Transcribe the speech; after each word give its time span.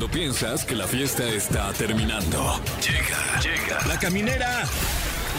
Cuando 0.00 0.16
piensas 0.18 0.64
que 0.64 0.74
la 0.74 0.86
fiesta 0.86 1.28
está 1.28 1.70
terminando. 1.74 2.58
Llega, 2.80 3.38
llega. 3.42 3.86
La 3.86 3.98
caminera. 3.98 4.62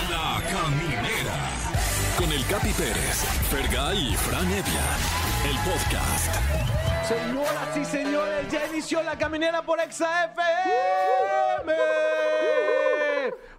La 0.08 0.40
caminera. 0.48 1.50
Con 2.16 2.32
el 2.32 2.46
Capi 2.46 2.70
Pérez, 2.74 3.26
Fergay 3.50 4.10
y 4.10 4.16
Fran 4.18 4.46
Evia. 4.46 4.86
El 5.50 5.58
podcast. 5.68 6.36
Señoras 7.08 7.76
y 7.76 7.86
señores, 7.86 8.52
ya 8.52 8.68
inició 8.68 9.02
la 9.02 9.18
caminera 9.18 9.64
por 9.64 9.80
Exa 9.80 10.26
FM. 10.26 11.74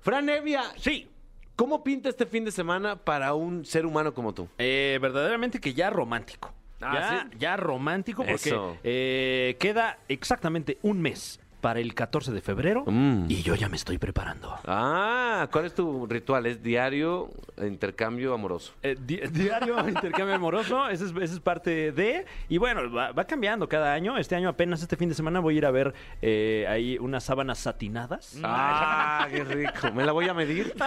Fran 0.02 0.28
Evia, 0.28 0.62
Sí, 0.78 1.10
¿cómo 1.56 1.82
pinta 1.82 2.10
este 2.10 2.26
fin 2.26 2.44
de 2.44 2.52
semana 2.52 2.94
para 2.94 3.34
un 3.34 3.64
ser 3.64 3.86
humano 3.86 4.14
como 4.14 4.32
tú? 4.34 4.48
eh, 4.56 5.00
verdaderamente 5.02 5.58
que 5.58 5.74
ya 5.74 5.90
romántico. 5.90 6.54
Ah, 6.82 6.92
ya, 6.94 7.28
¿sí? 7.30 7.36
ya 7.38 7.56
romántico 7.56 8.24
porque 8.24 8.58
eh, 8.84 9.56
queda 9.58 9.98
exactamente 10.08 10.78
un 10.82 11.00
mes 11.00 11.38
para 11.60 11.78
el 11.78 11.94
14 11.94 12.32
de 12.32 12.40
febrero 12.40 12.82
Mm. 12.88 13.26
y 13.28 13.42
yo 13.44 13.54
ya 13.54 13.68
me 13.68 13.76
estoy 13.76 13.96
preparando. 13.96 14.52
Ah, 14.66 15.46
¿cuál 15.52 15.66
es 15.66 15.74
tu 15.76 16.08
ritual? 16.08 16.44
¿Es 16.46 16.60
diario, 16.60 17.30
intercambio 17.64 18.34
amoroso? 18.34 18.72
Eh, 18.82 18.96
di- 19.00 19.20
diario 19.32 19.88
intercambio 19.88 20.34
amoroso, 20.34 20.88
esa 20.88 21.04
es, 21.22 21.38
parte 21.38 21.92
de. 21.92 22.26
Y 22.48 22.58
bueno, 22.58 22.92
va, 22.92 23.12
va 23.12 23.24
cambiando 23.28 23.68
cada 23.68 23.92
año. 23.94 24.18
Este 24.18 24.34
año 24.34 24.48
apenas 24.48 24.82
este 24.82 24.96
fin 24.96 25.08
de 25.08 25.14
semana 25.14 25.38
voy 25.38 25.54
a 25.54 25.58
ir 25.58 25.66
a 25.66 25.70
ver 25.70 25.94
eh, 26.20 26.66
ahí 26.68 26.98
unas 26.98 27.22
sábanas 27.22 27.58
satinadas. 27.58 28.36
Ah, 28.42 29.28
qué 29.30 29.44
rico. 29.44 29.92
¿Me 29.94 30.04
la 30.04 30.10
voy 30.10 30.28
a 30.28 30.34
medir? 30.34 30.74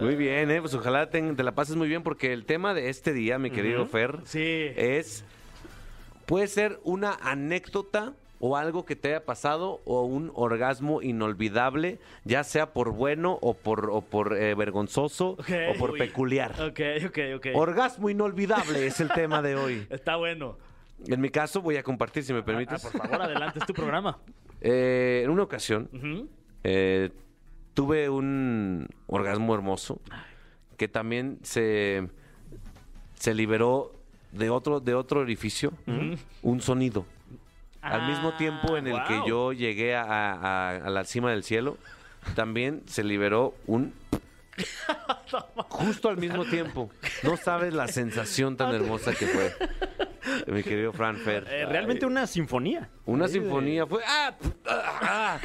Muy 0.00 0.14
bien, 0.16 0.50
¿eh? 0.50 0.60
Pues 0.60 0.74
ojalá 0.74 1.08
te, 1.10 1.20
te 1.34 1.42
la 1.42 1.54
pases 1.54 1.76
muy 1.76 1.88
bien 1.88 2.02
porque 2.02 2.32
el 2.32 2.44
tema 2.44 2.74
de 2.74 2.88
este 2.88 3.12
día, 3.12 3.38
mi 3.38 3.50
querido 3.50 3.86
Fer, 3.86 4.20
Sí. 4.24 4.42
es... 4.76 5.24
Puede 6.26 6.48
ser 6.48 6.80
una 6.82 7.12
anécdota 7.22 8.12
o 8.40 8.56
algo 8.56 8.84
que 8.84 8.96
te 8.96 9.08
haya 9.10 9.24
pasado 9.24 9.80
o 9.84 10.02
un 10.02 10.32
orgasmo 10.34 11.00
inolvidable, 11.00 12.00
ya 12.24 12.42
sea 12.42 12.72
por 12.72 12.90
bueno 12.90 13.38
o 13.40 13.54
por, 13.54 13.90
o 13.90 14.00
por 14.02 14.36
eh, 14.36 14.54
vergonzoso 14.56 15.36
o 15.38 15.78
por 15.78 15.92
Uy. 15.92 15.98
peculiar. 16.00 16.50
Ok, 16.60 16.80
ok, 17.06 17.18
ok. 17.36 17.46
Orgasmo 17.54 18.10
inolvidable 18.10 18.86
es 18.88 19.00
el 19.00 19.08
tema 19.10 19.40
de 19.40 19.54
hoy. 19.54 19.86
Está 19.90 20.16
bueno. 20.16 20.58
En 21.06 21.20
mi 21.20 21.28
caso 21.30 21.62
voy 21.62 21.76
a 21.76 21.82
compartir, 21.84 22.24
si 22.24 22.32
me 22.32 22.40
Ah, 22.40 22.44
permites. 22.44 22.82
por 22.82 22.92
favor, 22.92 23.22
adelante, 23.22 23.60
es 23.60 23.66
tu 23.66 23.72
programa. 23.74 24.18
Eh, 24.62 25.20
en 25.22 25.30
una 25.30 25.42
ocasión 25.42 25.88
eh, 26.64 27.10
tuve 27.76 28.08
un 28.08 28.88
orgasmo 29.06 29.54
hermoso 29.54 30.00
que 30.78 30.88
también 30.88 31.38
se, 31.42 32.08
se 33.18 33.34
liberó 33.34 33.92
de 34.32 34.48
otro, 34.50 34.80
de 34.80 34.94
otro 34.94 35.20
orificio, 35.20 35.72
un 36.42 36.60
sonido. 36.62 37.04
Al 37.82 38.08
mismo 38.08 38.30
Ah, 38.34 38.36
tiempo 38.38 38.76
en 38.76 38.86
el 38.88 39.04
que 39.04 39.20
yo 39.28 39.52
llegué 39.52 39.94
a, 39.94 40.02
a- 40.02 40.70
a 40.76 40.90
la 40.90 41.04
cima 41.04 41.30
del 41.30 41.44
cielo, 41.44 41.76
también 42.34 42.82
se 42.86 43.04
liberó 43.04 43.54
un... 43.66 43.92
Justo 45.68 46.08
al 46.08 46.16
mismo 46.16 46.44
tiempo. 46.46 46.90
No 47.22 47.36
sabes 47.36 47.74
la 47.74 47.88
sensación 47.88 48.56
tan 48.56 48.74
hermosa 48.74 49.12
que 49.14 49.26
fue. 49.26 49.54
Mi 50.48 50.62
querido 50.62 50.92
Fran 50.92 51.16
Fer. 51.18 51.46
Eh, 51.48 51.66
realmente 51.66 52.06
una 52.06 52.26
sinfonía. 52.26 52.88
Una 53.04 53.28
sinfonía 53.28 53.86
fue... 53.86 54.02
¡Ah! 54.06 54.34
¡Ah! 54.66 55.38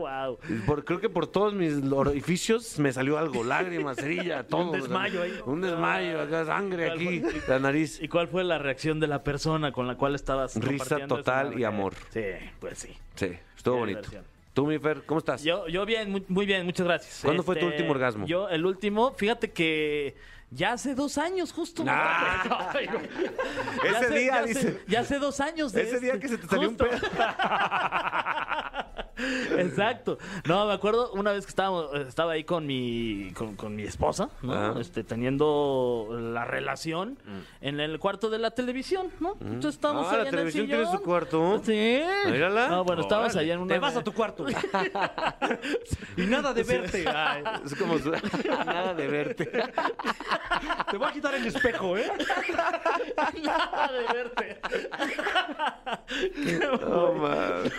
Wow. 0.00 0.38
Por- 0.66 0.84
creo 0.84 1.00
que 1.00 1.08
por 1.10 1.26
todos 1.26 1.52
mis 1.54 1.74
orificios 1.92 2.78
me 2.78 2.92
salió 2.92 3.18
algo, 3.18 3.44
lágrimas, 3.44 3.96
cerilla, 3.96 4.42
todo. 4.48 4.72
desmayo 4.72 5.22
ahí. 5.22 5.38
Un 5.46 5.60
desmayo, 5.60 6.20
acá, 6.22 6.44
sangre 6.46 6.90
aquí, 6.90 7.22
la 7.48 7.58
nariz. 7.58 8.00
¿Y 8.02 8.08
cuál 8.08 8.28
fue 8.28 8.42
la 8.44 8.58
reacción 8.58 8.98
de 9.00 9.06
la 9.06 9.22
persona 9.22 9.72
con 9.72 9.86
la 9.86 9.96
cual 9.96 10.14
estabas 10.14 10.56
Risa 10.56 11.06
total 11.06 11.58
y 11.58 11.64
amor. 11.64 11.94
Sí, 12.10 12.22
pues 12.58 12.78
sí. 12.78 12.94
Sí, 13.14 13.26
estuvo 13.56 13.74
Qué 13.74 13.80
bonito. 13.80 13.98
diversión. 14.00 14.24
Tú, 14.54 14.66
mi 14.66 14.78
Fer, 14.78 15.02
¿cómo 15.06 15.18
estás? 15.18 15.44
Yo, 15.44 15.68
yo 15.68 15.86
bien, 15.86 16.10
muy, 16.10 16.24
muy 16.28 16.44
bien, 16.44 16.64
muchas 16.66 16.84
gracias. 16.86 17.14
Este, 17.14 17.26
¿Cuándo 17.26 17.42
fue 17.44 17.56
tu 17.56 17.66
último 17.66 17.92
orgasmo? 17.92 18.26
Yo, 18.26 18.48
el 18.48 18.66
último, 18.66 19.12
fíjate 19.12 19.52
que 19.52 20.16
ya 20.50 20.72
hace 20.72 20.94
dos 20.94 21.16
años 21.18 21.52
justo. 21.52 21.84
Ah. 21.86 22.70
Ay, 22.74 22.86
güey. 22.86 23.08
Ya 23.82 23.88
Ese 23.90 23.96
hace- 24.06 24.14
día, 24.18 24.26
ya 24.32 24.38
hace- 24.40 24.48
dice. 24.48 24.82
Ya 24.88 25.00
hace 25.00 25.18
dos 25.18 25.40
años 25.40 25.72
de 25.72 25.82
Ese 25.82 26.00
día 26.00 26.14
este. 26.14 26.20
que 26.20 26.28
se 26.28 26.38
te 26.38 26.46
salió 26.46 26.68
un 26.68 26.76
pedo. 26.76 26.90
Exacto. 29.58 30.16
No, 30.46 30.66
me 30.66 30.72
acuerdo 30.72 31.12
una 31.12 31.32
vez 31.32 31.44
que 31.44 31.50
estábamos, 31.50 31.88
estaba 32.08 32.32
ahí 32.32 32.44
con 32.44 32.66
mi, 32.66 33.30
con, 33.34 33.54
con 33.54 33.76
mi 33.76 33.82
esposa, 33.82 34.30
¿no? 34.40 34.52
Ajá. 34.54 34.80
Este, 34.80 35.04
teniendo 35.04 36.08
la 36.10 36.44
relación 36.46 37.18
Mm. 37.24 37.40
en 37.66 37.80
el 37.80 37.98
cuarto 37.98 38.30
de 38.30 38.38
la 38.38 38.50
televisión, 38.52 39.10
¿no? 39.20 39.32
Entonces 39.40 39.74
estábamos 39.74 40.06
Ah, 40.06 40.10
ahí 40.12 40.16
la 40.16 40.20
en 40.22 40.26
el 40.28 40.30
televisión 40.32 40.66
tiene 40.66 40.86
su 40.86 41.02
cuarto. 41.02 41.60
Sí. 41.64 42.00
Mírala. 42.26 42.68
No, 42.68 42.84
bueno, 42.84 43.02
estábamos 43.02 43.36
allá 43.36 43.54
en 43.54 43.60
una. 43.60 43.74
Te 43.74 43.78
vas 43.80 43.96
a 43.96 44.02
tu 44.02 44.12
cuarto. 44.12 44.46
y 46.16 46.22
nada 46.26 46.54
de 46.54 46.62
verte. 46.62 47.04
Ay, 47.08 47.44
Es 47.66 47.74
como 47.74 47.98
su- 47.98 48.10
nada 48.64 48.94
de 48.94 49.06
verte. 49.06 49.50
Te 50.90 50.96
voy 50.96 51.08
a 51.08 51.12
quitar 51.12 51.34
el 51.34 51.46
espejo, 51.46 51.96
¿eh? 51.96 52.10
nada 53.42 53.90
de 53.92 54.14
verte. 54.14 54.60
No, 56.80 57.12
man. 57.14 57.72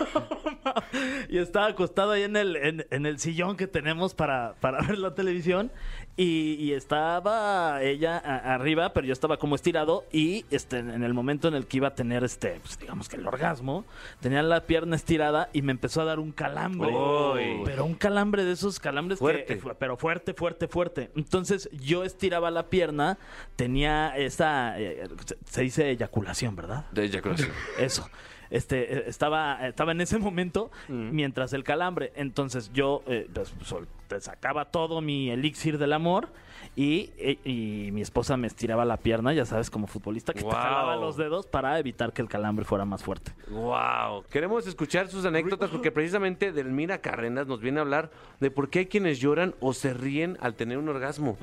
y 1.28 1.38
estaba 1.38 1.66
acostado 1.66 2.12
ahí 2.12 2.22
en 2.22 2.36
el, 2.36 2.56
en, 2.56 2.86
en 2.90 3.06
el 3.06 3.18
sillón 3.18 3.56
que 3.56 3.66
tenemos 3.66 4.14
para, 4.14 4.54
para 4.60 4.80
ver 4.82 4.98
la 4.98 5.14
televisión. 5.14 5.70
Y, 6.14 6.56
y 6.58 6.72
estaba 6.74 7.82
ella 7.82 8.18
a- 8.22 8.54
arriba, 8.54 8.92
pero 8.92 9.06
yo 9.06 9.14
estaba 9.14 9.38
como 9.38 9.54
estirado. 9.54 10.04
Y 10.12 10.44
este, 10.50 10.78
en 10.78 11.02
el 11.02 11.14
momento 11.14 11.48
en 11.48 11.54
el 11.54 11.66
que 11.66 11.78
iba 11.78 11.88
a 11.88 11.94
tener 11.94 12.22
este, 12.22 12.60
pues, 12.62 12.78
digamos 12.78 13.08
que 13.08 13.16
el 13.16 13.26
orgasmo, 13.26 13.86
tenía 14.20 14.42
la 14.42 14.60
pierna 14.66 14.94
estirada 14.96 15.48
y 15.54 15.62
me 15.62 15.72
empezó 15.72 16.02
a 16.02 16.04
dar 16.04 16.18
un 16.18 16.30
calambre. 16.32 16.90
Uy. 16.94 17.62
Pero 17.64 17.86
un 17.86 17.94
calambre 17.94 18.44
de 18.44 18.52
esos 18.52 18.78
calambres 18.78 19.18
Fuerte. 19.20 19.58
que. 19.58 19.74
Pero 19.78 19.96
fuerte, 19.96 20.34
fuerte, 20.34 20.68
fuerte. 20.68 21.10
Entonces 21.16 21.70
yo 21.72 22.04
estiraba 22.04 22.50
la 22.50 22.68
pierna, 22.68 23.18
tenía 23.56 24.14
esa. 24.16 24.78
eh, 24.78 25.08
se- 25.24 25.38
se 25.46 25.62
dice 25.62 25.90
eyaculación, 25.90 26.54
¿verdad? 26.56 26.84
De 26.92 27.04
eyaculación. 27.04 27.50
Eso. 27.78 28.06
Este, 28.52 28.98
eh, 28.98 29.04
estaba, 29.06 29.66
estaba 29.66 29.90
en 29.92 30.00
ese 30.02 30.18
momento 30.18 30.70
mientras 30.88 31.52
el 31.54 31.64
calambre. 31.64 32.12
Entonces 32.14 32.70
yo 32.72 33.02
eh, 33.06 33.28
pues, 33.32 33.52
sol- 33.64 33.88
sacaba 34.20 34.66
todo 34.66 35.00
mi 35.00 35.30
elixir 35.30 35.78
del 35.78 35.94
amor 35.94 36.28
y, 36.76 37.10
eh, 37.16 37.38
y 37.44 37.90
mi 37.92 38.02
esposa 38.02 38.36
me 38.36 38.46
estiraba 38.46 38.84
la 38.84 38.98
pierna, 38.98 39.32
ya 39.32 39.46
sabes, 39.46 39.70
como 39.70 39.86
futbolista, 39.86 40.34
que 40.34 40.42
te 40.42 40.50
jalaba 40.50 40.96
los 40.96 41.16
dedos 41.16 41.46
para 41.46 41.78
evitar 41.78 42.12
que 42.12 42.20
el 42.20 42.28
calambre 42.28 42.64
fuera 42.66 42.84
más 42.84 43.02
fuerte. 43.02 43.32
Wow. 43.50 44.24
Queremos 44.30 44.66
escuchar 44.66 45.08
sus 45.08 45.24
anécdotas 45.24 45.70
porque 45.70 45.90
precisamente 45.90 46.52
Delmira 46.52 46.98
Carrenas 46.98 47.46
nos 47.46 47.60
viene 47.60 47.78
a 47.78 47.82
hablar 47.82 48.10
de 48.38 48.50
por 48.50 48.68
qué 48.68 48.80
hay 48.80 48.86
quienes 48.86 49.18
lloran 49.18 49.54
o 49.60 49.72
se 49.72 49.94
ríen 49.94 50.36
al 50.40 50.54
tener 50.54 50.76
un 50.76 50.88
orgasmo. 50.90 51.38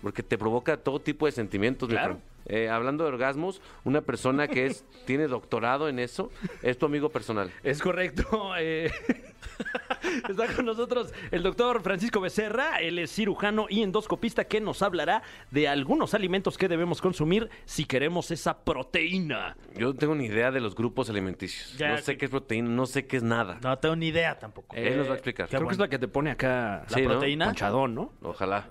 Porque 0.00 0.22
te 0.22 0.38
provoca 0.38 0.76
todo 0.76 1.00
tipo 1.00 1.26
de 1.26 1.32
sentimientos. 1.32 1.88
mi 1.88 1.94
Claro. 1.96 2.18
Eh, 2.46 2.68
hablando 2.68 3.04
de 3.04 3.10
orgasmos, 3.10 3.60
una 3.84 4.00
persona 4.02 4.48
que 4.48 4.66
es 4.66 4.84
tiene 5.06 5.26
doctorado 5.28 5.88
en 5.88 5.98
eso 5.98 6.30
es 6.62 6.78
tu 6.78 6.86
amigo 6.86 7.10
personal. 7.10 7.50
Es 7.62 7.80
correcto. 7.80 8.52
eh, 8.58 8.90
Está 10.28 10.46
con 10.54 10.66
nosotros 10.66 11.12
el 11.30 11.42
doctor 11.42 11.82
Francisco 11.82 12.20
Becerra. 12.20 12.76
Él 12.80 12.98
es 12.98 13.10
cirujano 13.12 13.66
y 13.68 13.82
endoscopista 13.82 14.44
que 14.44 14.60
nos 14.60 14.82
hablará 14.82 15.22
de 15.50 15.68
algunos 15.68 16.14
alimentos 16.14 16.58
que 16.58 16.68
debemos 16.68 17.00
consumir 17.00 17.48
si 17.64 17.84
queremos 17.84 18.30
esa 18.30 18.64
proteína. 18.64 19.56
Yo 19.76 19.88
no 19.88 19.94
tengo 19.94 20.14
ni 20.14 20.26
idea 20.26 20.50
de 20.50 20.60
los 20.60 20.74
grupos 20.74 21.08
alimenticios. 21.10 21.76
Ya, 21.78 21.90
no 21.92 21.98
sé 21.98 22.16
qué 22.16 22.26
es 22.26 22.30
proteína, 22.30 22.68
no 22.70 22.86
sé 22.86 23.06
qué 23.06 23.16
es 23.18 23.22
nada. 23.22 23.58
No 23.62 23.78
tengo 23.78 23.96
ni 23.96 24.08
idea 24.08 24.38
tampoco. 24.38 24.74
Él 24.76 24.96
nos 24.98 25.06
va 25.08 25.12
a 25.12 25.14
explicar. 25.14 25.48
Creo 25.48 25.66
que 25.66 25.72
es 25.74 25.78
la 25.78 25.88
que 25.88 25.98
te 25.98 26.08
pone 26.08 26.30
acá 26.30 26.84
¿La 26.88 26.96
Sí, 26.96 27.02
¿no? 27.02 27.08
proteína? 27.10 27.44
ponchadón, 27.46 27.94
¿no? 27.94 28.12
Ojalá. 28.22 28.70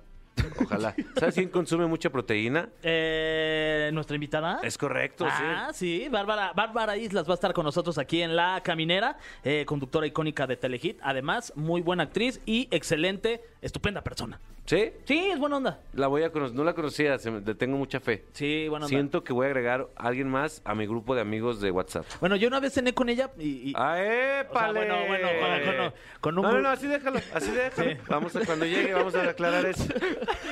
Ojalá. 0.62 0.96
¿Sabes 1.18 1.36
quién 1.36 1.50
consume 1.50 1.86
mucha 1.86 2.10
proteína? 2.10 2.70
Eh, 2.84 3.90
Nuestra 3.94 4.16
invitada. 4.16 4.60
Es 4.64 4.78
correcto, 4.78 5.26
Ah, 5.30 5.70
sí, 5.74 6.08
Bárbara, 6.10 6.54
Bárbara 6.56 6.98
Islas 6.98 7.28
va 7.28 7.34
a 7.34 7.36
estar 7.36 7.54
con 7.54 7.66
nosotros 7.66 7.98
aquí 7.98 8.22
en 8.22 8.36
La 8.36 8.62
Caminera, 8.64 9.18
eh, 9.44 9.66
conductora 9.66 10.08
icónica 10.08 10.48
de 10.48 10.56
Telehit, 10.58 11.00
además 11.02 11.54
muy 11.56 11.82
buena 11.82 12.04
actriz 12.04 12.42
y 12.46 12.68
excelente, 12.72 13.42
estupenda 13.62 14.02
persona. 14.02 14.40
¿Sí? 14.72 14.94
Sí, 15.04 15.20
es 15.32 15.38
buena 15.38 15.58
onda. 15.58 15.82
La 15.92 16.08
voy 16.08 16.24
a 16.24 16.32
conocer. 16.32 16.56
No 16.56 16.64
la 16.64 16.74
conocía, 16.74 17.18
se 17.20 17.30
me- 17.30 17.42
le 17.42 17.56
tengo 17.56 17.76
mucha 17.76 18.00
fe. 18.00 18.24
Sí, 18.32 18.70
buena 18.70 18.86
onda. 18.86 18.96
Siento 18.96 19.22
que 19.22 19.34
voy 19.34 19.44
a 19.46 19.50
agregar 19.50 19.90
a 19.98 20.08
alguien 20.08 20.30
más 20.30 20.62
a 20.64 20.74
mi 20.76 20.88
grupo 20.88 21.14
de 21.14 21.20
amigos 21.20 21.60
de 21.60 21.72
WhatsApp. 21.72 22.06
Bueno, 22.22 22.38
yo 22.38 22.48
una 22.48 22.62
vez 22.62 22.72
cené 22.74 22.94
con 22.94 23.10
ella 23.10 23.32
y... 23.38 23.72
y- 23.72 23.74
¡Ah, 23.76 23.92
O 23.92 23.96
sea, 23.98 24.40
épale! 24.42 24.74
bueno, 24.80 24.96
bueno, 25.08 25.28
con- 25.28 25.76
con- 25.76 25.94
con 26.22 26.38
un 26.38 26.44
no, 26.46 26.52
no, 26.54 26.58
gru- 26.58 26.62
no, 26.64 26.70
así 26.70 26.88
déjalo, 26.88 27.20
así 27.34 27.52
déjalo. 27.52 27.92
Sí. 27.92 27.98
Vamos 28.08 28.34
a, 28.38 28.46
cuando 28.46 28.66
llegue, 28.66 28.94
vamos 28.94 29.14
a 29.14 29.24
aclarar 29.30 29.66
eso. 29.66 29.84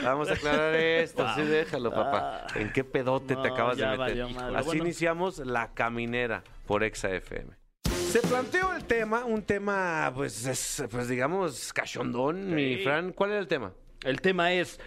Vamos 0.04 0.30
a 0.30 0.34
aclarar 0.34 0.76
esto, 0.76 1.26
así 1.26 1.42
déjalo, 1.44 1.90
papá. 1.92 2.46
¿En 2.56 2.74
qué 2.74 2.84
pedote 2.84 3.36
te 3.38 3.48
No, 3.48 3.54
acabas 3.54 3.78
de 3.78 3.84
ya 3.84 3.92
meter? 3.92 4.00
valió 4.00 4.30
madre. 4.30 4.58
Así 4.58 4.66
Bueno. 4.66 4.84
iniciamos 4.84 5.38
La 5.40 5.74
Caminera 5.74 6.44
por 6.66 6.84
Exa 6.84 7.10
FM. 7.10 7.54
Se 7.90 8.20
planteó 8.22 8.74
el 8.76 8.84
tema, 8.84 9.24
un 9.24 9.44
tema, 9.44 10.12
pues, 10.14 10.46
es, 10.46 10.84
pues 10.92 11.08
digamos, 11.08 11.72
cachondón, 11.72 12.54
mi. 12.54 12.78
Fran. 12.84 13.14
¿Cuál 13.14 13.30
era 13.32 13.40
el 13.40 13.48
tema? 13.48 13.72
El 14.04 14.22
tema 14.22 14.54
es 14.54 14.80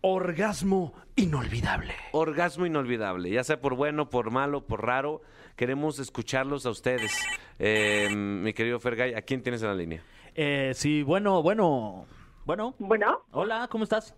orgasmo 0.00 0.92
inolvidable. 1.16 1.94
Orgasmo 2.12 2.66
inolvidable, 2.66 3.30
ya 3.30 3.42
sea 3.44 3.60
por 3.60 3.74
bueno, 3.74 4.10
por 4.10 4.30
malo, 4.30 4.66
por 4.66 4.84
raro. 4.84 5.22
Queremos 5.56 5.98
escucharlos 5.98 6.66
a 6.66 6.70
ustedes. 6.70 7.12
Eh, 7.58 8.08
mi 8.14 8.52
querido 8.52 8.80
Fergay, 8.80 9.14
¿a 9.14 9.22
quién 9.22 9.42
tienes 9.42 9.62
en 9.62 9.68
la 9.68 9.74
línea? 9.74 10.02
Eh, 10.34 10.72
sí, 10.74 11.02
bueno, 11.02 11.42
bueno. 11.42 12.06
Bueno, 12.44 12.74
Bueno, 12.78 13.22
hola, 13.30 13.68
¿cómo 13.70 13.84
estás? 13.84 14.14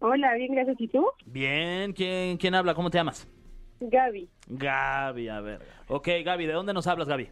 hola, 0.00 0.34
bien, 0.34 0.52
gracias. 0.54 0.80
¿Y 0.80 0.88
tú? 0.88 1.06
Bien, 1.26 1.92
¿quién, 1.92 2.36
quién 2.38 2.54
habla? 2.56 2.74
¿Cómo 2.74 2.90
te 2.90 2.98
llamas? 2.98 3.28
Gaby, 3.78 4.28
Gaby, 4.48 5.28
a 5.28 5.40
ver. 5.40 5.60
Ok, 5.86 6.08
Gaby, 6.24 6.46
¿de 6.46 6.52
dónde 6.54 6.72
nos 6.74 6.86
hablas, 6.86 7.06
Gaby? 7.08 7.28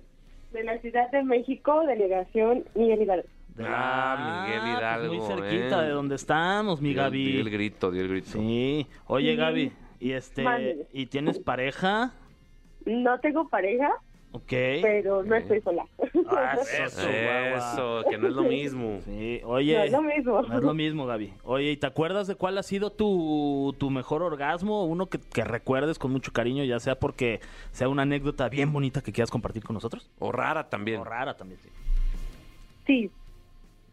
de 0.53 0.65
la 0.65 0.79
Ciudad 0.79 1.11
de 1.11 1.23
México, 1.25 1.83
delegación 1.87 2.65
Miguel 2.75 3.03
Hidalgo. 3.03 3.29
De 3.59 3.65
Ah, 3.69 4.45
Miguel 4.47 4.61
pues 4.61 4.79
Hidalgo, 4.79 5.15
muy 5.15 5.27
cerquita 5.27 5.83
eh. 5.83 5.87
de 5.89 5.91
donde 5.93 6.15
estamos, 6.15 6.81
mi 6.81 6.95
Dio 6.95 7.05
el- 7.07 7.13
dio 7.13 7.29
el 7.41 7.45
Gaby. 7.45 7.51
grito, 7.51 7.91
dio 7.91 8.03
el 8.03 8.09
grito. 8.09 8.29
Sí. 8.31 8.87
Oye, 9.07 9.35
Gaby, 9.37 9.73
¿y 10.01 10.13
este 10.13 10.87
y 10.93 11.07
tienes 11.07 11.39
pareja? 11.41 12.13
No 12.87 13.19
tengo 13.21 13.49
pareja, 13.49 13.91
Ok. 14.33 14.45
pero 14.83 15.23
no 15.25 15.35
estoy 15.35 15.61
sola. 15.61 15.85
Ah, 16.31 16.57
eso. 16.85 17.09
Eso, 17.09 18.05
que 18.09 18.17
no 18.17 18.29
es 18.29 18.35
lo 18.35 18.43
mismo. 18.45 19.01
Sí, 19.05 19.41
No 19.43 19.49
oye. 19.49 19.85
es 19.87 19.91
lo 19.93 20.03
mismo. 20.03 20.43
No 20.43 20.57
es 20.57 20.63
lo 20.63 20.75
mismo, 20.75 21.05
Gaby. 21.07 21.33
Oye, 21.43 21.73
¿y 21.73 21.77
te 21.77 21.87
acuerdas 21.89 22.29
de 22.29 22.37
cuál 22.37 22.57
ha 22.59 22.63
sido 22.63 22.91
tu, 22.93 23.75
tu 23.79 23.91
mejor 23.91 24.23
orgasmo? 24.23 24.85
Uno 24.85 25.07
que, 25.07 25.19
que 25.19 25.43
recuerdes 25.45 25.99
con 25.99 26.13
mucho 26.13 26.33
cariño, 26.33 26.63
ya 26.65 26.79
sea 26.79 26.95
porque 26.99 27.41
sea 27.73 27.89
una 27.89 28.03
anécdota 28.03 28.49
bien 28.49 28.73
bonita 28.73 29.03
que 29.03 29.11
quieras 29.13 29.31
compartir 29.33 29.65
con 29.65 29.75
nosotros. 29.75 30.09
O 30.21 30.31
rara 30.31 30.69
también. 30.71 31.01
O 31.01 31.05
rara 31.05 31.37
también, 31.37 31.59
sí. 31.61 31.69
Sí. 32.87 33.11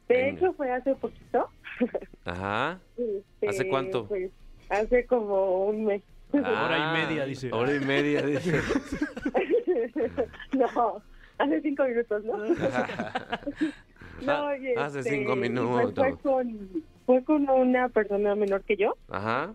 De 0.07 0.15
Venga. 0.15 0.29
hecho, 0.37 0.53
fue 0.53 0.71
hace 0.71 0.95
poquito. 0.95 1.49
Ajá. 2.25 2.79
Este, 2.97 3.47
¿Hace 3.49 3.67
cuánto? 3.69 4.07
Pues, 4.07 4.31
hace 4.69 5.05
como 5.05 5.65
un 5.65 5.85
mes. 5.85 6.01
Hora 6.33 6.77
y 6.77 6.81
Ah, 6.81 6.93
media, 7.07 7.25
dice. 7.25 7.49
Hora 7.51 7.73
y 7.75 7.79
media, 7.79 8.21
dice. 8.21 8.59
no, 10.57 11.01
hace 11.37 11.61
cinco 11.61 11.85
minutos, 11.85 12.23
¿no? 12.25 12.37
no, 14.21 14.55
y 14.55 14.73
Hace 14.75 14.99
este, 14.99 15.11
cinco 15.11 15.35
pues 15.35 15.39
minutos. 15.49 15.93
fue, 15.95 16.17
con, 16.17 16.69
fue 17.05 17.23
con 17.23 17.49
una 17.49 17.89
persona 17.89 18.35
menor 18.35 18.63
que 18.63 18.75
yo. 18.77 18.95
Ajá. 19.09 19.53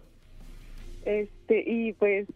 Este, 1.05 1.65
y 1.67 1.93
pues 1.95 2.27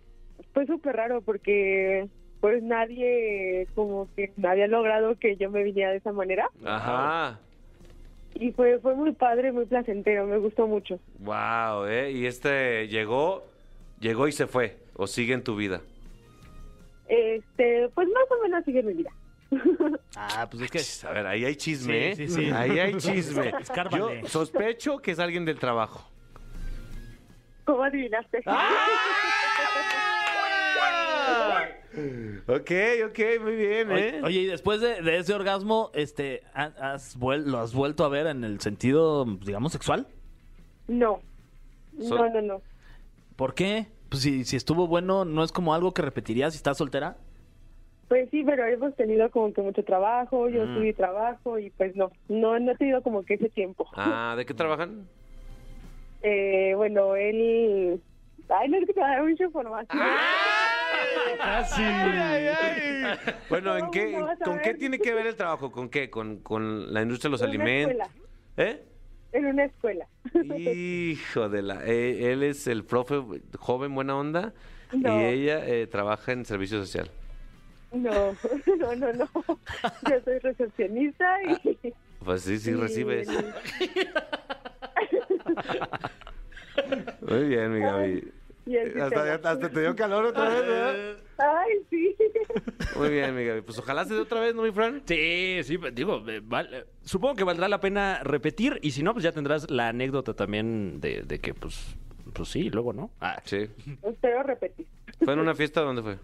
fue 0.52 0.66
súper 0.66 0.96
raro 0.96 1.20
porque 1.20 2.08
pues 2.40 2.62
nadie 2.62 3.66
como 3.74 4.08
que 4.14 4.32
había 4.46 4.66
logrado 4.66 5.16
que 5.18 5.36
yo 5.36 5.50
me 5.50 5.62
viniera 5.62 5.90
de 5.90 5.98
esa 5.98 6.12
manera 6.12 6.48
Ajá. 6.64 7.38
Y 8.34 8.52
fue 8.52 8.78
fue 8.80 8.94
muy 8.94 9.12
padre, 9.12 9.52
muy 9.52 9.66
placentero, 9.66 10.26
me 10.26 10.38
gustó 10.38 10.66
mucho. 10.66 10.98
Wow, 11.18 11.86
¿eh? 11.86 12.10
Y 12.12 12.26
este 12.26 12.88
llegó, 12.88 13.44
llegó 14.00 14.28
y 14.28 14.32
se 14.32 14.46
fue. 14.46 14.76
O 14.96 15.06
sigue 15.06 15.34
en 15.34 15.42
tu 15.42 15.56
vida. 15.56 15.80
Este, 17.08 17.88
pues 17.94 18.08
más 18.08 18.24
o 18.30 18.42
menos 18.42 18.64
sigue 18.64 18.82
mi 18.82 18.94
vida. 18.94 19.10
Ah, 20.16 20.48
pues 20.48 20.62
es 20.62 21.00
que... 21.02 21.08
A 21.08 21.12
ver, 21.12 21.26
ahí 21.26 21.44
hay 21.44 21.56
chisme, 21.56 22.14
Sí, 22.14 22.22
¿eh? 22.22 22.28
sí, 22.28 22.34
sí. 22.34 22.50
Ahí 22.52 22.78
hay 22.78 22.96
chisme. 22.96 23.52
Escárbale. 23.60 24.22
Yo 24.22 24.28
sospecho 24.28 24.98
que 24.98 25.10
es 25.10 25.18
alguien 25.18 25.44
del 25.44 25.58
trabajo. 25.58 26.08
¿Cómo 27.64 27.82
adivinaste? 27.82 28.42
Ok, 32.46 32.70
ok, 33.08 33.18
muy 33.42 33.56
bien, 33.56 33.90
¿eh? 33.92 34.20
Oye, 34.24 34.40
y 34.40 34.46
después 34.46 34.80
de, 34.80 35.00
de 35.02 35.18
ese 35.18 35.32
orgasmo, 35.34 35.90
este, 35.94 36.42
¿ha- 36.54 36.72
has 36.92 37.18
vuel- 37.18 37.44
¿lo 37.44 37.58
has 37.58 37.74
vuelto 37.74 38.04
a 38.04 38.08
ver 38.08 38.26
en 38.26 38.44
el 38.44 38.60
sentido, 38.60 39.24
digamos, 39.24 39.72
sexual? 39.72 40.06
No. 40.88 41.20
So- 42.00 42.18
No, 42.18 42.28
no, 42.28 42.42
no. 42.42 42.62
¿Por 43.36 43.54
qué? 43.54 43.86
Pues 44.08 44.22
si, 44.22 44.44
si 44.44 44.56
estuvo 44.56 44.86
bueno, 44.86 45.24
¿no 45.24 45.42
es 45.44 45.52
como 45.52 45.74
algo 45.74 45.92
que 45.94 46.02
repetirías 46.02 46.52
si 46.52 46.56
estás 46.58 46.78
soltera? 46.78 47.16
Pues 48.08 48.28
sí, 48.30 48.44
pero 48.44 48.64
hemos 48.66 48.94
tenido 48.96 49.30
como 49.30 49.52
que 49.52 49.62
mucho 49.62 49.82
trabajo, 49.82 50.48
yo 50.48 50.66
Mm. 50.66 50.74
tuve 50.74 50.92
trabajo 50.92 51.58
y 51.58 51.70
pues 51.70 51.96
no, 51.96 52.10
no, 52.28 52.58
no 52.60 52.72
he 52.72 52.76
tenido 52.76 53.02
como 53.02 53.24
que 53.24 53.34
ese 53.34 53.48
tiempo. 53.48 53.88
Ah, 53.94 54.34
¿de 54.36 54.44
qué 54.44 54.52
trabajan? 54.54 55.08
Eh, 56.22 56.74
bueno, 56.76 57.16
él... 57.16 58.00
Ay, 58.48 58.68
no 58.68 58.76
es 58.78 58.86
que 58.86 58.92
te 58.92 59.00
va 59.00 59.06
a 59.06 59.16
dar 59.16 59.24
mucha 59.24 59.44
información. 59.44 60.02
Casi. 61.38 61.82
Bueno, 63.48 63.74
¿en 63.76 63.80
Todo 63.82 63.90
qué, 63.90 64.06
mundo 64.06 64.26
va 64.26 64.32
a 64.32 64.36
¿con 64.36 64.58
qué 64.60 64.74
tiene 64.74 64.98
que 64.98 65.12
ver 65.14 65.26
el 65.26 65.34
trabajo? 65.36 65.70
¿Con 65.72 65.88
qué? 65.88 66.10
¿Con, 66.10 66.38
con 66.38 66.92
la 66.92 67.02
industria 67.02 67.28
de 67.28 67.32
los 67.32 67.42
En 67.42 67.48
una 67.48 67.54
alimentos? 67.64 67.92
escuela. 67.92 68.08
¿Eh? 68.56 68.82
En 69.32 69.46
una 69.46 69.64
escuela. 69.64 70.06
Hijo 70.56 71.48
de 71.48 71.62
la... 71.62 71.84
eh, 71.84 72.32
él 72.32 72.42
es 72.44 72.66
el 72.66 72.84
profe 72.84 73.20
joven, 73.58 73.94
buena 73.94 74.16
onda, 74.16 74.52
No. 74.92 75.20
y 75.20 75.24
ella 75.24 75.66
eh, 75.66 75.86
trabaja 75.86 76.32
en 76.32 76.44
servicio 76.44 76.78
social. 76.78 77.10
No, 77.92 78.10
no, 78.78 78.94
no, 78.96 79.12
no. 79.12 79.28
Yo 80.08 80.20
soy 80.24 80.38
recepcionista 80.38 81.24
y... 81.42 81.78
Pues 82.24 82.42
sí, 82.42 82.58
sí 82.58 82.70
y- 82.70 82.74
recibes. 82.74 83.28
Muy 87.20 87.44
bien, 87.48 87.72
mi 87.72 87.80
Gaby. 87.80 88.32
Y 88.66 88.76
el 88.76 89.00
Hasta, 89.00 89.58
te 89.58 89.80
dio 89.80 89.94
calor 89.96 90.24
otra 90.26 90.48
vez, 90.48 90.66
¿verdad? 90.66 91.16
Ay, 91.38 91.72
sí. 91.90 92.16
Muy 92.96 93.10
bien, 93.10 93.34
mi 93.34 93.44
Gaby. 93.44 93.62
Pues 93.62 93.78
ojalá 93.78 94.04
se 94.04 94.14
dé 94.14 94.20
otra 94.20 94.40
vez, 94.40 94.54
¿no, 94.54 94.62
mi 94.62 94.70
Fran? 94.72 95.02
Sí, 95.04 95.60
sí, 95.64 95.78
pues, 95.78 95.94
digo, 95.94 96.22
eh, 96.28 96.40
val- 96.42 96.72
eh, 96.72 96.84
supongo 97.02 97.34
que 97.34 97.44
valdrá 97.44 97.68
la 97.68 97.80
pena 97.80 98.20
repetir 98.22 98.78
y 98.82 98.92
si 98.92 99.02
no, 99.02 99.12
pues 99.12 99.24
ya 99.24 99.32
tendrás 99.32 99.70
la 99.70 99.88
anécdota 99.88 100.34
también 100.34 101.00
de, 101.00 101.22
de 101.22 101.38
que, 101.40 101.52
pues, 101.54 101.96
pues 102.32 102.48
sí, 102.48 102.70
luego, 102.70 102.92
¿no? 102.92 103.10
Ah, 103.20 103.40
Sí. 103.44 103.68
Espero 104.02 104.42
repetir. 104.44 104.86
¿Fue 105.24 105.32
en 105.34 105.40
una 105.40 105.54
fiesta? 105.54 105.80
¿Dónde 105.80 106.02
fue? 106.02 106.16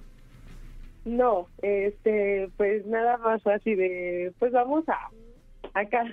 No, 1.04 1.48
este, 1.62 2.50
pues 2.56 2.84
nada 2.87 3.16
más 3.19 3.44
así 3.46 3.75
de, 3.75 4.32
pues 4.38 4.52
vamos 4.52 4.84
a 4.88 5.08
acá. 5.78 6.04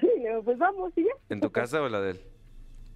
Pues 0.44 0.57
vamos 0.57 0.94
y 0.95 1.03
ya. 1.03 1.12
¿En 1.29 1.41
tu 1.41 1.51
casa 1.51 1.81
o 1.81 1.89
la 1.89 2.00
de 2.01 2.12
él? 2.12 2.19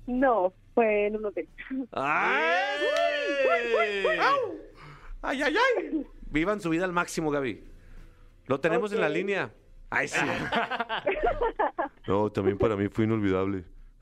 No, 0.08 0.54
fue 0.74 1.08
en 1.08 1.18
un 1.18 1.26
hotel. 1.26 1.48
¡Ay! 1.92 2.78
¡Ay, 5.22 5.42
ay, 5.44 5.56
ay! 5.78 6.08
Vivan 6.32 6.62
su 6.62 6.70
vida 6.70 6.86
al 6.86 6.94
máximo, 6.94 7.30
Gaby. 7.32 7.64
Lo 8.48 8.60
tenemos 8.60 8.92
en 8.94 9.02
la 9.02 9.08
Ok. 9.08 9.14
línea. 9.14 9.52
¡Ay, 9.90 10.08
sí! 10.08 10.20
No, 12.08 12.32
también 12.32 12.58
para 12.58 12.76
mí 12.76 12.88
fue 12.90 13.06
inolvidable. 13.06 13.64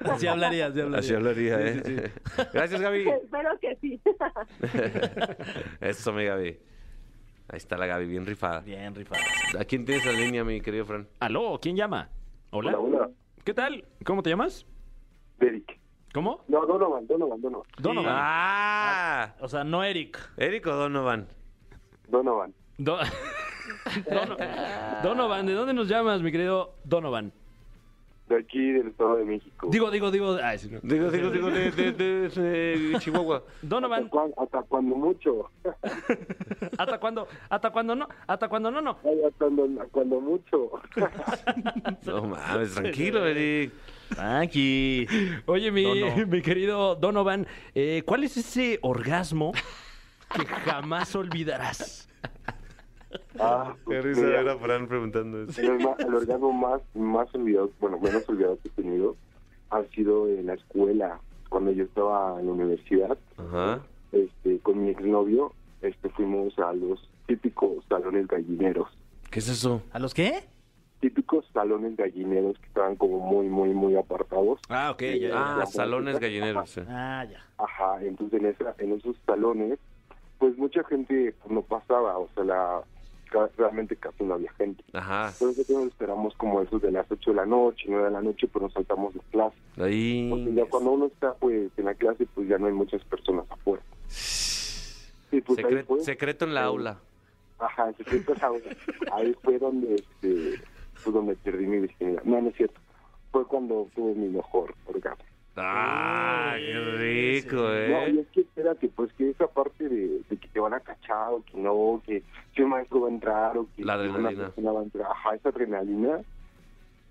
Así 0.00 0.26
hablaría, 0.26 0.66
así 0.68 0.80
hablaría. 0.80 0.98
Así 0.98 1.14
hablaría, 1.14 1.60
¿eh? 1.60 2.10
Gracias, 2.54 2.80
Gaby. 2.80 3.06
Espero 3.08 3.50
que 3.60 3.76
sí. 3.76 4.00
Eso, 5.80 6.12
mi 6.14 6.24
Gaby. 6.24 6.58
Ahí 7.50 7.56
está 7.56 7.76
la 7.76 7.86
Gaby, 7.86 8.06
bien 8.06 8.24
rifada. 8.24 8.60
Bien, 8.60 8.94
rifado. 8.94 9.20
¿A 9.58 9.64
quién 9.64 9.84
tienes 9.84 10.06
en 10.06 10.14
la 10.14 10.18
línea, 10.20 10.44
mi 10.44 10.60
querido 10.62 10.86
Fran? 10.86 11.06
¿Aló? 11.20 11.58
¿Quién 11.60 11.76
llama? 11.76 12.08
¿Hola? 12.50 12.78
Hola, 12.78 12.98
hola. 13.02 13.10
¿Qué 13.44 13.52
tal? 13.52 13.84
¿Cómo 14.04 14.22
te 14.22 14.30
llamas? 14.30 14.64
Eric. 15.40 15.78
¿Cómo? 16.14 16.42
No, 16.48 16.64
Donovan, 16.66 17.06
Donovan, 17.06 17.40
Donovan. 17.40 17.66
Donovan. 17.78 18.14
¡Ah! 18.16 19.34
O 19.40 19.48
sea, 19.48 19.62
no 19.64 19.84
Eric. 19.84 20.18
¿Eric 20.36 20.66
o 20.66 20.72
Donovan? 20.74 21.26
Donovan. 22.08 22.54
Do- 22.78 22.98
Dono- 24.10 24.36
Donovan, 25.02 25.46
¿de 25.46 25.52
dónde 25.52 25.74
nos 25.74 25.88
llamas, 25.88 26.22
mi 26.22 26.32
querido 26.32 26.74
Donovan? 26.84 27.32
De 28.28 28.36
aquí 28.36 28.72
del 28.72 28.88
Estado 28.88 29.16
de 29.16 29.24
México. 29.24 29.68
Digo, 29.70 29.90
digo, 29.90 30.10
digo. 30.10 30.36
ay, 30.42 30.58
sí, 30.58 30.68
no. 30.70 30.80
Digo, 30.82 31.10
digo, 31.10 31.30
digo, 31.30 31.50
de, 31.50 31.70
de, 31.70 31.92
de- 31.92 32.28
de 32.28 32.98
Chihuahua. 32.98 33.36
¿Hasta, 33.38 33.52
Donovan, 33.62 34.08
cuan- 34.08 34.32
hasta 34.36 34.62
cuando 34.64 34.96
mucho. 34.96 35.50
¿hasta 36.78 36.98
cuándo? 37.00 37.26
¿Hasta 37.48 37.70
cuándo 37.70 37.94
no? 37.94 38.08
¿Hasta 38.26 38.48
cuándo 38.48 38.70
no? 38.70 38.80
No. 38.82 38.98
Ay, 39.04 39.18
hasta 39.26 39.38
cuando, 39.46 39.66
cuando 39.90 40.20
mucho. 40.20 40.70
No 42.06 42.22
mames, 42.26 42.74
tranquilo, 42.74 43.24
Eric. 43.26 43.72
Aquí. 44.16 45.06
Oye, 45.46 45.70
mi, 45.70 45.82
Dono. 45.84 46.26
mi 46.28 46.42
querido 46.42 46.94
Donovan, 46.96 47.46
eh, 47.74 48.02
¿cuál 48.06 48.24
es 48.24 48.36
ese 48.36 48.78
orgasmo 48.82 49.52
que 50.34 50.44
jamás 50.46 51.14
olvidarás? 51.14 52.08
Ah, 53.38 53.72
Qué 53.76 53.82
pues, 53.84 54.04
risa 54.04 54.20
mira, 54.22 54.42
ver 54.42 54.48
a 54.50 54.56
Fran 54.58 54.86
preguntando 54.88 55.42
eso. 55.44 55.60
el, 55.60 55.70
orga- 55.78 55.96
el 56.06 56.14
orgasmo 56.14 56.52
más, 56.52 56.80
más 56.94 57.32
olvidado, 57.34 57.70
bueno, 57.80 57.98
menos 57.98 58.28
olvidado 58.28 58.58
que 58.62 58.68
he 58.68 58.72
tenido 58.82 59.16
ha 59.70 59.82
sido 59.94 60.28
en 60.28 60.46
la 60.46 60.54
escuela. 60.54 61.20
Cuando 61.48 61.70
yo 61.72 61.84
estaba 61.84 62.38
en 62.40 62.46
la 62.46 62.52
universidad, 62.52 63.16
Ajá. 63.38 63.80
este, 64.12 64.58
con 64.60 64.82
mi 64.84 64.90
exnovio, 64.90 65.54
este, 65.80 66.10
fuimos 66.10 66.58
a 66.58 66.72
los 66.74 67.08
típicos 67.26 67.84
salones 67.88 68.26
gallineros. 68.28 68.88
¿Qué 69.30 69.38
es 69.38 69.48
eso? 69.48 69.82
¿A 69.92 69.98
los 69.98 70.12
qué? 70.12 70.44
Típicos 71.00 71.46
salones 71.52 71.96
gallineros 71.96 72.58
que 72.58 72.66
estaban 72.66 72.96
como 72.96 73.20
muy, 73.20 73.46
muy, 73.48 73.68
muy 73.70 73.94
apartados. 73.96 74.60
Ah, 74.68 74.90
ok, 74.90 75.02
ya, 75.20 75.60
Ah, 75.60 75.66
salones 75.66 76.18
gallineros. 76.18 76.70
sí. 76.70 76.80
Ah, 76.88 77.24
ya. 77.30 77.44
Ajá, 77.56 78.02
entonces 78.04 78.40
en, 78.40 78.46
esa, 78.46 78.74
en 78.78 78.92
esos 78.92 79.16
salones, 79.24 79.78
pues 80.38 80.56
mucha 80.58 80.82
gente 80.84 81.34
pues, 81.40 81.52
no 81.52 81.62
pasaba, 81.62 82.18
o 82.18 82.28
sea, 82.34 82.42
la, 82.44 82.80
realmente 83.56 83.94
casi 83.94 84.24
no 84.24 84.34
había 84.34 84.50
gente. 84.54 84.82
Ajá. 84.92 85.28
Entonces 85.38 85.70
nos 85.70 85.86
esperamos 85.86 86.34
como 86.36 86.62
eso 86.62 86.78
de 86.80 86.90
las 86.90 87.06
8 87.10 87.30
de 87.30 87.36
la 87.36 87.46
noche, 87.46 87.84
9 87.86 88.04
de 88.06 88.10
la 88.10 88.22
noche, 88.22 88.48
pues 88.48 88.62
nos 88.64 88.72
saltamos 88.72 89.14
de 89.14 89.20
clase. 89.30 89.56
Porque 89.76 89.84
Ahí. 89.92 90.52
ya 90.54 90.64
cuando 90.66 90.90
uno 90.92 91.06
está 91.06 91.34
pues 91.34 91.70
en 91.76 91.84
la 91.84 91.94
clase, 91.94 92.26
pues 92.34 92.48
ya 92.48 92.58
no 92.58 92.66
hay 92.66 92.72
muchas 92.72 93.04
personas 93.04 93.44
afuera. 93.50 93.82
Sí, 95.30 95.42
pues 95.42 95.58
ahí 95.58 95.64
Secre- 95.66 95.84
fue. 95.84 96.00
secreto 96.00 96.44
en 96.46 96.54
la 96.54 96.62
Eh, 96.62 96.64
aula. 96.64 96.98
Ajá, 97.58 97.92
se 97.92 98.04
siente 98.04 98.32
esa 98.32 98.50
onda. 98.50 98.70
Ahí 99.12 99.36
fue 99.42 99.58
donde, 99.58 99.96
este, 99.96 100.54
pues 101.02 101.14
donde 101.14 101.36
perdí 101.36 101.66
mi 101.66 101.80
virginidad. 101.80 102.22
No, 102.24 102.40
no 102.40 102.48
es 102.48 102.56
cierto. 102.56 102.80
Fue 103.32 103.46
cuando 103.46 103.88
tuve 103.94 104.14
mi 104.14 104.28
mejor 104.28 104.74
orgasmo. 104.86 105.24
Ah, 105.60 106.54
qué 106.56 106.72
rico, 107.42 107.56
No, 107.56 107.72
¿eh? 107.74 108.10
y 108.14 108.18
es 108.20 108.28
que 108.28 108.40
espérate, 108.42 108.88
pues 108.88 109.12
que 109.14 109.30
esa 109.30 109.48
parte 109.48 109.88
de, 109.88 110.20
de 110.30 110.36
que 110.36 110.46
te 110.48 110.60
van 110.60 110.72
a 110.72 110.78
cachar 110.80 111.32
o 111.32 111.42
que 111.42 111.56
no, 111.58 112.00
que 112.06 112.22
si 112.54 112.62
el 112.62 112.68
maestro 112.68 113.00
va 113.00 113.08
a 113.08 113.10
entrar 113.10 113.58
o 113.58 113.66
que 113.76 113.84
La 113.84 113.94
una 113.96 114.04
adrenalina. 114.04 114.44
persona 114.44 114.70
va 114.72 114.80
a 114.80 114.84
entrar, 114.84 115.10
ajá, 115.10 115.34
esa 115.34 115.48
adrenalina 115.48 116.20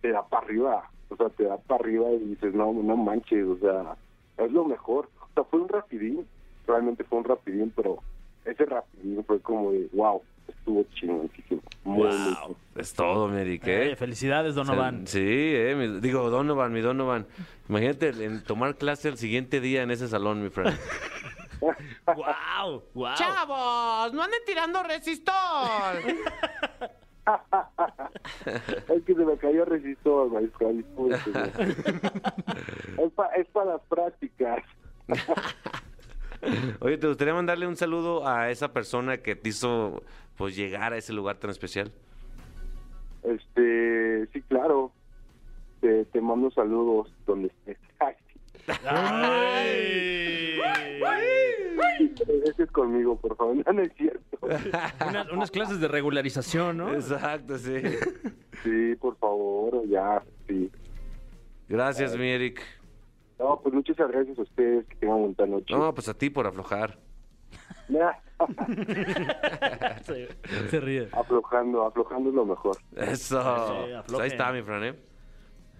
te 0.01 0.11
da 0.11 0.25
para 0.25 0.45
arriba, 0.45 0.89
o 1.09 1.15
sea, 1.17 1.27
te 1.29 1.43
da 1.43 1.57
para 1.57 1.81
arriba 1.83 2.09
y 2.11 2.19
dices, 2.19 2.53
no, 2.53 2.71
no 2.71 2.95
manches, 2.95 3.45
o 3.45 3.57
sea, 3.57 3.97
es 4.37 4.51
lo 4.53 4.63
mejor. 4.63 5.09
O 5.19 5.27
sea, 5.33 5.43
fue 5.43 5.59
un 5.59 5.67
rapidín, 5.67 6.25
realmente 6.65 7.03
fue 7.03 7.19
un 7.19 7.25
rapidín, 7.25 7.73
pero 7.75 7.97
ese 8.47 8.65
rapidín 8.65 9.23
fue 9.25 9.39
como 9.41 9.71
de, 9.71 9.87
wow, 9.93 10.21
estuvo. 10.47 10.85
Muy, 11.83 11.83
muy 11.83 12.07
Wow. 12.09 12.55
Es 12.75 12.93
todo, 12.93 13.27
Mary, 13.27 13.55
Eh, 13.55 13.59
¿qué? 13.59 13.95
felicidades, 13.95 14.55
Donovan. 14.55 15.07
Sí, 15.07 15.19
eh, 15.23 15.75
mi- 15.75 15.99
digo, 16.01 16.29
Donovan, 16.29 16.71
mi 16.73 16.81
Donovan. 16.81 17.25
Imagínate 17.69 18.09
en 18.09 18.43
tomar 18.43 18.75
clase 18.75 19.09
el 19.09 19.17
siguiente 19.17 19.59
día 19.61 19.83
en 19.83 19.91
ese 19.91 20.07
salón, 20.07 20.43
mi 20.43 20.49
friend. 20.49 20.77
¡Wow! 22.05 22.83
¡Wow! 22.93 23.15
¡Chavos! 23.15 24.13
¡No 24.13 24.21
anden 24.23 24.39
tirando 24.45 24.83
resistol! 24.83 25.33
Es 28.45 29.03
que 29.05 29.13
se 29.13 29.25
me 29.25 29.35
cayó 29.37 29.65
resistor, 29.65 30.31
maestro. 30.31 30.69
es, 30.71 30.85
pa- 33.15 33.35
es 33.35 33.47
para 33.47 33.73
las 33.73 33.81
prácticas. 33.89 34.63
Oye, 36.79 36.97
¿te 36.97 37.07
gustaría 37.07 37.33
mandarle 37.33 37.67
un 37.67 37.75
saludo 37.75 38.27
a 38.27 38.49
esa 38.51 38.73
persona 38.73 39.17
que 39.17 39.35
te 39.35 39.49
hizo 39.49 40.03
pues 40.37 40.55
llegar 40.55 40.93
a 40.93 40.97
ese 40.97 41.13
lugar 41.13 41.37
tan 41.37 41.49
especial? 41.49 41.91
Este, 43.23 44.27
sí, 44.33 44.41
claro. 44.43 44.91
Te, 45.81 46.05
te 46.05 46.21
mando 46.21 46.49
saludos 46.51 47.13
donde 47.25 47.47
estés. 47.47 47.77
Ay, 48.85 50.57
¡Ay! 51.05 51.37
Ese 52.45 52.63
es 52.63 52.71
conmigo, 52.71 53.15
por 53.17 53.35
favor. 53.35 53.55
No, 53.55 53.73
no 53.73 53.81
es 53.81 53.93
cierto. 53.95 54.39
Unas, 55.07 55.31
unas 55.31 55.51
clases 55.51 55.79
de 55.79 55.87
regularización, 55.87 56.77
¿no? 56.77 56.93
Exacto, 56.93 57.57
sí. 57.57 57.81
Sí, 58.63 58.95
por 58.95 59.17
favor, 59.17 59.87
ya, 59.87 60.23
sí. 60.47 60.71
Gracias, 61.67 62.17
mi 62.17 62.29
Eric. 62.29 62.61
No, 63.39 63.59
pues 63.61 63.73
muchas 63.73 63.95
gracias 63.97 64.37
a 64.39 64.41
ustedes. 64.41 64.85
Que 64.87 64.95
tengan 64.95 65.33
buena 65.33 65.45
noche. 65.55 65.73
No, 65.75 65.93
pues 65.93 66.09
a 66.09 66.13
ti 66.13 66.29
por 66.29 66.47
aflojar. 66.47 66.97
Se, 70.03 70.27
se 70.69 70.79
ríe. 70.79 71.09
aflojando, 71.11 71.85
aflojando 71.85 72.29
es 72.29 72.35
lo 72.35 72.45
mejor. 72.45 72.77
Eso. 72.95 73.85
Sí, 73.85 73.93
Pues 74.07 74.19
ahí 74.21 74.27
está, 74.27 74.51
mi 74.51 74.61
Fran, 74.61 74.83
¿eh? 74.83 74.95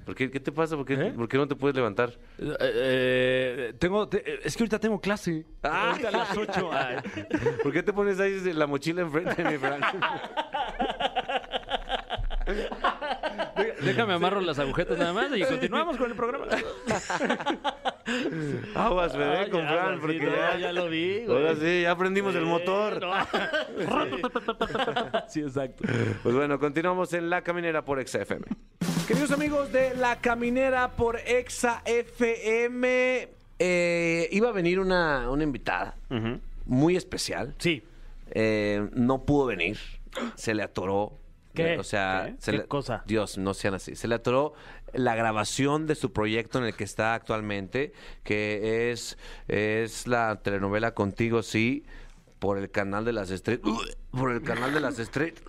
¿Por 0.06 0.16
qué, 0.16 0.32
¿Qué 0.32 0.40
te 0.40 0.52
pasa? 0.54 0.76
¿Por 0.78 0.86
qué, 0.86 0.94
¿Eh? 0.94 1.12
por 1.14 1.28
qué 1.28 1.38
no 1.38 1.48
te 1.48 1.56
puedes 1.56 1.76
levantar? 1.76 2.12
Eh, 2.40 2.56
eh, 2.62 3.74
tengo, 3.78 4.08
te- 4.08 4.48
es 4.48 4.56
que 4.56 4.64
ahorita 4.64 4.80
tengo 4.80 5.00
clase. 5.02 5.46
Ah. 5.64 5.90
Ahorita 5.92 6.08
a 6.08 6.12
las 6.12 6.38
8. 6.38 6.70
¿Por 7.64 7.74
qué 7.74 7.84
te 7.84 7.92
pones 7.94 8.18
ahí 8.20 8.40
la 8.54 8.66
mochila 8.68 9.02
enfrente, 9.02 9.44
mi 9.44 9.58
Fran? 9.58 9.82
Déjame 13.82 14.14
amarro 14.14 14.42
las 14.42 14.60
agujetas 14.60 14.98
nada 14.98 15.14
más 15.14 15.36
y 15.36 15.44
continuamos 15.44 15.98
con 15.98 16.10
el 16.10 16.16
programa. 16.16 16.46
Aguas, 18.76 19.16
bebé, 19.18 19.50
con 19.50 19.62
ya, 19.62 19.68
Fran, 19.68 19.96
sí, 19.96 20.00
porque 20.02 20.20
no, 20.20 20.36
ya, 20.36 20.58
ya 20.58 20.74
lo 20.74 20.90
vi, 20.90 21.26
güey. 21.26 21.38
Ahora 21.38 21.56
sí, 21.56 21.82
ya 21.82 21.92
aprendimos 21.92 22.36
el 22.36 22.46
motor. 22.46 23.02
Sí, 25.28 25.42
exacto. 25.42 25.84
Pues 26.24 26.36
bueno, 26.36 26.60
continuamos 26.60 27.14
en 27.14 27.30
La 27.30 27.42
Caminera 27.42 27.84
por 27.84 28.00
Exa 28.00 28.22
FM. 28.22 28.46
Queridos 29.08 29.32
amigos 29.32 29.72
de 29.72 29.96
La 29.96 30.18
Caminera 30.18 30.92
por 30.92 31.18
Exa 31.18 31.82
FM, 31.86 33.30
eh, 33.60 34.30
iba 34.32 34.50
a 34.50 34.52
venir 34.52 34.80
una, 34.80 35.30
una 35.30 35.44
invitada 35.44 35.96
muy 36.66 36.96
especial. 36.96 37.56
Sí. 37.58 37.84
Eh, 38.32 38.88
no 38.94 39.24
pudo 39.24 39.48
venir. 39.48 39.78
Se 40.36 40.54
le 40.54 40.64
atoró. 40.64 41.14
¿Qué? 41.58 41.78
O 41.78 41.84
sea, 41.84 42.24
¿Qué? 42.28 42.36
se 42.42 42.52
¿Qué 42.52 42.58
le- 42.60 42.68
cosa? 42.68 43.04
Dios, 43.06 43.38
no 43.38 43.54
sean 43.54 43.74
así. 43.74 43.96
Se 43.96 44.08
le 44.08 44.16
atoró 44.16 44.54
la 44.94 45.16
grabación 45.16 45.88
de 45.88 45.96
su 45.96 46.14
proyecto 46.14 46.60
en 46.60 46.66
el 46.66 46.76
que 46.76 46.84
está 46.84 47.14
actualmente, 47.14 47.94
que 48.24 48.92
es, 48.92 49.18
es 49.48 50.08
la 50.08 50.40
telenovela 50.42 50.94
Contigo 50.94 51.44
Sí, 51.44 51.86
por 52.40 52.58
el 52.58 52.70
canal 52.72 53.04
de 53.06 53.14
las 53.14 53.32
estrellas. 53.32 53.64
Por 54.12 54.32
el 54.32 54.42
canal 54.44 54.74
de 54.74 54.80
las 54.80 55.00
estrellas. 55.00 55.42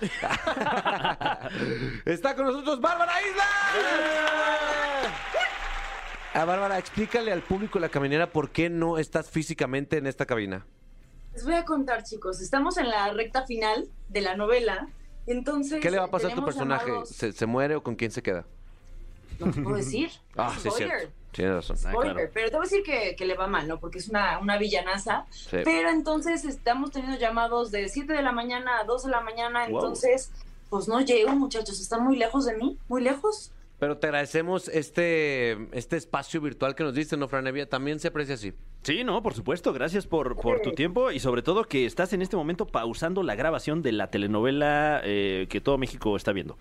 está 2.04 2.34
con 2.36 2.46
nosotros 2.46 2.80
Bárbara 2.80 3.12
Isla. 3.22 3.44
Ah, 6.34 6.44
Bárbara, 6.44 6.78
explícale 6.78 7.32
al 7.32 7.42
público 7.42 7.78
de 7.78 7.86
la 7.86 7.88
caminera 7.88 8.30
por 8.30 8.50
qué 8.50 8.68
no 8.70 8.98
estás 8.98 9.30
físicamente 9.30 9.96
en 9.96 10.06
esta 10.06 10.26
cabina. 10.26 10.66
Les 11.32 11.44
voy 11.44 11.54
a 11.54 11.64
contar, 11.64 12.04
chicos. 12.04 12.40
Estamos 12.40 12.76
en 12.78 12.88
la 12.90 13.12
recta 13.12 13.44
final 13.46 13.88
de 14.08 14.20
la 14.20 14.36
novela. 14.36 14.88
Entonces. 15.28 15.80
¿Qué 15.80 15.90
le 15.90 15.98
va 15.98 16.04
a 16.06 16.10
pasar 16.10 16.32
a 16.32 16.34
tu 16.34 16.44
personaje? 16.44 16.86
llamados- 16.90 17.08
¿Se, 17.10 17.32
se 17.32 17.46
muere 17.46 17.76
o 17.76 17.82
con 17.82 17.94
quién 17.96 18.10
se 18.10 18.22
queda? 18.22 18.44
No 19.38 19.52
te 19.52 19.60
puedo 19.62 19.76
decir. 19.76 20.10
Ah, 20.36 20.52
sí, 20.60 20.68
cierto. 20.70 21.10
Tienes 21.32 21.54
razón. 21.56 21.76
Spoiler. 21.76 22.30
Pero 22.32 22.48
te 22.50 22.56
voy 22.56 22.66
a 22.66 22.68
decir 22.68 22.82
que, 22.84 23.14
que 23.16 23.26
le 23.26 23.34
va 23.34 23.46
mal, 23.46 23.68
¿no? 23.68 23.78
Porque 23.78 23.98
es 23.98 24.08
una, 24.08 24.38
una 24.38 24.56
villanaza. 24.56 25.26
Sí. 25.30 25.58
Pero 25.64 25.90
entonces 25.90 26.44
estamos 26.44 26.90
teniendo 26.90 27.18
llamados 27.18 27.70
de 27.70 27.88
7 27.88 28.12
de 28.12 28.22
la 28.22 28.32
mañana 28.32 28.78
a 28.80 28.84
2 28.84 29.04
de 29.04 29.10
la 29.10 29.20
mañana. 29.20 29.66
Wow. 29.68 29.78
Entonces, 29.80 30.30
pues 30.70 30.88
no 30.88 31.00
llego, 31.00 31.30
muchachos. 31.32 31.80
Están 31.80 32.04
muy 32.04 32.16
lejos 32.16 32.46
de 32.46 32.54
mí. 32.56 32.78
Muy 32.88 33.02
lejos. 33.02 33.52
Pero 33.78 33.98
te 33.98 34.08
agradecemos 34.08 34.68
este, 34.68 35.68
este 35.76 35.96
espacio 35.96 36.40
virtual 36.40 36.74
que 36.74 36.82
nos 36.82 36.94
diste, 36.94 37.16
¿no, 37.16 37.28
Franevia? 37.28 37.68
También 37.68 38.00
se 38.00 38.08
aprecia 38.08 38.34
así. 38.34 38.52
Sí, 38.82 39.04
no, 39.04 39.22
por 39.22 39.34
supuesto. 39.34 39.72
Gracias 39.72 40.06
por, 40.06 40.36
por 40.36 40.60
tu 40.60 40.72
tiempo 40.72 41.12
y 41.12 41.20
sobre 41.20 41.42
todo 41.42 41.64
que 41.64 41.86
estás 41.86 42.12
en 42.12 42.22
este 42.22 42.36
momento 42.36 42.66
pausando 42.66 43.22
la 43.22 43.36
grabación 43.36 43.82
de 43.82 43.92
la 43.92 44.10
telenovela 44.10 45.00
eh, 45.04 45.46
que 45.48 45.60
todo 45.60 45.78
México 45.78 46.16
está 46.16 46.32
viendo. 46.32 46.58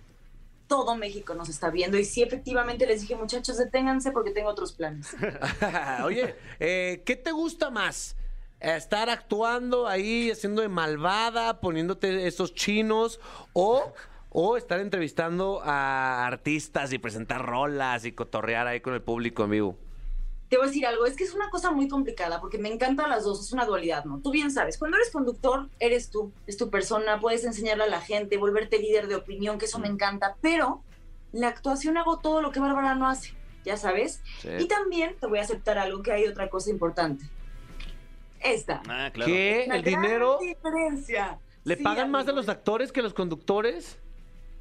Todo 0.68 0.96
México 0.96 1.34
nos 1.34 1.50
está 1.50 1.72
viendo. 1.72 1.98
Y 1.98 2.06
sí, 2.06 2.22
efectivamente 2.22 2.86
les 2.86 3.02
dije, 3.02 3.16
muchachos, 3.16 3.58
deténganse 3.58 4.12
porque 4.12 4.32
tengo 4.32 4.50
otros 4.50 4.74
planes. 4.74 5.16
Oye, 6.04 6.36
eh, 6.60 7.02
¿qué 7.04 7.16
te 7.16 7.32
gusta 7.32 7.72
más? 7.72 8.16
¿Estar 8.60 9.10
actuando 9.10 9.88
ahí, 9.88 10.30
haciendo 10.30 10.62
de 10.62 10.70
malvada, 10.70 11.62
poniéndote 11.62 12.28
esos 12.28 12.54
chinos 12.54 13.20
o, 13.54 13.94
o 14.30 14.58
estar 14.58 14.80
entrevistando 14.80 15.62
a 15.64 16.26
artistas 16.28 16.94
y 16.94 16.98
presentar 17.00 17.46
rolas 17.46 18.06
y 18.06 18.12
cotorrear 18.12 18.68
ahí 18.68 18.82
con 18.82 18.94
el 18.94 19.02
público 19.02 19.44
en 19.46 19.52
vivo? 19.52 19.78
Te 20.50 20.56
voy 20.58 20.66
a 20.66 20.68
decir 20.68 20.86
algo, 20.86 21.06
es 21.06 21.18
que 21.18 21.26
es 21.26 21.34
una 21.34 21.50
cosa 21.50 21.72
muy 21.72 21.90
complicada 21.90 22.40
porque 22.40 22.58
me 22.58 22.72
encantan 22.72 23.10
las 23.10 23.26
dos, 23.26 23.42
es 23.46 23.52
una 23.52 23.66
dualidad, 23.66 24.06
¿no? 24.06 24.20
Tú 24.20 24.32
bien 24.32 24.50
sabes, 24.50 24.78
cuando 24.78 24.96
eres 24.96 25.12
conductor, 25.12 25.68
eres 25.80 26.10
tú, 26.10 26.32
es 26.46 26.56
tu 26.56 26.70
persona, 26.70 27.20
puedes 27.20 27.44
enseñarle 27.44 27.84
a 27.84 27.88
la 27.88 28.00
gente, 28.00 28.38
volverte 28.38 28.80
líder 28.80 29.08
de 29.08 29.16
opinión, 29.16 29.58
que 29.58 29.66
eso 29.66 29.78
me 29.80 29.88
encanta, 29.90 30.38
pero 30.40 30.84
en 31.34 31.42
la 31.42 31.50
actuación 31.50 31.98
hago 31.98 32.20
todo 32.20 32.42
lo 32.42 32.52
que 32.52 32.62
Bárbara 32.62 32.96
no 32.96 33.10
hace, 33.10 33.34
ya 33.66 33.76
sabes. 33.76 34.22
Sí. 34.40 34.48
Y 34.60 34.68
también 34.70 35.18
te 35.20 35.28
voy 35.28 35.40
a 35.40 35.42
aceptar 35.42 35.78
algo 35.78 36.02
que 36.02 36.14
hay 36.14 36.26
otra 36.26 36.50
cosa 36.50 36.70
importante. 36.70 37.26
Esta. 38.40 38.82
Ah, 38.88 39.10
claro. 39.12 39.30
¿Qué? 39.30 39.64
Una 39.66 39.76
¿El 39.78 39.82
gran 39.84 40.02
dinero? 40.02 40.38
diferencia. 40.40 41.40
¿Le 41.66 41.76
Sí, 41.76 41.84
pagan 41.84 42.10
más 42.10 42.26
a 42.30 42.32
los 42.32 42.48
actores 42.48 42.94
que 42.94 43.02
a 43.02 43.04
los 43.04 43.14
conductores? 43.14 44.00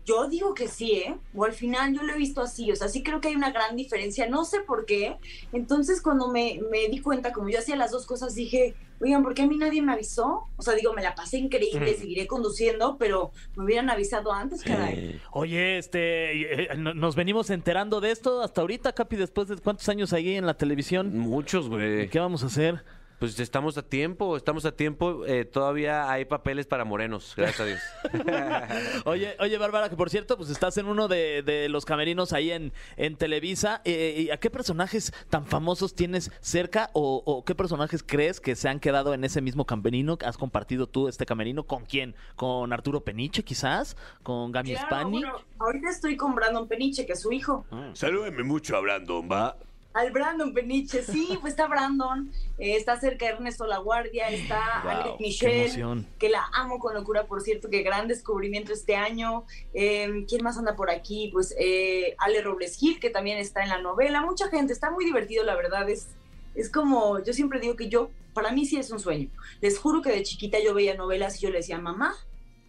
Yo 0.06 0.28
digo 0.28 0.54
que 0.54 0.68
sí, 0.68 0.92
¿eh? 0.92 1.16
O 1.34 1.44
al 1.44 1.52
final 1.52 1.92
yo 1.92 2.02
lo 2.04 2.14
he 2.14 2.16
visto 2.16 2.40
así, 2.40 2.70
o 2.70 2.76
sea, 2.76 2.88
sí 2.88 3.02
creo 3.02 3.20
que 3.20 3.28
hay 3.28 3.34
una 3.36 3.50
gran 3.50 3.74
diferencia, 3.76 4.28
no 4.28 4.44
sé 4.44 4.60
por 4.60 4.86
qué. 4.86 5.16
Entonces 5.52 6.00
cuando 6.00 6.28
me, 6.30 6.60
me 6.70 6.88
di 6.88 7.00
cuenta, 7.00 7.32
como 7.32 7.48
yo 7.48 7.58
hacía 7.58 7.74
las 7.76 7.90
dos 7.90 8.06
cosas, 8.06 8.34
dije, 8.36 8.74
oigan, 9.00 9.22
¿por 9.24 9.34
qué 9.34 9.42
a 9.42 9.46
mí 9.48 9.56
nadie 9.58 9.82
me 9.82 9.92
avisó? 9.92 10.46
O 10.56 10.62
sea, 10.62 10.74
digo, 10.74 10.92
me 10.94 11.02
la 11.02 11.14
pasé 11.16 11.38
increíble, 11.38 11.94
seguiré 11.94 12.26
conduciendo, 12.28 12.96
pero 12.98 13.32
me 13.56 13.64
hubieran 13.64 13.90
avisado 13.90 14.32
antes, 14.32 14.62
caray. 14.62 15.20
Oye, 15.32 15.76
este, 15.78 16.62
eh, 16.72 16.76
no- 16.76 16.94
nos 16.94 17.16
venimos 17.16 17.50
enterando 17.50 18.00
de 18.00 18.12
esto 18.12 18.42
hasta 18.42 18.60
ahorita, 18.60 18.92
Capi, 18.92 19.16
después 19.16 19.48
de 19.48 19.56
cuántos 19.56 19.88
años 19.88 20.12
ahí 20.12 20.36
en 20.36 20.46
la 20.46 20.54
televisión. 20.54 21.18
Muchos, 21.18 21.68
güey. 21.68 22.08
¿Qué 22.08 22.18
vamos 22.20 22.42
a 22.44 22.46
hacer? 22.46 22.84
Pues 23.18 23.40
estamos 23.40 23.78
a 23.78 23.82
tiempo, 23.82 24.36
estamos 24.36 24.66
a 24.66 24.72
tiempo. 24.72 25.24
eh, 25.26 25.44
todavía 25.46 26.10
hay 26.10 26.26
papeles 26.26 26.66
para 26.66 26.84
morenos, 26.84 27.32
gracias 27.36 27.60
a 27.60 27.64
Dios. 27.64 27.80
Oye, 29.06 29.36
oye, 29.40 29.56
Bárbara, 29.58 29.88
que 29.88 29.96
por 29.96 30.10
cierto, 30.10 30.36
pues 30.36 30.50
estás 30.50 30.76
en 30.76 30.86
uno 30.86 31.08
de, 31.08 31.42
de 31.42 31.68
los 31.70 31.84
camerinos 31.86 32.32
ahí 32.32 32.50
en, 32.50 32.72
en 32.96 33.16
Televisa. 33.16 33.80
Eh, 33.84 34.24
¿y 34.26 34.30
¿A 34.30 34.36
qué 34.36 34.50
personajes 34.50 35.12
tan 35.30 35.46
famosos 35.46 35.94
tienes 35.94 36.30
cerca 36.40 36.90
o, 36.92 37.22
o 37.24 37.44
qué 37.44 37.54
personajes 37.54 38.02
crees 38.06 38.40
que 38.40 38.54
se 38.54 38.68
han 38.68 38.80
quedado 38.80 39.14
en 39.14 39.24
ese 39.24 39.40
mismo 39.40 39.64
camerino? 39.64 40.18
¿Has 40.24 40.36
compartido 40.36 40.86
tú 40.86 41.08
este 41.08 41.24
camerino? 41.24 41.64
¿Con 41.64 41.84
quién? 41.86 42.14
¿Con 42.36 42.72
Arturo 42.72 43.02
Peniche, 43.02 43.44
quizás? 43.44 43.96
¿Con 44.22 44.52
Gami 44.52 44.72
Claro, 44.72 44.86
Spani? 44.88 45.20
bueno, 45.22 45.38
ahorita 45.58 45.88
estoy 45.90 46.16
con 46.16 46.34
Brandon 46.34 46.68
Peniche, 46.68 47.06
que 47.06 47.12
es 47.14 47.20
su 47.22 47.32
hijo. 47.32 47.64
Salúdeme 47.94 48.42
mucho 48.42 48.76
a 48.76 48.80
Brandon, 48.80 49.26
¿va? 49.30 49.56
Al 49.96 50.10
Brandon 50.10 50.52
Peniche, 50.52 51.02
sí, 51.02 51.38
pues 51.40 51.54
está 51.54 51.66
Brandon, 51.68 52.30
eh, 52.58 52.76
está 52.76 53.00
cerca 53.00 53.24
de 53.24 53.32
Ernesto 53.32 53.66
La 53.66 53.78
Guardia, 53.78 54.28
está 54.28 54.82
Wow, 55.06 55.16
Michelle, 55.18 55.64
emoción. 55.64 56.06
que 56.18 56.28
la 56.28 56.44
amo 56.52 56.78
con 56.78 56.92
locura, 56.92 57.24
por 57.24 57.40
cierto, 57.40 57.70
que 57.70 57.82
gran 57.82 58.06
descubrimiento 58.06 58.74
este 58.74 58.94
año. 58.94 59.44
Eh, 59.72 60.26
¿Quién 60.28 60.44
más 60.44 60.58
anda 60.58 60.76
por 60.76 60.90
aquí? 60.90 61.30
Pues 61.32 61.54
eh, 61.58 62.14
Ale 62.18 62.42
Robles 62.42 62.76
Gil, 62.76 63.00
que 63.00 63.08
también 63.08 63.38
está 63.38 63.62
en 63.62 63.70
la 63.70 63.80
novela. 63.80 64.20
Mucha 64.20 64.48
gente, 64.50 64.74
está 64.74 64.90
muy 64.90 65.06
divertido, 65.06 65.44
la 65.44 65.54
verdad. 65.54 65.88
Es, 65.88 66.08
es 66.54 66.70
como, 66.70 67.22
yo 67.24 67.32
siempre 67.32 67.58
digo 67.58 67.74
que 67.74 67.88
yo, 67.88 68.10
para 68.34 68.52
mí 68.52 68.66
sí 68.66 68.76
es 68.76 68.90
un 68.90 69.00
sueño. 69.00 69.30
Les 69.62 69.78
juro 69.78 70.02
que 70.02 70.10
de 70.10 70.22
chiquita 70.22 70.58
yo 70.62 70.74
veía 70.74 70.94
novelas 70.94 71.36
y 71.38 71.46
yo 71.46 71.50
le 71.50 71.56
decía, 71.58 71.78
mamá, 71.78 72.14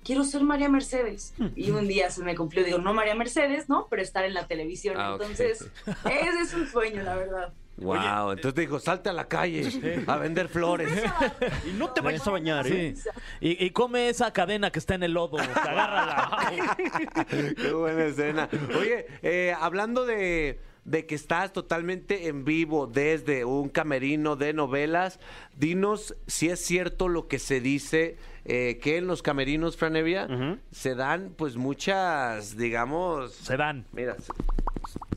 quiero 0.08 0.24
ser 0.24 0.42
María 0.44 0.70
Mercedes. 0.70 1.34
Y 1.56 1.72
un 1.72 1.88
día 1.88 2.10
se 2.10 2.24
me 2.24 2.36
cumplió, 2.36 2.64
digo, 2.64 2.78
no 2.78 2.94
María 2.94 3.14
Mercedes, 3.14 3.68
¿no? 3.68 3.88
Pero 3.90 4.02
estar 4.02 4.24
en 4.24 4.34
la 4.34 4.48
televisión. 4.48 4.96
Ah. 4.98 5.18
Entonces, 5.20 5.70
ese 6.06 6.42
es 6.42 6.54
un 6.54 6.68
sueño, 6.68 7.04
la 7.04 7.16
verdad. 7.16 7.54
Wow, 7.78 8.32
entonces 8.32 8.56
te 8.56 8.62
dijo, 8.62 8.80
salte 8.80 9.10
a 9.10 9.14
la 9.14 9.28
calle 9.28 10.02
a 10.08 10.18
vender 10.18 10.48
flores. 10.48 10.90
Y 11.70 11.74
no 11.74 11.92
te 11.92 12.02
vayas 12.02 12.26
a 12.26 12.32
bañar, 12.32 12.66
¿eh? 12.66 12.96
Sí. 12.96 13.10
Y, 13.40 13.66
y 13.66 13.70
come 13.70 14.10
esa 14.10 14.34
cadena 14.34 14.72
que 14.72 14.80
está 14.80 14.96
en 14.96 15.04
el 15.04 15.12
lodo. 15.12 15.38
Agárrala. 15.38 16.48
Qué 17.28 17.72
buena 17.74 18.06
escena. 18.06 18.50
Oye, 18.80 19.06
eh, 19.22 19.54
hablando 19.60 20.08
de, 20.08 20.60
de 20.86 21.06
que 21.06 21.14
estás 21.16 21.54
totalmente 21.54 22.30
en 22.30 22.46
vivo 22.46 22.88
desde 22.88 23.46
un 23.46 23.70
camerino 23.70 24.38
de 24.38 24.54
novelas, 24.54 25.20
dinos 25.56 26.16
si 26.26 26.50
es 26.50 26.60
cierto 26.60 27.10
lo 27.10 27.28
que 27.28 27.38
se 27.40 27.60
dice, 27.60 28.18
eh, 28.48 28.80
que 28.82 28.98
en 28.98 29.08
los 29.08 29.22
camerinos, 29.22 29.76
Franevia, 29.78 30.26
Ujú. 30.30 30.58
se 30.72 30.96
dan 30.96 31.34
pues 31.38 31.56
muchas, 31.58 32.56
digamos... 32.58 33.34
Se 33.34 33.58
dan. 33.58 33.86
Mira, 33.92 34.16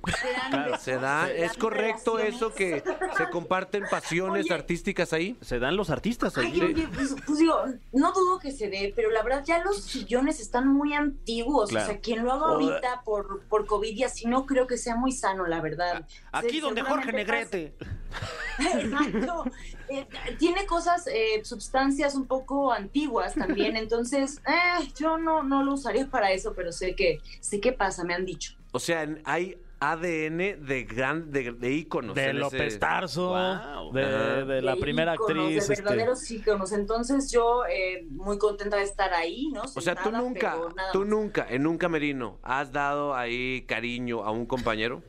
se, 0.06 0.78
Se 0.78 0.96
da, 0.98 1.26
se 1.26 1.44
¿es 1.44 1.52
correcto 1.56 2.18
eso 2.18 2.52
que 2.54 2.82
se 3.16 3.30
comparten 3.30 3.84
pasiones 3.90 4.46
Oye. 4.46 4.54
artísticas 4.54 5.12
ahí? 5.12 5.36
Se 5.40 5.58
dan 5.58 5.76
los 5.76 5.90
artistas 5.90 6.36
Ay, 6.38 6.60
oye, 6.60 6.88
pues, 6.94 7.14
pues 7.26 7.38
digo, 7.38 7.56
no 7.92 8.12
dudo 8.12 8.38
que 8.38 8.52
se 8.52 8.68
dé, 8.68 8.92
pero 8.96 9.10
la 9.10 9.22
verdad 9.22 9.44
ya 9.44 9.62
los 9.62 9.82
sillones 9.82 10.40
están 10.40 10.68
muy 10.68 10.94
antiguos. 10.94 11.70
Claro. 11.70 11.86
O 11.86 11.90
sea, 11.90 12.00
quien 12.00 12.24
lo 12.24 12.32
haga 12.32 12.46
ahorita 12.46 13.02
por, 13.04 13.42
por 13.44 13.66
COVID 13.66 13.96
y 13.96 14.04
así 14.04 14.26
no 14.26 14.46
creo 14.46 14.66
que 14.66 14.78
sea 14.78 14.96
muy 14.96 15.12
sano, 15.12 15.46
la 15.46 15.60
verdad. 15.60 16.06
Aquí 16.32 16.56
Se- 16.56 16.60
donde 16.60 16.82
Jorge 16.82 17.12
Negrete. 17.12 17.74
Exacto. 18.58 19.44
Eh, 19.88 20.06
tiene 20.38 20.66
cosas, 20.66 21.06
eh, 21.08 21.40
sustancias 21.44 22.14
un 22.14 22.26
poco 22.26 22.72
antiguas 22.72 23.34
también, 23.34 23.76
entonces 23.76 24.40
eh, 24.46 24.88
yo 24.98 25.18
no, 25.18 25.42
no 25.42 25.62
lo 25.64 25.74
usaría 25.74 26.06
para 26.08 26.30
eso, 26.32 26.52
pero 26.54 26.72
sé 26.72 26.94
que, 26.94 27.20
sé 27.40 27.60
qué 27.60 27.72
pasa, 27.72 28.04
me 28.04 28.14
han 28.14 28.24
dicho. 28.24 28.52
O 28.72 28.78
sea, 28.78 29.06
hay 29.24 29.60
ADN 29.80 30.66
de 30.66 30.86
gran 30.88 31.30
de, 31.30 31.52
de 31.52 31.72
íconos. 31.72 32.14
De 32.14 32.34
López 32.34 32.78
Tarso, 32.78 33.28
Wow. 33.30 33.92
de, 33.92 34.60
la 34.60 34.74
De 34.74 34.80
primera 34.80 35.14
íconos, 35.14 35.30
actriz. 35.30 35.68
De 35.68 35.74
este, 35.74 35.82
verdaderos 35.82 36.30
íconos. 36.30 36.72
Entonces 36.72 37.32
yo 37.32 37.64
eh, 37.64 38.06
muy 38.10 38.36
contenta 38.38 38.76
de 38.76 38.82
estar 38.82 39.12
ahí, 39.14 39.48
¿no? 39.52 39.62
O 39.62 39.80
sea, 39.80 39.94
tú 39.94 40.12
nunca, 40.12 40.56
tú 40.92 41.04
nunca 41.06 41.46
en 41.48 41.66
un 41.66 41.78
camerino 41.78 42.38
has 42.42 42.70
dado 42.72 43.14
ahí 43.14 43.62
cariño 43.62 44.22
a 44.22 44.30
un 44.30 44.44
compañero. 44.44 45.02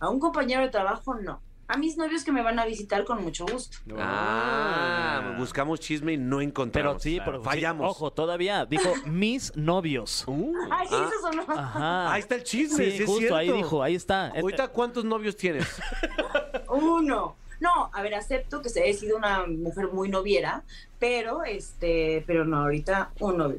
A 0.00 0.10
un 0.10 0.18
compañero 0.18 0.62
de 0.62 0.68
trabajo, 0.70 1.14
no. 1.14 1.40
A 1.66 1.78
mis 1.78 1.96
novios 1.96 2.24
que 2.24 2.30
me 2.32 2.42
van 2.42 2.58
a 2.58 2.66
visitar 2.66 3.04
con 3.04 3.22
mucho 3.22 3.46
gusto. 3.46 3.78
Ah, 3.98 5.34
buscamos 5.38 5.80
chisme 5.80 6.12
y 6.12 6.16
no 6.18 6.36
Pero 6.36 6.42
encontramos. 6.42 7.02
sí, 7.02 7.18
pero 7.24 7.38
sí, 7.38 7.44
fallamos. 7.44 7.90
ojo, 7.90 8.10
todavía 8.12 8.66
dijo 8.66 8.92
mis 9.06 9.54
novios. 9.56 10.26
Ay, 10.28 10.86
sí, 10.88 10.94
Ah. 10.94 11.08
eso 11.10 11.20
sonó. 11.22 11.42
Ajá. 11.48 12.12
Ahí 12.12 12.20
está 12.20 12.34
el 12.34 12.44
chisme, 12.44 12.84
Sí, 12.84 12.90
sí 12.98 13.02
es 13.04 13.08
justo 13.08 13.34
ahí 13.36 13.50
dijo, 13.50 13.82
ahí 13.82 13.94
está. 13.94 14.28
Ahorita, 14.28 14.68
¿cuántos 14.68 15.04
novios 15.04 15.36
tienes? 15.36 15.66
Uno. 16.68 17.36
No, 17.60 17.90
a 17.92 18.02
ver, 18.02 18.14
acepto 18.14 18.60
que 18.60 18.68
he 18.74 18.92
sido 18.92 19.16
una 19.16 19.46
mujer 19.46 19.88
muy 19.92 20.08
noviera, 20.10 20.64
pero 20.98 21.44
este, 21.44 22.22
pero 22.26 22.44
no, 22.44 22.58
ahorita 22.58 23.12
un 23.20 23.38
novio. 23.38 23.58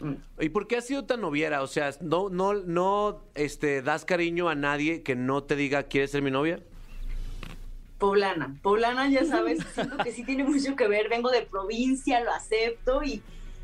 Mm. 0.00 0.14
¿Y 0.40 0.48
por 0.48 0.66
qué 0.66 0.78
has 0.78 0.86
sido 0.86 1.04
tan 1.04 1.20
noviera? 1.20 1.62
O 1.62 1.66
sea, 1.68 1.90
no, 2.00 2.28
no, 2.28 2.54
no, 2.54 3.20
este, 3.34 3.82
das 3.82 4.04
cariño 4.04 4.48
a 4.48 4.54
nadie 4.54 5.02
que 5.02 5.14
no 5.14 5.44
te 5.44 5.54
diga 5.54 5.84
¿quieres 5.84 6.10
ser 6.10 6.22
mi 6.22 6.30
novia? 6.30 6.60
Poblana. 7.98 8.56
Poblana, 8.62 9.08
ya 9.08 9.24
sabes, 9.24 9.64
siento 9.74 9.96
que 9.98 10.12
sí 10.12 10.24
tiene 10.24 10.44
mucho 10.44 10.76
que 10.76 10.86
ver. 10.88 11.08
Vengo 11.08 11.30
de 11.30 11.42
provincia, 11.42 12.20
lo 12.20 12.30
acepto 12.32 13.02
y, 13.02 13.22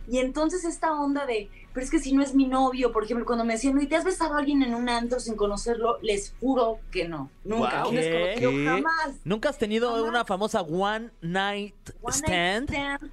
y 0.08 0.18
entonces 0.18 0.64
esta 0.64 0.92
onda 0.92 1.26
de, 1.26 1.50
pero 1.74 1.84
es 1.84 1.90
que 1.90 1.98
si 1.98 2.12
no 2.12 2.22
es 2.22 2.34
mi 2.34 2.46
novio, 2.46 2.92
por 2.92 3.04
ejemplo, 3.04 3.24
cuando 3.26 3.44
me 3.44 3.54
decían, 3.54 3.80
¿y 3.80 3.86
te 3.86 3.96
has 3.96 4.04
besado 4.04 4.34
a 4.34 4.38
alguien 4.38 4.62
en 4.62 4.74
un 4.74 4.88
antro 4.88 5.20
sin 5.20 5.36
conocerlo? 5.36 5.98
Les 6.02 6.34
juro 6.40 6.78
que 6.90 7.08
no. 7.08 7.30
Nunca. 7.44 7.86
Un 7.86 7.94
¿Qué? 7.94 8.36
¿Qué? 8.38 8.64
jamás. 8.64 9.16
¿Nunca 9.24 9.48
has 9.50 9.58
tenido 9.58 9.90
Jamás. 9.90 10.08
una 10.08 10.24
famosa 10.24 10.62
One 10.62 11.10
Night 11.20 11.74
One 12.00 12.16
night 12.28 12.70
Stand? 12.70 13.10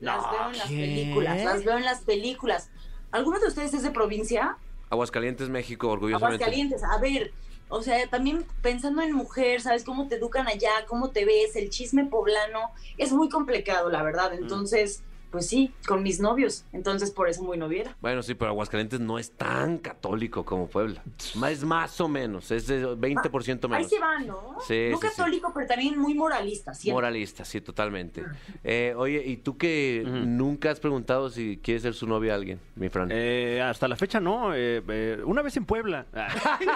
Las 0.00 0.16
No, 0.22 0.30
veo 0.32 0.50
en 0.50 0.58
las 0.58 0.68
películas, 0.68 1.44
las 1.44 1.64
veo 1.64 1.76
en 1.76 1.84
las 1.84 2.00
películas. 2.00 2.70
¿Alguno 3.12 3.38
de 3.38 3.46
ustedes 3.48 3.72
es 3.74 3.82
de 3.82 3.90
provincia? 3.90 4.56
Aguascalientes, 4.90 5.48
México, 5.48 5.88
orgullosamente. 5.90 6.44
Aguascalientes, 6.44 6.82
a 6.82 6.98
ver, 6.98 7.32
o 7.72 7.82
sea, 7.82 8.06
también 8.08 8.44
pensando 8.60 9.00
en 9.02 9.12
mujer, 9.12 9.62
¿sabes 9.62 9.82
cómo 9.82 10.06
te 10.06 10.16
educan 10.16 10.46
allá? 10.46 10.70
¿Cómo 10.86 11.10
te 11.10 11.24
ves? 11.24 11.56
El 11.56 11.70
chisme 11.70 12.04
poblano 12.04 12.70
es 12.98 13.12
muy 13.12 13.28
complicado, 13.30 13.88
la 13.90 14.00
Mm. 14.02 14.04
verdad. 14.04 14.34
Entonces, 14.34 15.02
pues 15.32 15.48
sí, 15.48 15.72
con 15.88 16.02
mis 16.04 16.20
novios. 16.20 16.64
Entonces, 16.72 17.10
por 17.10 17.28
eso 17.28 17.42
muy 17.42 17.58
noviera. 17.58 17.96
Bueno, 18.00 18.22
sí, 18.22 18.34
pero 18.34 18.50
Aguascalientes 18.52 19.00
no 19.00 19.18
es 19.18 19.32
tan 19.32 19.78
católico 19.78 20.44
como 20.44 20.68
Puebla. 20.68 21.02
Es 21.50 21.64
más 21.64 22.00
o 22.00 22.08
menos, 22.08 22.50
es 22.52 22.66
de 22.68 22.86
20% 22.86 23.64
Ahí 23.64 23.70
menos. 23.70 23.90
se 23.90 23.98
va, 23.98 24.18
¿no? 24.20 24.56
Sí, 24.66 24.88
no 24.90 24.98
sí, 24.98 25.08
sí. 25.08 25.16
católico, 25.16 25.50
pero 25.54 25.66
también 25.66 25.98
muy 25.98 26.14
moralista, 26.14 26.72
siento. 26.74 26.96
Moralista, 26.96 27.44
sí, 27.44 27.60
totalmente. 27.60 28.22
Eh, 28.62 28.94
oye, 28.96 29.22
¿y 29.26 29.38
tú 29.38 29.56
que 29.56 30.04
nunca 30.06 30.70
has 30.70 30.78
preguntado 30.80 31.30
si 31.30 31.58
quieres 31.62 31.82
ser 31.82 31.94
su 31.94 32.06
novia 32.06 32.32
a 32.32 32.36
alguien, 32.36 32.60
mi 32.76 32.88
Fran? 32.90 33.08
Eh, 33.10 33.60
hasta 33.60 33.88
la 33.88 33.96
fecha 33.96 34.20
no. 34.20 34.54
eh, 34.54 34.82
eh, 34.86 35.18
una 35.24 35.42
vez 35.42 35.56
en 35.56 35.64
Puebla. 35.64 36.06
Ah, 36.12 36.58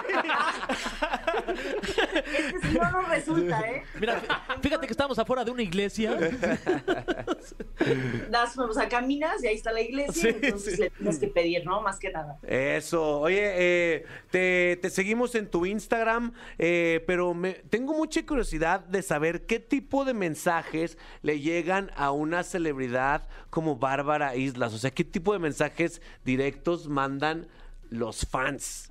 Es 1.47 2.53
que 2.53 2.59
si 2.67 2.77
no, 2.79 3.01
resulta, 3.03 3.61
¿eh? 3.61 3.83
Mira, 3.99 4.21
fí- 4.21 4.61
fíjate 4.61 4.87
que 4.87 4.91
estamos 4.93 5.17
afuera 5.19 5.43
de 5.45 5.51
una 5.51 5.61
iglesia. 5.63 6.17
O 8.55 8.73
sea, 8.73 8.87
caminas 8.87 9.43
y 9.43 9.47
ahí 9.47 9.55
está 9.55 9.71
la 9.71 9.81
iglesia, 9.81 10.13
Sí, 10.31 10.37
entonces 10.41 10.75
sí. 10.75 10.81
le 10.81 10.89
tienes 10.91 11.19
que 11.19 11.27
pedir, 11.27 11.65
¿no? 11.65 11.81
Más 11.81 11.97
que 11.99 12.11
nada. 12.11 12.37
Eso, 12.43 13.19
oye, 13.19 13.41
eh, 13.43 14.05
te, 14.29 14.77
te 14.81 14.89
seguimos 14.89 15.33
en 15.35 15.49
tu 15.49 15.65
Instagram, 15.65 16.33
eh, 16.57 17.03
pero 17.07 17.33
me, 17.33 17.53
tengo 17.53 17.93
mucha 17.93 18.25
curiosidad 18.25 18.81
de 18.81 19.01
saber 19.01 19.45
qué 19.45 19.59
tipo 19.59 20.05
de 20.05 20.13
mensajes 20.13 20.97
le 21.21 21.39
llegan 21.39 21.91
a 21.95 22.11
una 22.11 22.43
celebridad 22.43 23.27
como 23.49 23.77
Bárbara 23.77 24.35
Islas, 24.35 24.73
o 24.73 24.77
sea, 24.77 24.91
qué 24.91 25.03
tipo 25.03 25.33
de 25.33 25.39
mensajes 25.39 26.01
directos 26.23 26.87
mandan 26.87 27.47
los 27.89 28.25
fans. 28.25 28.87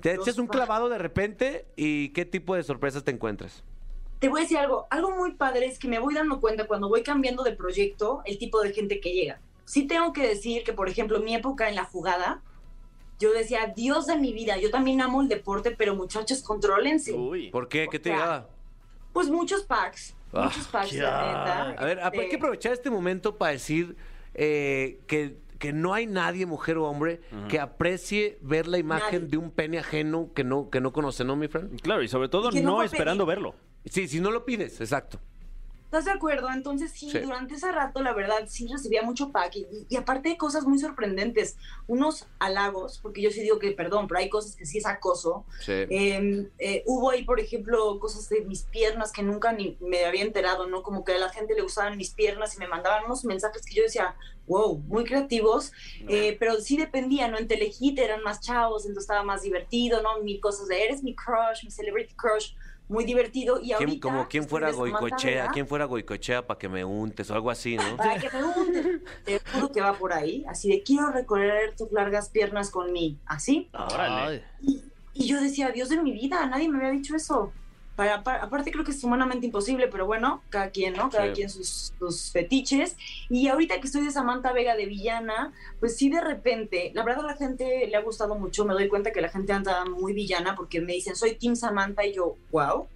Te 0.00 0.14
echas 0.14 0.38
un 0.38 0.46
fans. 0.46 0.56
clavado 0.56 0.88
de 0.88 0.98
repente 0.98 1.66
y 1.76 2.10
qué 2.10 2.24
tipo 2.24 2.54
de 2.54 2.62
sorpresas 2.62 3.04
te 3.04 3.10
encuentras. 3.10 3.62
Te 4.20 4.28
voy 4.28 4.40
a 4.40 4.42
decir 4.42 4.58
algo, 4.58 4.86
algo 4.90 5.10
muy 5.16 5.32
padre 5.32 5.66
es 5.66 5.78
que 5.78 5.88
me 5.88 5.98
voy 5.98 6.14
dando 6.14 6.40
cuenta 6.40 6.66
cuando 6.66 6.88
voy 6.88 7.02
cambiando 7.02 7.42
de 7.42 7.52
proyecto 7.52 8.20
el 8.26 8.38
tipo 8.38 8.60
de 8.60 8.72
gente 8.72 9.00
que 9.00 9.12
llega. 9.12 9.40
Sí 9.64 9.86
tengo 9.86 10.12
que 10.12 10.26
decir 10.28 10.62
que, 10.62 10.72
por 10.72 10.88
ejemplo, 10.88 11.20
mi 11.20 11.34
época 11.34 11.68
en 11.68 11.74
la 11.74 11.84
jugada, 11.84 12.42
yo 13.18 13.32
decía, 13.32 13.72
Dios 13.74 14.06
de 14.06 14.16
mi 14.18 14.32
vida, 14.32 14.58
yo 14.58 14.70
también 14.70 15.00
amo 15.00 15.22
el 15.22 15.28
deporte, 15.28 15.70
pero 15.70 15.94
muchachos, 15.94 16.42
contrólense. 16.42 17.12
Uy. 17.12 17.50
¿Por 17.50 17.68
qué? 17.68 17.88
¿Qué 17.90 17.98
te 17.98 18.10
llegaba? 18.10 18.48
Pues 19.12 19.28
muchos 19.30 19.62
packs, 19.62 20.14
Ah, 20.32 20.44
muchos 20.44 20.68
packs, 20.68 20.92
la 20.92 21.26
neta. 21.26 21.70
A 21.82 21.84
ver, 21.84 22.00
hay 22.00 22.10
que 22.12 22.22
Este, 22.24 22.36
aprovechar 22.36 22.72
este 22.72 22.90
momento 22.90 23.36
para 23.36 23.52
decir 23.52 23.96
eh, 24.34 25.00
que, 25.08 25.36
que 25.58 25.72
no 25.72 25.92
hay 25.94 26.06
nadie, 26.06 26.46
mujer 26.46 26.76
o 26.78 26.84
hombre, 26.84 27.20
que 27.48 27.58
aprecie 27.58 28.38
ver 28.40 28.68
la 28.68 28.78
imagen 28.78 29.22
Nadie. 29.22 29.28
de 29.30 29.36
un 29.38 29.50
pene 29.50 29.78
ajeno 29.78 30.30
que 30.34 30.44
no, 30.44 30.70
que 30.70 30.80
no 30.80 30.92
conoce, 30.92 31.24
¿no, 31.24 31.36
mi 31.36 31.48
Fran? 31.48 31.70
Claro, 31.82 32.02
y 32.02 32.08
sobre 32.08 32.28
todo 32.28 32.50
Y 32.50 32.54
que 32.54 32.60
no 32.62 32.82
esperando 32.82 33.26
verlo. 33.26 33.54
Sí, 33.84 34.08
si 34.08 34.20
no 34.20 34.30
lo 34.30 34.44
pides, 34.44 34.80
exacto. 34.80 35.18
¿Estás 35.84 36.04
de 36.04 36.12
acuerdo? 36.12 36.48
Entonces 36.52 36.92
sí, 36.92 37.10
Sí. 37.10 37.18
durante 37.18 37.54
ese 37.56 37.72
rato 37.72 38.00
la 38.00 38.12
verdad 38.12 38.44
sí 38.46 38.68
recibía 38.68 39.02
mucho 39.02 39.32
pack 39.32 39.56
y, 39.56 39.66
y 39.88 39.96
aparte 39.96 40.28
de 40.28 40.36
cosas 40.36 40.64
muy 40.64 40.78
sorprendentes, 40.78 41.56
unos 41.88 42.28
halagos, 42.38 43.00
porque 43.02 43.20
yo 43.20 43.32
sí 43.32 43.40
digo 43.42 43.58
que 43.58 43.72
perdón, 43.72 44.06
pero 44.06 44.20
hay 44.20 44.28
cosas 44.28 44.54
que 44.54 44.66
sí 44.66 44.78
es 44.78 44.86
acoso. 44.86 45.44
Sí. 45.58 45.72
Eh, 45.72 46.48
eh, 46.60 46.84
hubo 46.86 47.10
ahí, 47.10 47.24
por 47.24 47.40
ejemplo, 47.40 47.98
cosas 47.98 48.28
de 48.28 48.42
mis 48.42 48.62
piernas 48.62 49.10
que 49.10 49.24
nunca 49.24 49.52
ni 49.52 49.76
me 49.80 50.04
había 50.04 50.22
enterado, 50.22 50.68
¿no? 50.68 50.84
Como 50.84 51.04
que 51.04 51.14
a 51.14 51.18
la 51.18 51.28
gente 51.30 51.54
le 51.56 51.62
usaban 51.64 51.96
mis 51.96 52.10
piernas 52.10 52.54
y 52.54 52.58
me 52.60 52.68
mandaban 52.68 53.06
unos 53.06 53.24
mensajes 53.24 53.66
que 53.66 53.74
yo 53.74 53.82
decía, 53.82 54.14
wow, 54.46 54.78
muy 54.86 55.02
creativos, 55.02 55.72
eh, 56.08 56.36
pero 56.38 56.60
sí 56.60 56.76
dependía, 56.76 57.26
¿no? 57.26 57.36
En 57.36 57.48
Telehit 57.48 57.98
eran 57.98 58.22
más 58.22 58.40
chavos, 58.40 58.84
entonces 58.84 59.04
estaba 59.10 59.24
más 59.24 59.42
divertido, 59.42 60.02
¿no? 60.02 60.20
Mil 60.22 60.38
cosas 60.40 60.68
de, 60.68 60.84
eres 60.84 61.02
mi 61.02 61.16
crush, 61.16 61.64
mi 61.64 61.70
celebrity 61.72 62.14
crush, 62.14 62.52
muy 62.90 63.04
divertido. 63.04 63.58
Y 63.60 63.66
¿Quién- 63.68 63.74
ahorita, 63.76 64.00
como 64.08 64.28
quién 64.28 64.46
fuera 64.48 64.70
Goicochea, 64.72 65.48
quién 65.48 65.66
fuera 65.66 65.84
Goicochea 65.84 66.46
para 66.46 66.58
que 66.58 66.68
me 66.68 66.84
untes 66.84 67.30
o 67.30 67.34
algo 67.34 67.50
así, 67.50 67.76
¿no? 67.76 67.82
Para 67.96 68.18
que 68.18 68.28
me 68.36 68.42
untes. 68.44 69.00
Te 69.24 69.40
juro 69.52 69.70
que 69.72 69.80
va 69.80 69.94
por 69.94 70.12
ahí, 70.12 70.44
así 70.48 70.68
de, 70.68 70.82
quiero 70.82 71.10
recorrer 71.12 71.74
tus 71.76 71.90
largas 71.92 72.28
piernas 72.28 72.70
con 72.70 72.92
mí, 72.92 73.16
así. 73.26 73.70
Y, 74.60 74.82
y 75.14 75.26
yo 75.28 75.40
decía, 75.40 75.70
Dios 75.70 75.88
de 75.88 76.02
mi 76.02 76.12
vida, 76.12 76.44
nadie 76.46 76.68
me 76.68 76.78
había 76.78 76.90
dicho 76.90 77.14
eso. 77.14 77.52
Para, 78.00 78.22
para- 78.22 78.42
aparte 78.44 78.70
creo 78.72 78.82
que 78.82 78.92
es 78.92 79.04
humanamente 79.04 79.44
imposible, 79.44 79.86
pero 79.88 80.06
bueno, 80.06 80.42
cada 80.48 80.70
quien, 80.70 80.94
¿no? 80.94 81.10
Cada 81.10 81.26
Sí. 81.26 81.32
quien 81.34 81.50
sus, 81.50 81.92
sus 81.98 82.32
fetiches. 82.32 82.96
Y 83.28 83.48
ahorita 83.48 83.78
que 83.78 83.86
estoy 83.88 84.02
de 84.02 84.10
Samantha 84.10 84.54
Vega 84.54 84.74
de 84.74 84.86
villana, 84.86 85.52
pues 85.80 85.98
sí 85.98 86.08
de 86.08 86.22
repente, 86.22 86.92
la 86.94 87.02
verdad 87.04 87.24
a 87.26 87.32
la 87.32 87.36
gente 87.36 87.86
le 87.86 87.94
ha 87.94 88.00
gustado 88.00 88.36
mucho, 88.38 88.64
me 88.64 88.72
doy 88.72 88.88
cuenta 88.88 89.12
que 89.12 89.20
la 89.20 89.28
gente 89.28 89.52
anda 89.52 89.84
muy 89.84 90.14
villana 90.14 90.56
porque 90.56 90.80
me 90.80 90.94
dicen, 90.94 91.14
soy 91.14 91.34
Team 91.34 91.56
Samantha 91.56 92.06
y 92.06 92.14
yo, 92.14 92.36
wow. 92.50 92.86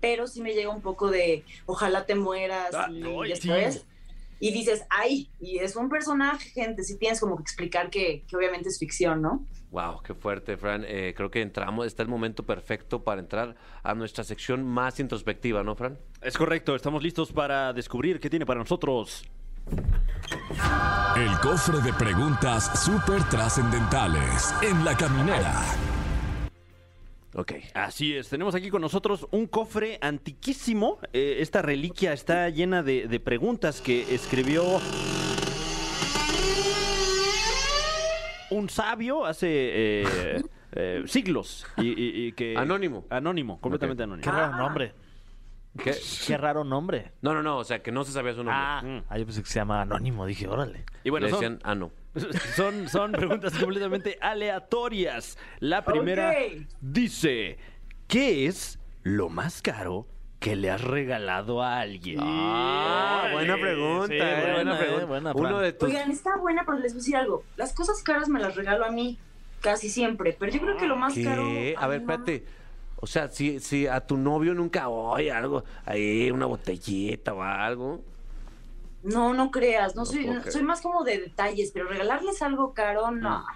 Pero 0.00 0.26
sí 0.26 0.40
me 0.40 0.54
llega 0.54 0.70
un 0.70 0.80
poco 0.80 1.10
de, 1.10 1.44
ojalá 1.66 2.06
te 2.06 2.14
mueras 2.14 2.74
Ah, 2.74 2.86
y 2.90 3.00
no, 3.00 3.22
ya 3.26 3.36
sabes. 3.36 3.84
Y 4.40 4.50
dices, 4.50 4.84
ay, 4.88 5.28
y 5.42 5.58
es 5.58 5.76
un 5.76 5.90
personaje, 5.90 6.48
gente, 6.48 6.84
sí 6.84 6.96
tienes 6.96 7.20
como 7.20 7.36
que 7.36 7.42
explicar 7.42 7.90
que, 7.90 8.22
que 8.26 8.34
obviamente 8.34 8.70
es 8.70 8.78
ficción, 8.78 9.20
¿no? 9.20 9.44
Wow, 9.74 10.02
qué 10.04 10.14
fuerte, 10.14 10.56
Fran. 10.56 10.84
Eh, 10.86 11.14
creo 11.16 11.32
que 11.32 11.42
entramos, 11.42 11.88
está 11.88 12.04
el 12.04 12.08
momento 12.08 12.44
perfecto 12.44 13.02
para 13.02 13.20
entrar 13.20 13.56
a 13.82 13.92
nuestra 13.96 14.22
sección 14.22 14.64
más 14.64 15.00
introspectiva, 15.00 15.64
¿no, 15.64 15.74
Fran? 15.74 15.98
Es 16.22 16.38
correcto, 16.38 16.76
estamos 16.76 17.02
listos 17.02 17.32
para 17.32 17.72
descubrir 17.72 18.20
qué 18.20 18.30
tiene 18.30 18.46
para 18.46 18.60
nosotros. 18.60 19.24
El 21.16 21.38
cofre 21.40 21.80
de 21.80 21.92
preguntas 21.92 22.84
súper 22.84 23.28
trascendentales 23.28 24.54
en 24.62 24.84
la 24.84 24.96
caminera. 24.96 25.60
Ok. 27.34 27.54
Así 27.74 28.14
es, 28.14 28.28
tenemos 28.28 28.54
aquí 28.54 28.70
con 28.70 28.80
nosotros 28.80 29.26
un 29.32 29.48
cofre 29.48 29.98
antiquísimo. 30.00 31.00
Eh, 31.12 31.38
esta 31.40 31.62
reliquia 31.62 32.12
está 32.12 32.48
llena 32.48 32.84
de, 32.84 33.08
de 33.08 33.18
preguntas 33.18 33.80
que 33.80 34.14
escribió 34.14 34.80
un 38.50 38.68
sabio 38.68 39.24
hace 39.26 39.46
eh, 39.50 40.42
eh, 40.72 41.02
siglos. 41.06 41.66
Y, 41.76 41.88
y- 41.88 42.26
y 42.26 42.32
que, 42.32 42.56
Anónimo. 42.56 43.04
Anónimo, 43.10 43.60
completamente 43.60 44.00
Qué 44.02 44.04
anónimo. 44.04 44.32
raro 44.32 44.56
nombre. 44.56 44.92
¿Qué? 45.82 45.92
Qué 46.26 46.36
raro 46.36 46.62
nombre. 46.62 47.12
No, 47.20 47.34
no, 47.34 47.42
no, 47.42 47.58
o 47.58 47.64
sea, 47.64 47.82
que 47.82 47.90
no 47.90 48.04
se 48.04 48.12
sabía 48.12 48.32
su 48.32 48.38
nombre. 48.44 48.54
Ah, 48.56 48.80
Mm. 48.84 49.02
ah, 49.08 49.18
yo 49.18 49.24
pensé 49.26 49.42
que 49.42 49.48
se 49.48 49.58
llama 49.58 49.82
Anónimo. 49.82 50.24
Dije, 50.24 50.46
órale. 50.46 50.84
Y 51.02 51.10
bueno, 51.10 51.26
Le 51.26 51.30
son, 51.32 51.40
decían, 51.40 51.60
ah, 51.64 51.74
no. 51.74 51.90
son, 52.54 52.88
son 52.88 53.10
preguntas 53.12 53.58
completamente 53.58 54.16
aleatorias. 54.20 55.36
La 55.58 55.84
primera 55.84 56.30
Ok. 56.30 56.66
dice, 56.80 57.58
¿qué 58.06 58.46
es 58.46 58.78
lo 59.02 59.28
más 59.30 59.62
caro 59.62 60.06
que 60.44 60.56
le 60.56 60.70
has 60.70 60.82
regalado 60.82 61.62
a 61.62 61.80
alguien? 61.80 62.18
Ah, 62.20 63.30
buena 63.32 63.56
pregunta, 63.56 64.08
sí, 64.08 64.14
eh, 64.14 64.18
buena, 64.18 64.52
buena, 64.52 64.74
eh, 64.74 64.78
pregunta. 64.78 65.06
buena, 65.06 65.32
Uno 65.32 65.58
de 65.58 65.72
tus... 65.72 65.88
Oigan, 65.88 66.10
está 66.10 66.36
buena, 66.36 66.66
pero 66.66 66.80
les 66.80 66.92
voy 66.92 66.98
a 66.98 67.00
decir 67.00 67.16
algo. 67.16 67.44
Las 67.56 67.72
cosas 67.72 68.02
caras 68.02 68.28
me 68.28 68.38
las 68.38 68.54
regalo 68.54 68.84
a 68.84 68.90
mí, 68.90 69.18
casi 69.60 69.88
siempre. 69.88 70.36
Pero 70.38 70.52
yo 70.52 70.60
creo 70.60 70.76
que 70.76 70.86
lo 70.86 70.96
más 70.96 71.14
caro. 71.14 71.44
¿Qué? 71.44 71.74
A 71.78 71.86
ver, 71.86 72.02
espérate. 72.02 72.44
O 72.96 73.06
sea, 73.06 73.30
si, 73.30 73.58
si 73.58 73.86
a 73.86 74.00
tu 74.00 74.18
novio 74.18 74.52
nunca 74.52 74.90
oye 74.90 75.32
algo, 75.32 75.64
ahí 75.86 76.30
una 76.30 76.44
botellita 76.44 77.32
o 77.32 77.42
algo. 77.42 78.02
No, 79.02 79.32
no 79.32 79.50
creas. 79.50 79.96
No, 79.96 80.02
No 80.02 80.06
soy, 80.06 80.28
soy 80.50 80.62
más 80.62 80.82
como 80.82 81.04
de 81.04 81.20
detalles, 81.20 81.70
pero 81.72 81.88
regalarles 81.88 82.42
algo 82.42 82.74
caro, 82.74 83.10
no. 83.10 83.46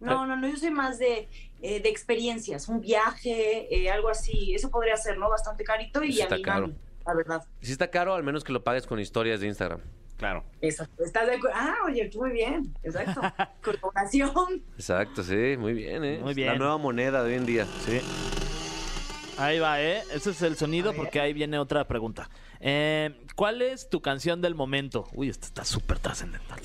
Mm. 0.00 0.04
No, 0.04 0.26
no, 0.26 0.36
no. 0.36 0.48
Yo 0.48 0.56
soy 0.58 0.70
más 0.70 0.98
de, 0.98 1.30
eh, 1.66 1.80
de 1.80 1.88
experiencias. 1.88 2.68
Un 2.68 2.80
viaje, 2.82 3.74
eh, 3.74 3.90
algo 3.90 4.10
así. 4.10 4.54
Eso 4.54 4.70
podría 4.70 4.96
ser, 4.98 5.16
¿no? 5.16 5.30
Bastante 5.30 5.64
carito 5.64 6.04
y 6.04 6.12
Sí 6.12 6.20
a 6.20 6.24
está 6.24 6.36
mi 6.36 6.42
caro. 6.42 6.60
mami, 6.68 6.78
la 7.06 7.14
verdad. 7.14 7.42
Si 7.62 7.72
está 7.72 7.90
caro, 7.90 8.14
al 8.14 8.22
menos 8.22 8.44
que 8.44 8.52
lo 8.52 8.62
pagues 8.62 8.86
con 8.86 9.00
historias 9.00 9.40
de 9.40 9.46
Instagram. 9.46 9.80
Claro. 10.18 10.44
Exacto. 10.60 11.02
¿Estás 11.02 11.26
de 11.26 11.36
acuerdo? 11.36 11.56
Ah, 11.58 11.74
oye, 11.86 12.08
tú 12.10 12.20
muy 12.20 12.32
bien. 12.32 12.74
Exacto. 12.82 13.20
Colaboración. 13.62 14.62
Exacto, 14.76 15.22
sí, 15.22 15.56
muy 15.58 15.72
bien, 15.72 16.04
¿eh? 16.04 16.18
Muy 16.20 16.30
Es 16.30 16.36
bien. 16.36 16.48
La 16.52 16.58
nueva 16.58 16.76
moneda 16.78 17.22
de 17.24 17.30
hoy 17.30 17.36
en 17.36 17.46
día. 17.46 17.66
Sí. 17.86 18.00
Ahí 19.38 19.58
va, 19.58 19.80
¿eh? 19.82 20.02
Ese 20.12 20.30
es 20.30 20.42
el 20.42 20.56
sonido 20.56 20.92
porque 20.92 21.18
ahí 21.18 21.32
viene 21.32 21.58
otra 21.58 21.88
pregunta. 21.88 22.28
Eh, 22.66 23.14
¿Cuál 23.36 23.60
es 23.60 23.90
tu 23.90 24.00
canción 24.00 24.40
del 24.40 24.54
momento? 24.54 25.06
Uy, 25.12 25.28
esta 25.28 25.46
está 25.46 25.66
súper 25.66 25.98
trascendental. 25.98 26.62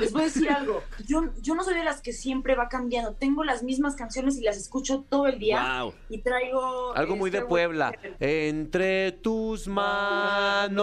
Les 0.00 0.12
voy 0.12 0.20
a 0.20 0.24
decir 0.26 0.50
algo. 0.50 0.82
Yo, 1.06 1.30
yo 1.40 1.54
no 1.54 1.64
soy 1.64 1.74
de 1.74 1.84
las 1.84 2.02
que 2.02 2.12
siempre 2.12 2.54
va 2.56 2.68
cambiando. 2.68 3.14
Tengo 3.14 3.42
las 3.42 3.62
mismas 3.62 3.96
canciones 3.96 4.36
y 4.36 4.42
las 4.42 4.58
escucho 4.58 5.06
todo 5.08 5.28
el 5.28 5.38
día. 5.38 5.80
Wow. 5.80 5.94
Y 6.10 6.18
traigo. 6.18 6.94
Algo 6.94 7.16
muy 7.16 7.30
de 7.30 7.38
este, 7.38 7.48
Puebla. 7.48 7.96
Entre 8.20 9.12
tus 9.12 9.66
manos 9.66 10.78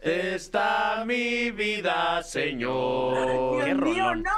está 0.00 1.04
mi 1.04 1.50
vida, 1.50 2.22
Señor. 2.22 3.64
Dios 3.64 3.78
mío, 3.80 4.14
no. 4.14 4.30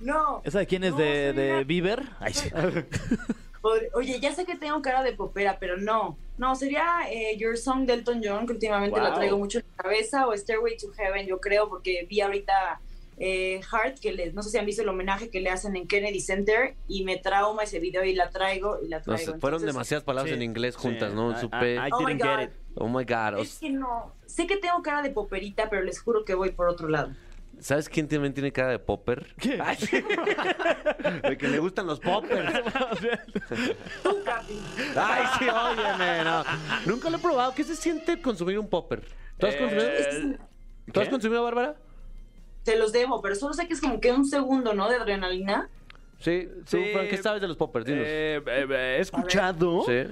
No. 0.00 0.40
¿Esa 0.44 0.60
de 0.60 0.66
quién 0.66 0.84
es? 0.84 0.92
No, 0.92 0.98
¿De, 0.98 1.34
de 1.34 1.64
Bieber? 1.64 2.04
Ay, 2.18 2.32
Oye, 3.94 4.20
ya 4.20 4.32
sé 4.34 4.44
que 4.44 4.56
tengo 4.56 4.80
cara 4.82 5.02
de 5.02 5.12
popera, 5.12 5.58
pero 5.58 5.76
no. 5.76 6.16
No, 6.36 6.54
sería 6.54 6.84
eh, 7.10 7.36
Your 7.36 7.56
Song 7.58 7.86
de 7.86 7.94
Elton 7.94 8.20
John, 8.24 8.46
que 8.46 8.52
últimamente 8.52 9.00
la 9.00 9.08
Wow. 9.10 9.14
traigo 9.18 9.38
mucho 9.38 9.58
en 9.58 9.64
la 9.76 9.82
cabeza, 9.82 10.26
o 10.28 10.36
Stairway 10.36 10.76
to 10.76 10.92
Heaven, 10.92 11.26
yo 11.26 11.40
creo, 11.40 11.68
porque 11.68 12.06
vi 12.08 12.20
ahorita 12.20 12.80
eh, 13.20 13.60
Heart, 13.72 13.98
que 13.98 14.12
les, 14.12 14.32
no 14.32 14.42
sé 14.44 14.50
si 14.50 14.58
han 14.58 14.64
visto 14.66 14.82
el 14.82 14.88
homenaje 14.88 15.28
que 15.28 15.40
le 15.40 15.50
hacen 15.50 15.74
en 15.74 15.88
Kennedy 15.88 16.20
Center, 16.20 16.76
y 16.86 17.02
me 17.02 17.16
trauma 17.16 17.64
ese 17.64 17.80
video 17.80 18.04
y 18.04 18.14
la 18.14 18.30
traigo, 18.30 18.78
y 18.80 18.86
la 18.86 18.98
No 18.98 19.04
traigo. 19.16 19.38
fueron 19.40 19.60
demasiadas 19.66 20.04
palabras 20.04 20.30
sí, 20.30 20.36
en 20.36 20.42
inglés 20.42 20.76
Sí. 20.76 20.82
juntas, 20.82 21.12
¿no? 21.14 21.32
I- 21.32 21.40
Supe. 21.40 21.74
I- 21.74 21.88
I 21.88 21.90
Oh 21.92 22.00
my 22.00 22.06
didn't 22.14 22.22
get 22.22 22.36
God. 22.36 22.42
it. 22.44 22.50
Oh 22.76 22.88
my 22.88 23.04
God. 23.04 23.40
Es 23.40 23.58
que 23.58 23.70
no. 23.70 24.14
Sé 24.26 24.46
que 24.46 24.56
tengo 24.58 24.80
cara 24.82 25.02
de 25.02 25.10
poperita, 25.10 25.68
pero 25.68 25.82
les 25.82 26.00
juro 26.00 26.24
que 26.24 26.34
voy 26.36 26.50
por 26.52 26.68
otro 26.68 26.86
lado. 26.88 27.10
¿Sabes 27.60 27.88
quién 27.88 28.06
también 28.08 28.32
tiene 28.34 28.52
cara 28.52 28.70
de 28.70 28.78
popper? 28.78 29.34
Ay, 29.62 29.76
sí. 29.76 29.96
de 31.28 31.36
que 31.38 31.48
le 31.48 31.58
gustan 31.58 31.86
los 31.86 31.98
poppers. 32.00 32.52
Tú, 34.02 34.16
Capi. 34.24 34.60
Ay, 34.96 35.24
sí, 35.38 35.46
óyeme, 35.48 36.24
no. 36.24 36.44
Nunca 36.86 37.10
lo 37.10 37.16
he 37.16 37.20
probado. 37.20 37.54
¿Qué 37.54 37.64
se 37.64 37.74
siente 37.76 38.20
consumir 38.22 38.58
un 38.58 38.68
popper? 38.68 39.02
¿Tú 39.38 39.46
has 39.46 39.54
Eh, 39.54 39.58
consumido? 39.58 39.88
¿Tú 40.92 41.00
has 41.00 41.06
¿qué? 41.06 41.10
consumido, 41.10 41.42
Bárbara? 41.44 41.76
Te 42.64 42.76
los 42.78 42.92
debo, 42.92 43.20
pero 43.22 43.34
solo 43.34 43.54
sé 43.54 43.66
que 43.66 43.74
es 43.74 43.80
como 43.80 44.00
que 44.00 44.12
un 44.12 44.26
segundo, 44.26 44.74
¿no? 44.74 44.88
De 44.88 44.96
adrenalina. 44.96 45.68
Sí. 46.18 46.48
Fran, 46.66 47.06
¿Qué 47.08 47.16
sabes 47.18 47.40
de 47.40 47.46
los 47.48 47.56
poppers? 47.56 47.86
Dinos. 47.86 48.02
Eh, 48.04 48.42
eh, 48.44 48.66
eh, 48.68 48.96
he 48.98 49.00
escuchado 49.00 49.82
sí. 49.86 50.02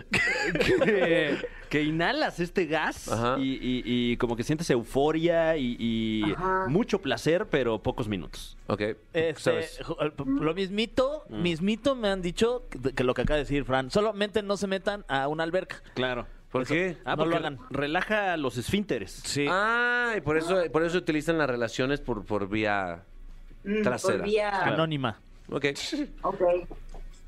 que, 0.53 1.37
que 1.69 1.83
inhalas 1.83 2.39
este 2.41 2.67
gas 2.67 3.09
Ajá. 3.11 3.37
y, 3.39 3.55
y- 3.55 3.83
y 4.13 4.17
como 4.17 4.37
que 4.37 4.43
sientes 4.45 4.71
euforia 4.71 5.57
y, 5.57 5.77
y 5.79 6.33
Ajá. 6.33 6.67
mucho 6.69 7.01
placer, 7.01 7.47
pero 7.51 7.83
pocos 7.83 8.09
minutos. 8.09 8.57
Ok. 8.69 8.81
Este, 9.13 9.35
¿Sabes? 9.41 9.81
ju- 9.83 10.41
lo 10.41 10.55
mismito, 10.55 11.25
mismito 11.29 11.95
me 11.97 12.09
han 12.09 12.23
dicho 12.23 12.67
que, 12.71 12.95
que 12.95 13.05
lo 13.05 13.15
que 13.15 13.23
acaba 13.23 13.37
de 13.39 13.43
decir 13.45 13.65
Fran. 13.65 13.91
Solamente 13.91 14.43
no 14.43 14.57
se 14.57 14.67
metan 14.69 15.05
a 15.09 15.29
una 15.29 15.43
alberca. 15.43 15.83
Claro. 15.95 16.27
¿Por 16.53 16.67
qué? 16.67 16.97
Ah, 17.05 17.17
No 17.17 17.25
lo 17.25 17.31
porque 17.33 17.37
hagan. 17.39 17.59
relaja 17.71 18.37
los 18.37 18.57
esfínteres. 18.57 19.11
Sí. 19.25 19.47
Ah, 19.51 20.15
y 20.17 20.21
por 20.21 20.37
eso, 20.37 20.63
por 20.73 20.85
eso 20.85 20.97
utilizan 20.99 21.37
las 21.37 21.51
relaciones 21.51 22.01
por, 22.01 22.25
por 22.25 22.49
vía 22.49 23.03
Mm, 23.65 23.83
Trasera. 23.83 24.19
por 24.19 24.27
vía- 24.27 24.63
Anónima. 24.65 25.21
Ok. 25.51 25.67
Ok. 26.23 26.43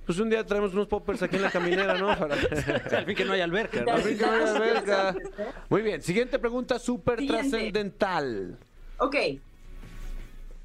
Pues 0.07 0.19
un 0.21 0.31
día 0.31 0.45
traemos 0.45 0.73
unos 0.73 0.87
poppers 0.87 1.23
aquí 1.23 1.37
en 1.37 1.43
la 1.43 1.51
caminera, 1.51 1.99
¿no? 1.99 2.19
Para... 2.19 2.35
Al 2.35 3.05
fin 3.05 3.15
que 3.15 3.25
no 3.27 3.35
hay 3.35 3.43
alberca, 3.43 3.83
¿no? 3.83 3.93
Al 3.93 4.01
fin 4.01 4.17
que 4.17 4.25
no 4.25 4.33
hay 4.33 4.41
alberca. 4.43 5.15
Muy 5.69 5.83
bien, 5.83 6.01
siguiente 6.01 6.39
pregunta 6.39 6.79
súper 6.79 7.27
trascendental. 7.27 8.57
Ok. 8.99 9.17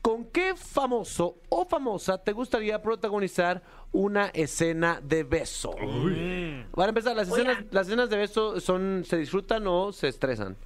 ¿Con 0.01 0.25
qué 0.25 0.53
famoso 0.55 1.37
o 1.49 1.65
famosa 1.65 2.17
te 2.17 2.33
gustaría 2.33 2.81
protagonizar 2.81 3.61
una 3.91 4.27
escena 4.27 4.99
de 5.01 5.23
beso? 5.23 5.75
Para 6.75 6.89
empezar, 6.89 7.15
¿las 7.15 7.27
escenas, 7.29 7.57
Oigan. 7.57 7.67
las 7.71 7.87
escenas 7.87 8.09
de 8.09 8.17
beso 8.17 8.59
son 8.59 9.03
se 9.05 9.17
disfrutan 9.17 9.65
o 9.67 9.91
se 9.93 10.07
estresan? 10.09 10.57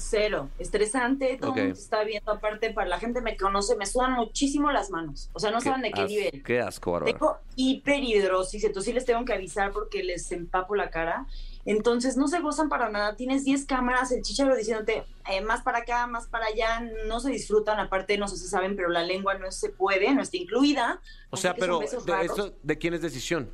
Cero. 0.00 0.48
Estresante. 0.58 1.36
Todo 1.40 1.50
Ok. 1.50 1.56
el 1.58 1.64
mundo 1.64 1.78
está 1.78 2.02
viendo. 2.04 2.32
Aparte, 2.32 2.70
para 2.72 2.88
la 2.88 2.98
gente 2.98 3.20
me 3.20 3.36
conoce, 3.36 3.76
me 3.76 3.86
sudan 3.86 4.12
muchísimo 4.12 4.70
las 4.72 4.90
manos. 4.90 5.30
O 5.32 5.38
sea, 5.38 5.50
no 5.50 5.60
saben 5.60 5.82
de 5.82 5.92
qué 5.92 6.04
nivel. 6.04 6.42
Qué 6.42 6.60
asco, 6.60 6.92
Bárbara. 6.92 7.12
Tengo 7.12 7.38
hiperhidrosis, 7.56 8.64
entonces 8.64 8.90
sí 8.90 8.92
les 8.92 9.04
tengo 9.04 9.24
que 9.24 9.32
avisar 9.32 9.72
porque 9.72 10.02
les 10.02 10.30
empapo 10.32 10.74
la 10.74 10.90
cara. 10.90 11.26
Entonces 11.66 12.16
no 12.16 12.26
se 12.26 12.40
gozan 12.40 12.68
para 12.68 12.88
nada. 12.88 13.16
Tienes 13.16 13.44
10 13.44 13.66
cámaras, 13.66 14.10
el 14.12 14.22
chicharo 14.22 14.56
diciéndote 14.56 15.04
eh, 15.30 15.40
más 15.42 15.62
para 15.62 15.78
acá, 15.78 16.06
más 16.06 16.26
para 16.26 16.46
allá. 16.46 16.80
No 17.06 17.20
se 17.20 17.30
disfrutan, 17.30 17.78
aparte 17.78 18.16
no 18.16 18.28
sé 18.28 18.36
si 18.38 18.48
saben, 18.48 18.76
pero 18.76 18.88
la 18.88 19.02
lengua 19.04 19.34
no 19.34 19.50
se 19.52 19.68
puede, 19.68 20.12
no 20.14 20.22
está 20.22 20.38
incluida. 20.38 21.00
O 21.28 21.36
sea, 21.36 21.54
pero 21.54 21.80
de, 21.80 21.86
eso, 22.24 22.54
¿de 22.62 22.78
quién 22.78 22.94
es 22.94 23.02
decisión? 23.02 23.50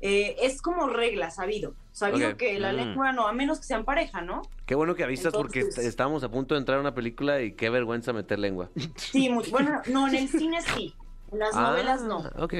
Eh, 0.00 0.36
es 0.42 0.62
como 0.62 0.88
regla, 0.88 1.30
sabido. 1.30 1.74
Sabido 1.92 2.36
que 2.36 2.58
la 2.60 2.72
Mm. 2.72 2.76
lengua 2.76 3.12
no, 3.12 3.26
a 3.26 3.32
menos 3.32 3.58
que 3.58 3.64
sean 3.66 3.84
pareja, 3.84 4.20
¿no? 4.22 4.42
Qué 4.66 4.74
bueno 4.76 4.94
que 4.94 5.02
avisas 5.04 5.32
porque 5.32 5.60
Entonces- 5.60 5.86
estábamos 5.86 6.22
a 6.22 6.30
punto 6.30 6.54
de 6.54 6.60
entrar 6.60 6.78
a 6.78 6.80
una 6.80 6.94
película 6.94 7.40
y 7.42 7.52
qué 7.52 7.68
vergüenza 7.70 8.12
meter 8.12 8.38
lengua. 8.38 8.70
Sí, 8.96 9.28
muy, 9.28 9.48
bueno, 9.50 9.82
no, 9.88 10.06
en 10.08 10.14
el 10.14 10.28
cine 10.28 10.60
sí. 10.62 10.94
En 11.32 11.40
las 11.40 11.54
Ah, 11.56 11.70
novelas 11.70 12.02
no. 12.02 12.18
Ok. 12.38 12.54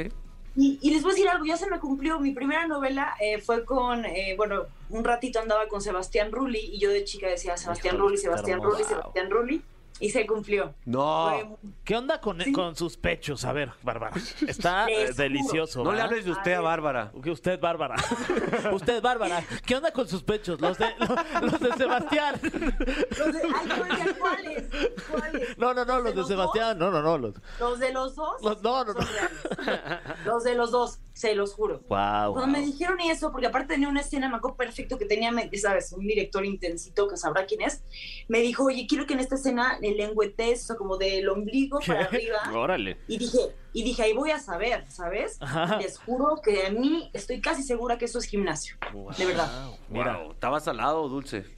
Y, 0.57 0.79
y 0.83 0.90
les 0.90 1.03
voy 1.03 1.12
a 1.12 1.14
decir 1.14 1.29
algo, 1.29 1.44
ya 1.44 1.57
se 1.57 1.70
me 1.70 1.79
cumplió. 1.79 2.18
Mi 2.18 2.33
primera 2.33 2.66
novela 2.66 3.14
eh, 3.20 3.38
fue 3.38 3.64
con, 3.64 4.05
eh, 4.05 4.35
bueno, 4.37 4.62
un 4.90 5.05
ratito 5.05 5.38
andaba 5.38 5.68
con 5.68 5.81
Sebastián 5.81 6.33
Rulli 6.33 6.59
y 6.59 6.79
yo 6.81 6.90
de 6.90 7.05
chica 7.05 7.29
decía 7.29 7.57
Sebastián 7.57 7.96
Rulli, 7.98 8.16
Sebastián 8.16 8.59
hermoso. 8.59 8.79
Rulli, 8.79 8.85
Sebastián 8.88 9.31
Rulli. 9.31 9.62
Y 10.00 10.11
se 10.11 10.26
cumplió. 10.26 10.74
No. 10.84 11.28
Fue- 11.61 11.70
¿Qué 11.84 11.96
onda 11.96 12.20
con, 12.20 12.40
Sí. 12.40 12.52
con 12.52 12.76
sus 12.76 12.96
pechos? 12.96 13.44
A 13.44 13.52
ver, 13.52 13.72
Bárbara. 13.82 14.14
Está 14.46 14.87
eh, 14.88 15.12
delicioso. 15.12 15.82
No 15.82 15.92
le 15.92 16.00
hables 16.00 16.24
de 16.24 16.30
usted 16.30 16.52
a. 16.54 16.61
Bárbara. 16.61 17.11
Usted, 17.14 17.58
Bárbara. 17.61 17.96
usted, 18.72 19.02
Bárbara. 19.02 19.42
¿Qué 19.66 19.74
onda 19.74 19.90
con 19.92 20.06
sus 20.08 20.22
pechos? 20.22 20.61
Los 20.61 20.78
de, 20.78 20.87
los, 20.98 21.52
los 21.52 21.61
de 21.61 21.72
Sebastián. 21.76 22.40
Los 23.18 23.32
de, 23.32 23.40
ay, 23.42 24.14
¿cuáles? 24.18 24.64
¿Cuáles? 25.11 25.58
No, 25.58 25.74
no, 25.74 25.84
no, 25.84 26.00
los 26.00 26.14
de? 26.14 26.24
Sebastián. 26.24 26.78
No, 26.78 26.90
no, 26.90 27.02
no. 27.02 27.18
Los... 27.18 27.34
Los 27.58 27.78
de 27.78 27.92
los 27.92 28.14
dos. 28.14 28.42
Los- 28.42 28.62
no, 28.62 28.84
no, 28.84 28.92
no. 28.94 29.00
son 29.02 29.14
reales. 29.14 30.24
Los 30.24 30.44
de 30.44 30.54
los 30.54 30.70
dos, 30.70 31.00
se 31.18 31.35
los 31.35 31.52
juro. 31.52 31.81
Wow. 31.88 32.33
Cuando 32.33 32.46
me 32.46 32.61
dijeron 32.61 33.00
eso, 33.00 33.33
porque 33.33 33.48
aparte 33.48 33.74
tenía 33.74 33.88
una 33.88 34.02
escena, 34.02 34.28
me 34.28 34.37
acuerdo 34.37 34.57
perfecto 34.57 34.98
que 34.98 35.04
tenía, 35.04 35.33
sabes, 35.61 35.92
un 35.92 36.07
director 36.07 36.46
intensito 36.46 37.09
que 37.09 37.16
sabrá 37.16 37.44
quién 37.44 37.62
es, 37.62 37.83
me 38.28 38.38
dijo, 38.38 38.66
oye, 38.66 38.87
quiero 38.88 39.04
que 39.04 39.14
en 39.14 39.20
esta 39.20 39.35
escena 39.35 39.81
el 39.83 39.96
lengüetes, 39.96 40.62
o 40.62 40.66
sea, 40.68 40.76
como 40.76 40.96
del 40.96 41.28
ombligo 41.28 41.81
para 41.85 42.04
arriba. 42.04 42.38
Órale. 42.54 42.98
Y 43.09 43.18
dije, 43.18 43.38
y 43.72 43.83
dije, 43.83 44.04
ahí 44.04 44.12
voy 44.12 44.31
a 44.31 44.38
saber, 44.38 44.85
¿sabes? 44.88 45.38
Ajá. 45.40 45.78
Les 45.78 45.98
juro 45.98 46.40
que 46.40 46.68
a 46.68 46.70
mí 46.70 47.11
estoy 47.12 47.40
casi 47.40 47.64
segura 47.64 47.98
que 47.98 48.04
eso 48.04 48.20
es 48.20 48.24
gimnasio. 48.26 48.76
De 49.18 49.26
verdad. 49.26 49.72
Mira, 49.88 50.24
¿estaba 50.31 50.61
salado 50.61 51.02
o 51.02 51.09
dulce? 51.09 51.57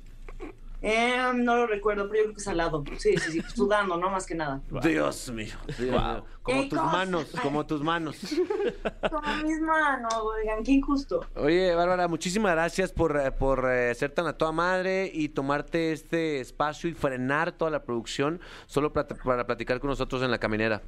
Eh, 0.82 1.32
no 1.34 1.56
lo 1.56 1.66
recuerdo, 1.66 2.08
pero 2.08 2.16
yo 2.16 2.22
creo 2.24 2.34
que 2.34 2.40
es 2.40 2.48
al 2.48 2.56
lado. 2.56 2.82
Sí, 2.98 3.16
sí, 3.18 3.32
sí, 3.32 3.42
sudando, 3.54 3.96
no 3.96 4.10
más 4.10 4.26
que 4.26 4.34
nada. 4.34 4.62
Dios 4.82 5.30
mío. 5.30 5.54
Dios 5.78 5.90
mío. 5.90 6.24
Como 6.42 6.62
tus 6.68 6.78
cosa. 6.78 6.92
manos, 6.92 7.26
como 7.42 7.66
tus 7.66 7.82
manos. 7.82 8.16
Como 9.10 9.36
mis 9.44 9.60
manos, 9.60 10.14
oigan, 10.14 10.64
qué 10.64 10.72
injusto. 10.72 11.26
Oye, 11.36 11.74
Bárbara, 11.74 12.08
muchísimas 12.08 12.52
gracias 12.52 12.92
por, 12.92 13.16
eh, 13.16 13.30
por 13.30 13.70
eh, 13.70 13.94
ser 13.94 14.12
tan 14.12 14.26
a 14.26 14.32
toda 14.32 14.50
madre 14.52 15.10
y 15.12 15.28
tomarte 15.28 15.92
este 15.92 16.40
espacio 16.40 16.88
y 16.88 16.94
frenar 16.94 17.52
toda 17.52 17.70
la 17.70 17.82
producción 17.82 18.40
solo 18.66 18.92
para, 18.92 19.08
para 19.08 19.46
platicar 19.46 19.80
con 19.80 19.90
nosotros 19.90 20.22
en 20.22 20.30
la 20.30 20.38
caminera. 20.38 20.82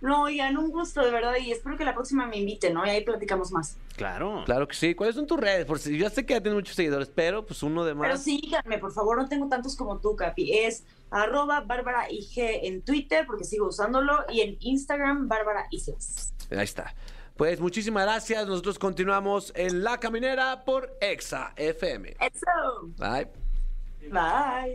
No, 0.00 0.22
oigan, 0.22 0.56
un 0.56 0.70
gusto, 0.70 1.04
de 1.04 1.10
verdad, 1.10 1.34
y 1.40 1.50
espero 1.50 1.76
que 1.76 1.84
la 1.84 1.92
próxima 1.94 2.26
me 2.26 2.36
inviten, 2.36 2.74
¿no? 2.74 2.86
Y 2.86 2.90
ahí 2.90 3.02
platicamos 3.04 3.50
más. 3.50 3.76
Claro. 3.96 4.42
Claro 4.46 4.68
que 4.68 4.74
sí. 4.76 4.94
¿Cuáles 4.94 5.16
son 5.16 5.26
tus 5.26 5.40
redes? 5.40 5.66
Por 5.66 5.80
si 5.80 5.98
yo 5.98 6.08
sé 6.08 6.24
que 6.24 6.34
ya 6.34 6.40
tienes 6.40 6.56
muchos 6.56 6.76
seguidores, 6.76 7.10
pero 7.12 7.44
pues 7.44 7.62
uno 7.64 7.84
de 7.84 7.94
Pero 7.94 8.12
más. 8.12 8.22
síganme, 8.22 8.78
por 8.78 8.92
favor, 8.92 9.16
no 9.16 9.28
tengo 9.28 9.48
tantos 9.48 9.74
como 9.76 9.98
tú, 9.98 10.14
Capi. 10.14 10.56
Es 10.58 10.84
arroba 11.10 11.60
Bárbara 11.62 12.10
IG 12.10 12.38
en 12.38 12.82
Twitter, 12.82 13.26
porque 13.26 13.44
sigo 13.44 13.66
usándolo, 13.68 14.24
y 14.28 14.42
en 14.42 14.56
Instagram, 14.60 15.26
Bárbara 15.26 15.66
Isis. 15.70 16.32
Ahí 16.50 16.58
está. 16.64 16.94
Pues 17.36 17.60
muchísimas 17.60 18.04
gracias. 18.04 18.46
Nosotros 18.46 18.78
continuamos 18.78 19.52
en 19.56 19.82
La 19.82 19.98
Caminera 19.98 20.64
por 20.64 20.96
Exa 21.00 21.52
FM. 21.56 22.16
Eso. 22.20 22.92
Bye. 22.98 23.47
Bye. 24.02 24.74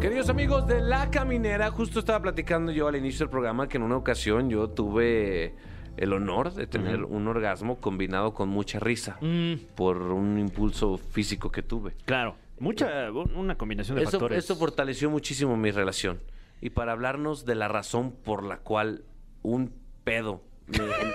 Queridos 0.00 0.28
amigos 0.30 0.66
de 0.66 0.80
La 0.80 1.10
Caminera, 1.10 1.70
justo 1.70 1.98
estaba 1.98 2.20
platicando 2.22 2.72
yo 2.72 2.88
al 2.88 2.96
inicio 2.96 3.26
del 3.26 3.30
programa 3.30 3.68
que 3.68 3.76
en 3.76 3.82
una 3.82 3.96
ocasión 3.96 4.48
yo 4.48 4.70
tuve 4.70 5.54
el 5.96 6.12
honor 6.12 6.54
de 6.54 6.66
tener 6.66 7.04
un 7.04 7.26
orgasmo 7.28 7.76
combinado 7.78 8.32
con 8.32 8.48
mucha 8.48 8.78
risa 8.78 9.18
Mm, 9.20 9.54
por 9.74 9.98
un 10.00 10.38
impulso 10.38 10.96
físico 10.96 11.50
que 11.50 11.62
tuve. 11.62 11.92
claro. 12.04 12.36
Mucha, 12.58 13.10
una 13.34 13.56
combinación 13.56 13.96
de 13.96 14.02
Eso, 14.02 14.12
factores. 14.12 14.44
eso 14.44 14.54
fortaleció 14.54 15.08
muchísimo 15.08 15.56
mi 15.56 15.70
relación. 15.70 16.20
Y 16.60 16.68
para 16.68 16.92
hablarnos 16.92 17.46
de 17.46 17.54
la 17.54 17.68
razón 17.68 18.12
por 18.12 18.44
la 18.44 18.58
cual 18.58 19.02
un 19.40 19.72
pedo 20.04 20.42
me 20.70 21.12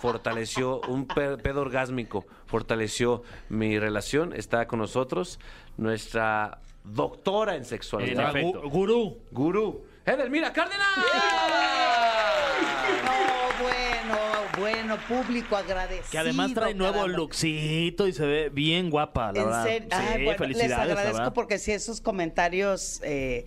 fortaleció, 0.00 0.80
un 0.88 1.06
pe- 1.06 1.36
pedo 1.38 1.60
orgásmico 1.60 2.26
fortaleció 2.46 3.22
mi 3.48 3.78
relación, 3.78 4.32
está 4.34 4.66
con 4.66 4.78
nosotros 4.78 5.38
nuestra 5.76 6.58
doctora 6.84 7.52
en 7.54 7.58
En 7.58 7.64
sexualidad. 7.64 8.30
efecto. 8.30 8.62
Gu- 8.64 8.70
Gurú. 8.70 9.18
Gurú. 9.30 9.84
Edelmira 10.04 10.52
Cárdenas. 10.52 10.86
No, 13.04 13.62
bueno, 13.62 14.18
bueno, 14.58 14.96
público 15.08 15.56
agradecido. 15.56 16.10
Que 16.10 16.18
además 16.18 16.52
trae 16.54 16.74
nuevo 16.74 16.94
caramba. 16.94 17.16
lookcito 17.16 18.08
y 18.08 18.12
se 18.12 18.26
ve 18.26 18.48
bien 18.48 18.90
guapa, 18.90 19.32
la 19.32 19.38
En 19.38 19.44
verdad. 19.44 19.64
serio, 19.64 19.88
Sí, 19.90 19.96
Ay, 19.96 20.24
bueno, 20.24 20.30
les 20.30 20.38
felicidades, 20.38 20.94
la 20.94 21.00
agradezco 21.00 21.32
porque 21.34 21.58
si 21.58 21.72
esos 21.72 22.00
comentarios 22.00 23.00
eh, 23.04 23.46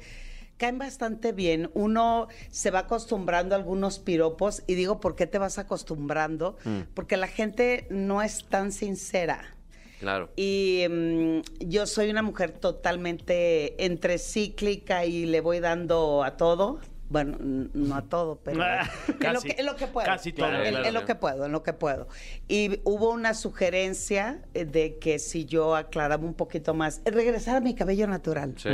caen 0.58 0.78
bastante 0.78 1.32
bien. 1.32 1.70
Uno 1.74 2.28
se 2.50 2.72
va 2.72 2.80
acostumbrando 2.80 3.56
a 3.56 3.58
algunos 3.58 4.00
piropos 4.00 4.63
y 4.68 4.76
digo, 4.76 5.00
¿por 5.00 5.15
qué 5.15 5.28
te 5.28 5.38
vas 5.38 5.58
acostumbrando? 5.58 6.58
Mm. 6.63 6.82
Porque 6.94 7.18
la 7.18 7.28
gente 7.28 7.88
no 7.89 8.22
es 8.22 8.46
tan 8.46 8.72
sincera. 8.72 9.56
Claro. 10.00 10.30
Y 10.36 10.86
mm, 10.89 11.41
yo 11.60 11.88
soy 11.88 12.10
una 12.10 12.22
mujer 12.22 12.52
totalmente 12.52 13.86
entre 13.86 14.18
cíclica 14.18 15.06
y 15.06 15.26
le 15.26 15.41
voy 15.41 15.60
dando 15.60 16.24
a 16.24 16.38
todo. 16.38 16.80
Bueno, 17.08 17.38
n- 17.39 17.70
no 17.74 17.96
a 17.96 18.02
todo, 18.02 18.39
pero 18.44 18.63
Ah, 18.63 18.89
en, 19.08 19.13
lo 19.13 19.20
casi. 19.20 19.48
que, 19.50 19.56
en 19.60 19.65
lo 19.68 19.76
que 19.76 19.86
puedo. 19.88 20.06
Casi 20.08 20.34
todo, 20.34 20.48
En- 20.54 20.70
claro. 20.72 20.86
en 20.88 20.94
lo 20.94 21.06
que 21.06 21.13
puedo, 21.15 21.46
en 21.46 21.52
lo 21.52 21.62
que 21.62 21.74
puedo. 21.74 22.08
Y 22.48 22.80
hubo 22.84 23.12
una 23.12 23.34
sugerencia 23.36 24.41
eh, 24.54 24.65
de 24.65 24.98
que 24.98 25.20
si 25.20 25.46
yo 25.46 25.76
aclaraba 25.76 26.24
un 26.26 26.34
poquito 26.34 26.74
más, 26.74 27.02
regresar 27.06 27.58
a 27.58 27.62
mi 27.62 27.76
cabello 27.76 28.08
natural. 28.08 28.56
Sí. 28.58 28.70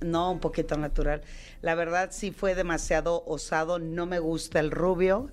No, 0.00 0.30
un 0.32 0.40
poquito 0.40 0.76
natural. 0.76 1.22
La 1.62 1.74
verdad 1.74 2.08
sí 2.12 2.30
fue 2.32 2.54
demasiado 2.54 3.24
osado, 3.26 3.78
no 3.78 4.06
me 4.06 4.18
gusta 4.18 4.60
el 4.60 4.70
rubio, 4.70 5.30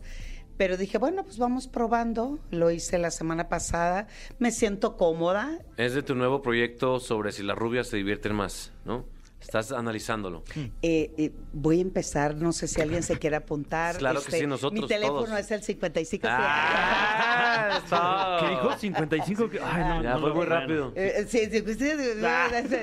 pero 0.57 0.77
dije, 0.77 0.97
bueno, 0.97 1.23
pues 1.23 1.37
vamos 1.37 1.67
probando. 1.67 2.39
Lo 2.51 2.71
hice 2.71 2.97
la 2.97 3.11
semana 3.11 3.49
pasada, 3.49 4.07
me 4.39 4.51
siento 4.51 4.95
cómoda. 4.97 5.59
Es 5.77 5.93
de 5.93 6.01
tu 6.01 6.15
nuevo 6.15 6.41
proyecto 6.41 6.99
sobre 6.99 7.31
si 7.31 7.43
las 7.43 7.57
rubias 7.57 7.87
se 7.87 7.97
divierten 7.97 8.35
más, 8.35 8.71
¿no? 8.85 9.05
Estás 9.39 9.71
analizándolo. 9.71 10.43
Eh, 10.81 11.11
eh, 11.17 11.31
voy 11.53 11.77
a 11.77 11.81
empezar, 11.81 12.35
no 12.35 12.51
sé 12.51 12.67
si 12.67 12.81
alguien 12.81 13.03
se 13.03 13.17
quiere 13.19 13.35
apuntar. 13.35 13.91
Este, 13.91 13.99
Claro 14.07 14.21
que 14.23 14.31
sí, 14.31 14.47
nosotros 14.47 14.81
Mi 14.81 14.87
teléfono 14.87 15.23
todos. 15.25 15.39
es 15.39 15.51
el 15.51 15.61
55. 15.63 16.27
Ah, 16.29 17.79
eso. 17.85 18.45
¿Qué 18.45 18.49
dijo? 18.51 18.77
55. 18.77 19.49
que- 19.49 19.59
Ay, 19.63 19.83
no, 19.83 20.03
Ya 20.03 20.13
no 20.15 20.19
muy 20.21 20.31
bueno. 20.31 20.55
rápido. 20.55 20.91
Eh, 20.95 21.25
sí, 21.29 21.41
sí, 21.51 21.63
sí, 21.65 21.75
sí, 21.75 21.91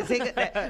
sí, 0.06 0.18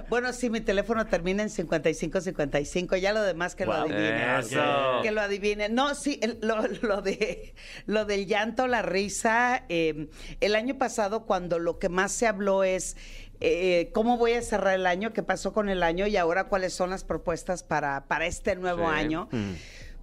bueno, 0.08 0.32
sí, 0.32 0.50
mi 0.50 0.60
teléfono 0.62 1.06
termina 1.06 1.42
en 1.42 1.50
55, 1.50 2.20
55. 2.20 2.96
Ya 2.96 3.12
lo 3.12 3.22
demás 3.22 3.54
que 3.54 3.66
lo 3.66 3.74
adivinen. 3.74 4.38
Eso. 4.40 5.00
Que 5.02 5.10
lo 5.12 5.20
adivinen. 5.20 5.74
No, 5.74 5.94
sí, 5.94 6.18
lo, 6.40 6.66
lo 6.82 7.02
de, 7.02 7.54
lo 7.86 8.04
del 8.04 8.26
llanto, 8.26 8.66
la 8.66 8.82
risa. 8.82 9.64
eh, 9.68 10.08
el 10.40 10.56
año 10.56 10.76
pasado, 10.78 11.26
cuando 11.26 11.58
lo 11.58 11.78
que 11.78 11.88
más 11.88 12.10
se 12.12 12.26
habló 12.26 12.64
es 12.64 12.96
eh, 13.46 13.90
cómo 13.92 14.16
voy 14.16 14.32
a 14.32 14.42
cerrar 14.42 14.74
el 14.74 14.86
año, 14.86 15.12
qué 15.12 15.22
pasó 15.22 15.52
con 15.52 15.68
el 15.68 15.82
año 15.82 16.06
y 16.06 16.16
ahora 16.16 16.44
cuáles 16.44 16.72
son 16.72 16.90
las 16.90 17.04
propuestas 17.04 17.62
para, 17.62 18.04
para 18.06 18.26
este 18.26 18.56
nuevo 18.56 18.88
Sí. 18.88 18.94
año. 18.96 19.28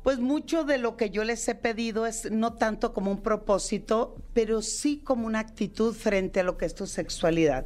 Pues 0.03 0.17
mucho 0.17 0.63
de 0.63 0.79
lo 0.79 0.97
que 0.97 1.11
yo 1.11 1.23
les 1.23 1.47
he 1.47 1.53
pedido 1.53 2.07
es 2.07 2.31
no 2.31 2.53
tanto 2.53 2.91
como 2.91 3.11
un 3.11 3.21
propósito, 3.21 4.15
pero 4.33 4.63
sí 4.63 4.99
como 5.03 5.27
una 5.27 5.37
actitud 5.37 5.93
frente 5.93 6.39
a 6.39 6.43
lo 6.43 6.57
que 6.57 6.65
es 6.65 6.73
tu 6.73 6.87
sexualidad. 6.87 7.65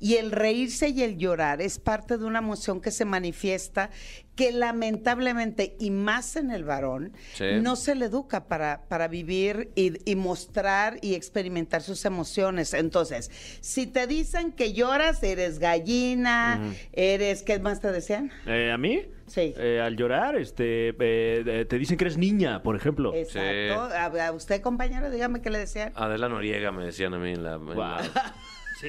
Y 0.00 0.14
el 0.14 0.30
reírse 0.32 0.88
y 0.88 1.02
el 1.02 1.18
llorar 1.18 1.60
es 1.60 1.78
parte 1.78 2.16
de 2.16 2.24
una 2.24 2.38
emoción 2.38 2.80
que 2.80 2.90
se 2.90 3.04
manifiesta 3.04 3.90
que 4.36 4.50
lamentablemente, 4.52 5.76
y 5.78 5.90
más 5.90 6.36
en 6.36 6.50
el 6.50 6.64
varón, 6.64 7.12
Sí. 7.34 7.44
no 7.62 7.76
se 7.76 7.94
le 7.94 8.06
educa 8.06 8.46
para, 8.46 8.82
para 8.88 9.08
vivir 9.08 9.70
y, 9.74 10.10
y 10.10 10.16
mostrar 10.16 10.98
y 11.02 11.14
experimentar 11.14 11.82
sus 11.82 12.04
emociones. 12.04 12.74
Entonces, 12.74 13.30
si 13.60 13.86
te 13.86 14.06
dicen 14.06 14.52
que 14.52 14.72
lloras, 14.72 15.22
eres 15.22 15.58
gallina, 15.58 16.60
eres, 16.92 17.42
¿qué 17.42 17.58
más 17.60 17.80
te 17.80 17.92
decían? 17.92 18.32
Eh, 18.46 18.70
¿A 18.72 18.78
mí? 18.78 19.02
Sí. 19.26 19.54
Eh, 19.56 19.80
al 19.82 19.96
llorar, 19.96 20.36
este, 20.36 20.90
eh, 20.90 20.94
eh, 20.98 21.64
te 21.68 21.78
dicen 21.78 21.96
que 21.96 22.04
eres 22.04 22.18
niña, 22.18 22.62
por 22.62 22.76
ejemplo. 22.76 23.14
Exacto. 23.14 23.82
A, 23.96 24.26
a 24.26 24.32
usted, 24.32 24.60
compañero, 24.60 25.10
dígame 25.10 25.40
qué 25.40 25.48
le 25.50 25.58
decían. 25.60 25.92
Adela 25.94 26.28
Noriega 26.28 26.72
me 26.72 26.84
decían 26.84 27.14
a 27.14 27.18
mí 27.18 27.30
en 27.32 27.42
la, 27.42 27.54
en 27.54 27.78
la- 27.78 28.34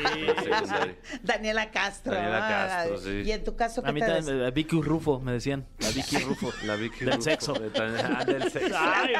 Sí. 0.03 1.17
Daniela 1.23 1.71
Castro. 1.71 2.13
Daniela 2.13 2.39
Castro, 2.39 2.97
sí. 2.99 3.21
Y 3.25 3.31
en 3.31 3.43
tu 3.43 3.55
caso, 3.55 3.81
¿qué 3.83 3.89
A 3.89 3.91
mí 3.93 3.99
te 4.01 4.05
también, 4.07 4.25
decían? 4.25 4.47
eh, 4.47 4.51
Vicky 4.51 4.81
Rufo, 4.81 5.19
me 5.19 5.31
decían. 5.33 5.65
La 5.79 5.89
Vicky 5.89 6.17
Rufo. 6.19 6.53
La 6.65 6.75
Vicky 6.75 6.99
Del 7.05 7.13
Rufo. 7.15 7.21
sexo. 7.23 7.53
De 7.53 7.69
tan- 7.69 7.95
ah, 7.97 8.23
del 8.25 8.51
sexo. 8.51 8.75
Ay, 8.77 9.13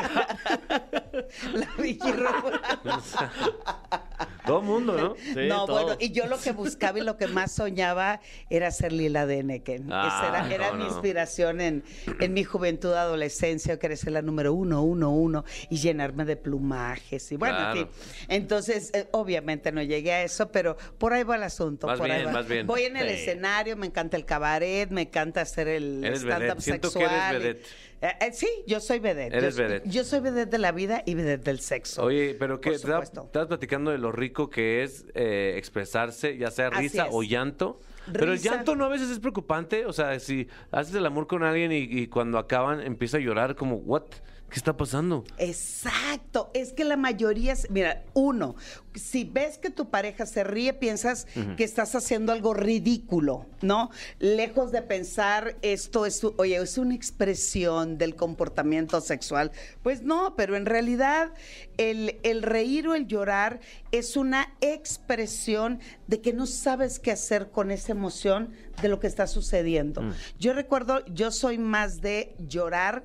La 1.54 1.68
Vicky 1.78 2.12
Rufo. 2.12 2.52
Todo 4.46 4.62
mundo, 4.62 4.94
¿no? 4.98 5.16
Sí, 5.34 5.48
no, 5.48 5.68
bueno, 5.68 5.96
y 6.00 6.12
yo 6.12 6.28
lo 6.28 6.40
que 6.40 6.52
buscaba 6.52 7.00
y 7.00 7.02
lo 7.04 7.18
que 7.18 7.28
más 7.28 7.52
soñaba 7.54 8.22
era 8.50 8.72
ser 8.72 8.92
Lila 8.94 9.26
Deneken. 9.26 9.92
Ah, 9.92 10.08
Esa 10.44 10.54
era, 10.54 10.74
mi 10.74 10.86
inspiración 10.86 11.62
en, 11.62 11.84
en 12.20 12.34
mi 12.34 12.44
juventud, 12.44 12.94
adolescencia. 12.94 13.74
Yo 13.74 13.80
quería 13.80 13.98
ser 13.98 14.14
la 14.14 14.22
número 14.22 14.54
uno, 14.54 14.82
uno, 14.84 15.12
uno 15.12 15.44
y 15.70 15.78
llenarme 15.78 16.26
de 16.26 16.36
plumajes. 16.36 17.32
Y 17.32 17.36
bueno, 17.38 17.56
Claro. 17.58 17.80
en 17.82 17.88
fin. 17.90 17.96
Entonces, 18.30 18.92
eh, 18.94 19.08
obviamente 19.12 19.72
no 19.72 19.82
llegué 19.82 20.14
a 20.14 20.24
eso, 20.24 20.52
pero 20.52 20.78
por 20.98 21.14
ahí 21.14 21.24
va 21.24 21.36
el 21.36 21.44
asunto. 21.44 21.88
Vas 21.88 21.98
por 22.00 22.10
ahí 22.10 22.18
bien, 22.22 22.28
va. 22.30 22.34
vas 22.34 22.48
bien. 22.48 22.68
Voy 22.68 22.84
en 22.84 22.98
el 22.98 23.08
Sí. 23.10 23.14
escenario, 23.16 23.76
me 23.78 23.88
encanta 23.88 24.18
el 24.18 24.26
cabaret, 24.26 24.90
me 24.90 25.04
encanta 25.04 25.42
hacer 25.42 25.68
el 25.68 26.04
stand-up 26.16 26.40
vedette, 26.40 26.62
siento 26.62 26.88
que 26.92 27.00
sexual. 27.00 27.36
eres 27.36 27.44
vedette. 27.44 27.66
Eh, 28.06 28.28
eh, 28.28 28.32
sí, 28.34 28.48
yo 28.68 28.80
soy 28.80 29.00
vedette. 29.00 29.36
Eres 29.36 29.56
yo, 29.56 29.64
vedette. 29.64 29.90
Yo 29.90 30.04
soy 30.04 30.20
vedette 30.20 30.52
de 30.52 30.58
la 30.60 30.72
vida 30.72 31.02
y 31.08 31.16
vedette 31.16 31.44
del 31.44 31.60
sexo. 31.60 32.04
Oye, 32.04 32.36
pero 32.38 32.62
que 32.62 32.70
estabas 32.70 33.12
platicando 33.48 33.90
de 33.90 33.98
lo 33.98 34.12
rico 34.12 34.52
que 34.52 34.84
es 34.84 35.06
eh, 35.16 35.56
expresarse, 35.58 36.38
ya 36.38 36.52
sea 36.52 36.70
risa 36.70 37.08
o 37.10 37.24
llanto. 37.24 37.80
Pero 38.14 38.34
el 38.34 38.40
llanto 38.40 38.76
no 38.76 38.86
a 38.86 38.90
veces 38.90 39.10
es 39.10 39.20
preocupante. 39.20 39.88
O 39.88 39.94
sea, 39.94 40.20
si 40.20 40.48
haces 40.70 40.94
el 40.94 41.06
amor 41.08 41.26
con 41.26 41.42
alguien 41.42 41.72
y, 41.72 41.80
y 41.80 42.06
cuando 42.06 42.38
acaban 42.38 42.80
empieza 42.82 43.18
a 43.18 43.22
llorar, 43.22 43.56
como, 43.56 43.78
¿what? 43.78 44.04
¿Qué 44.50 44.60
está 44.60 44.78
pasando? 44.78 45.26
Exacto, 45.38 46.50
es 46.54 46.72
que 46.72 46.86
la 46.86 46.96
mayoría, 46.96 47.52
es- 47.54 47.70
mira, 47.70 48.04
uno, 48.14 48.56
si 48.94 49.26
ves 49.26 49.58
que 49.58 49.70
tu 49.70 49.90
pareja 49.90 50.26
se 50.26 50.44
ríe, 50.46 50.74
piensas 50.74 51.28
que 51.58 51.64
estás 51.66 51.94
haciendo 51.96 52.32
algo 52.32 52.54
ridículo, 52.54 53.46
¿no? 53.62 53.90
Lejos 54.20 54.72
de 54.72 54.82
pensar 54.82 55.58
esto 55.62 56.06
es, 56.06 56.24
oye, 56.38 56.56
es 56.56 56.78
una 56.78 56.96
expresión 56.96 57.98
del 57.98 58.16
comportamiento 58.16 59.02
sexual. 59.02 59.52
Pues 59.84 60.04
no, 60.04 60.36
pero 60.38 60.56
en 60.56 60.66
realidad 60.66 61.34
el, 61.78 62.18
el 62.24 62.42
reír 62.42 62.88
o 62.88 62.96
el 62.96 63.08
llorar 63.08 63.60
es 63.92 64.16
una 64.16 64.54
expresión 64.62 65.80
de 66.08 66.22
que 66.22 66.32
no 66.34 66.46
sabes 66.46 67.00
qué 67.00 67.12
hacer 67.12 67.50
con 67.52 67.72
esa 67.72 67.92
emoción 67.92 68.52
de 68.82 68.88
lo 68.90 69.00
que 69.00 69.08
está 69.08 69.28
sucediendo. 69.28 70.02
Yo 70.40 70.54
recuerdo, 70.54 71.04
yo 71.08 71.32
soy 71.32 71.58
más 71.58 72.00
de 72.02 72.36
llorar 72.48 73.04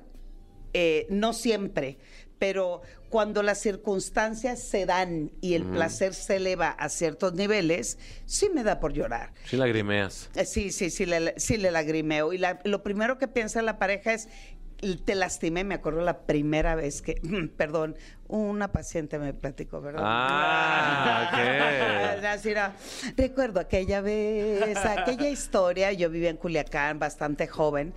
eh, 0.73 1.07
no 1.09 1.33
siempre, 1.33 1.97
pero 2.39 2.81
cuando 3.09 3.43
las 3.43 3.59
circunstancias 3.59 4.59
se 4.63 4.85
dan 4.85 5.31
y 5.41 5.53
el 5.55 5.65
placer 5.65 6.13
se 6.13 6.37
eleva 6.37 6.69
a 6.69 6.89
ciertos 6.89 7.33
niveles, 7.33 7.97
sí 8.25 8.49
me 8.53 8.63
da 8.63 8.79
por 8.79 8.93
llorar. 8.93 9.33
Sí 9.45 9.57
lagrimeas. 9.57 10.29
Eh, 10.35 10.45
Sí, 10.45 10.71
sí, 10.71 10.89
sí, 10.89 11.05
le, 11.05 11.33
sí 11.37 11.57
le 11.57 11.71
lagrimeo. 11.71 12.33
Y 12.33 12.37
la- 12.37 12.59
lo 12.63 12.83
primero 12.83 13.17
que 13.17 13.27
piensa 13.27 13.61
la 13.61 13.77
pareja 13.77 14.13
es, 14.13 14.29
te 15.05 15.13
lastimé, 15.13 15.63
me 15.63 15.75
acuerdo 15.75 16.01
la 16.01 16.21
primera 16.25 16.73
vez 16.73 17.01
que, 17.03 17.21
perdón, 17.57 17.95
una 18.27 18.71
paciente 18.71 19.19
me 19.19 19.33
platicó, 19.33 19.81
¿verdad? 19.81 20.01
Ah, 20.03 21.29
ok. 22.17 22.25
Así 22.25 22.49
era. 22.49 22.73
Recuerdo 23.17 23.59
aquella 23.59 24.01
vez, 24.01 24.77
aquella 24.77 25.29
historia, 25.29 25.91
yo 25.91 26.09
vivía 26.09 26.29
en 26.29 26.37
Culiacán, 26.37 26.97
bastante 26.97 27.45
joven, 27.47 27.93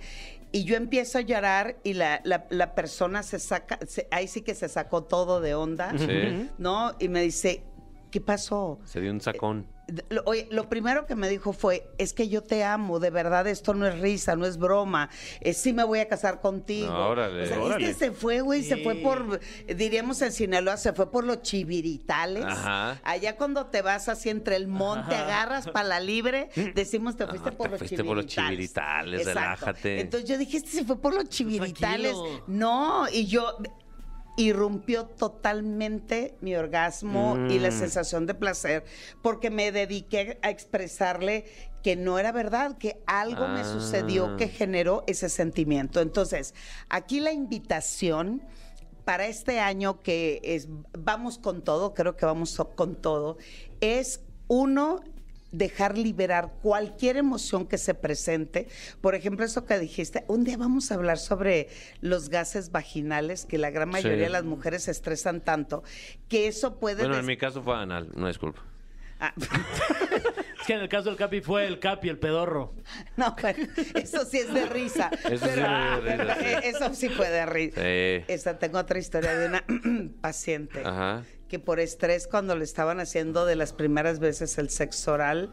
y 0.55 0.63
yo 0.63 0.77
empiezo 0.77 1.17
a 1.17 1.21
llorar 1.21 1.75
y 1.83 1.95
la, 1.95 2.21
la- 2.23 2.45
la 2.49 2.75
persona 2.75 3.23
se 3.23 3.39
saca, 3.39 3.77
se- 3.85 4.07
ahí 4.09 4.25
sí 4.29 4.41
que 4.41 4.55
se 4.55 4.69
sacó 4.69 5.03
todo 5.03 5.41
de 5.41 5.53
onda, 5.53 5.93
Sí. 5.97 6.49
¿no? 6.57 6.93
Y 6.97 7.09
me 7.09 7.21
dice, 7.21 7.61
¿qué 8.09 8.21
pasó? 8.21 8.79
Se 8.85 9.01
dio 9.01 9.11
un 9.11 9.19
sacón. 9.19 9.67
Lo, 10.09 10.23
oye, 10.25 10.47
lo 10.51 10.67
primero 10.69 11.05
que 11.05 11.15
me 11.15 11.29
dijo 11.29 11.53
fue, 11.53 11.87
es 11.97 12.13
que 12.13 12.27
yo 12.27 12.41
te 12.41 12.63
amo, 12.63 12.99
de 12.99 13.09
verdad 13.11 13.45
esto 13.47 13.73
no 13.73 13.85
es 13.85 13.99
risa, 13.99 14.35
no 14.35 14.45
es 14.45 14.57
broma, 14.57 15.09
eh, 15.41 15.53
sí 15.53 15.73
me 15.73 15.83
voy 15.83 15.99
a 15.99 16.07
casar 16.07 16.41
contigo. 16.41 16.87
No, 16.91 17.09
órale. 17.09 17.43
O 17.43 17.45
sea, 17.47 17.59
Órale. 17.61 17.89
es 17.89 17.97
que 17.97 18.05
se 18.05 18.11
fue, 18.11 18.41
güey, 18.41 18.63
se 18.63 18.77
fue 18.77 18.95
por, 18.95 19.39
diríamos 19.67 20.21
en 20.21 20.31
Sinaloa, 20.31 20.77
se 20.77 20.93
fue 20.93 21.11
por 21.11 21.23
los 21.23 21.41
chiviritales. 21.43 22.45
Ajá. 22.45 22.99
Allá 23.03 23.35
cuando 23.37 23.67
te 23.67 23.81
vas 23.81 24.09
así 24.09 24.29
entre 24.29 24.55
el 24.55 24.67
monte, 24.67 25.15
agarras 25.15 25.67
para 25.69 25.87
la 25.87 25.99
libre, 25.99 26.49
decimos 26.75 27.15
te 27.15 27.27
fuiste 27.27 27.49
Ah, 27.49 27.57
por 27.57 27.65
te 27.67 27.71
los 27.71 27.79
fuiste 27.79 28.03
por 28.03 28.15
los 28.17 28.25
chiviritales. 28.25 29.25
relájate. 29.25 30.01
Entonces 30.01 30.27
yo 30.29 30.37
dije, 30.37 30.57
este 30.57 30.69
se 30.71 30.83
fue 30.85 30.99
por 30.99 31.13
los 31.13 31.29
chiviritales. 31.29 32.13
tranquilo. 32.13 32.43
No, 32.47 33.05
y 33.11 33.27
yo 33.27 33.57
irrumpió 34.37 35.05
totalmente 35.05 36.35
mi 36.41 36.55
orgasmo 36.55 37.37
y 37.49 37.59
la 37.59 37.69
Mm. 37.69 37.79
sensación 37.79 38.25
de 38.25 38.33
placer 38.33 38.83
porque 39.21 39.49
me 39.49 39.71
dediqué 39.71 40.39
a 40.41 40.49
expresarle 40.49 41.45
que 41.83 41.95
no 41.95 42.17
era 42.17 42.31
verdad, 42.31 42.77
que 42.77 43.01
algo 43.05 43.47
me 43.47 43.61
Ah. 43.61 43.63
sucedió 43.63 44.35
que 44.37 44.47
generó 44.47 45.03
ese 45.07 45.29
sentimiento. 45.29 46.01
Entonces, 46.01 46.53
aquí 46.89 47.19
la 47.19 47.31
invitación 47.31 48.41
para 49.05 49.27
este 49.27 49.59
año 49.59 50.01
que 50.01 50.41
es 50.43 50.67
vamos 50.97 51.37
con 51.37 51.61
todo, 51.63 51.93
creo 51.93 52.15
que 52.17 52.25
vamos 52.25 52.59
con 52.75 52.95
todo, 52.95 53.37
es 53.81 54.21
uno 54.47 55.01
dejar 55.57 55.97
liberar 55.97 56.53
cualquier 56.61 57.17
emoción 57.17 57.65
que 57.67 57.77
se 57.77 57.93
presente. 57.93 58.67
Por 59.01 59.15
ejemplo, 59.15 59.45
eso 59.45 59.65
que 59.65 59.79
dijiste, 59.79 60.23
un 60.27 60.43
día 60.43 60.57
vamos 60.57 60.91
a 60.91 60.95
hablar 60.95 61.17
sobre 61.17 61.69
los 62.01 62.29
gases 62.29 62.71
vaginales, 62.71 63.45
que 63.45 63.57
la 63.57 63.69
gran 63.71 63.89
mayoría 63.89 64.17
Sí. 64.17 64.23
de 64.23 64.29
las 64.29 64.43
mujeres 64.43 64.83
se 64.83 64.91
estresan 64.91 65.41
tanto, 65.41 65.83
que 66.29 66.47
eso 66.47 66.79
puede... 66.79 67.03
Bueno, 67.03 67.17
en 67.17 67.25
mi 67.25 67.37
caso 67.37 67.61
fue 67.63 67.75
anal, 67.75 68.09
no 68.15 68.27
disculpa. 68.27 68.61
Ah, 69.19 69.33
Es 70.59 70.67
que 70.67 70.73
en 70.73 70.79
el 70.79 70.89
caso 70.89 71.09
del 71.09 71.17
Capi 71.17 71.41
fue 71.41 71.67
el 71.67 71.79
Capi, 71.79 72.09
el 72.09 72.17
pedorro. 72.17 72.73
no, 73.17 73.35
bueno, 73.39 73.67
eso 73.93 74.25
sí 74.25 74.39
es 74.39 74.51
de 74.53 74.65
risa. 74.65 75.11
Eso 75.29 75.45
sí 75.45 75.51
pero- 75.53 76.01
me 76.01 76.15
dio 76.15 76.23
risa, 76.23 76.35
sí. 76.39 76.45
eh, 76.45 76.59
Eso 76.63 76.93
sí 76.95 77.09
fue 77.09 77.29
de 77.29 77.45
risa. 77.45 77.81
Sí. 77.81 78.33
Esta, 78.33 78.57
tengo 78.57 78.79
otra 78.79 78.97
historia 78.97 79.35
de 79.35 79.47
una 79.47 79.63
paciente. 80.21 80.81
Ajá. 80.83 81.23
Que 81.49 81.59
por 81.59 81.79
estrés 81.79 82.27
cuando 82.27 82.55
le 82.55 82.63
estaban 82.63 82.99
haciendo 82.99 83.45
de 83.45 83.55
las 83.55 83.73
primeras 83.73 84.19
veces 84.19 84.57
el 84.57 84.69
sexo 84.69 85.13
oral, 85.13 85.51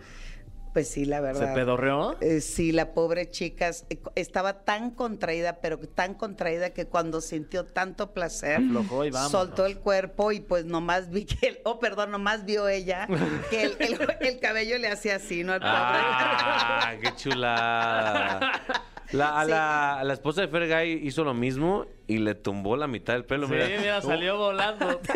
pues 0.72 0.88
sí, 0.88 1.04
la 1.04 1.16
¿Se 1.18 1.22
verdad. 1.22 1.54
pedorreó? 1.54 2.16
Eh, 2.22 2.40
sí, 2.40 2.72
la 2.72 2.94
pobre 2.94 3.28
chica 3.30 3.68
eh, 3.90 3.98
estaba 4.14 4.64
tan 4.64 4.90
contraída, 4.90 5.58
pero 5.60 5.76
tan 5.78 6.14
contraída 6.14 6.70
que 6.70 6.86
cuando 6.86 7.20
sintió 7.20 7.66
tanto 7.66 8.14
placer, 8.14 8.56
Aflojó 8.56 9.04
y 9.04 9.10
vámonos. 9.10 9.32
soltó 9.32 9.66
el 9.66 9.78
cuerpo 9.80 10.32
y 10.32 10.40
pues 10.40 10.64
nomás 10.64 11.10
vi 11.10 11.26
que, 11.26 11.46
el- 11.48 11.58
oh 11.64 11.78
perdón, 11.78 12.10
nomás 12.10 12.46
vio 12.46 12.68
ella 12.68 13.06
que 13.50 13.64
el, 13.64 13.76
el- 13.80 14.16
el 14.20 14.40
cabello 14.40 14.78
le 14.78 14.88
hacía 14.88 15.16
así, 15.16 15.44
¿no? 15.44 15.52
Al 15.52 15.60
pobre. 15.60 15.72
¡Ah, 15.74 16.92
qué 17.02 17.14
chulada! 17.16 18.62
La, 19.12 19.40
a, 19.40 19.44
Sí. 19.44 19.50
la, 19.50 20.00
a 20.00 20.04
la 20.04 20.12
esposa 20.14 20.40
de 20.40 20.48
Fergay 20.48 21.06
hizo 21.06 21.24
lo 21.24 21.34
mismo 21.34 21.86
y 22.06 22.18
le 22.18 22.34
tumbó 22.34 22.76
la 22.76 22.86
mitad 22.86 23.14
del 23.14 23.24
pelo. 23.24 23.46
Sí, 23.46 23.52
mira. 23.52 23.68
mira, 23.78 24.02
salió 24.02 24.36
volando. 24.36 25.00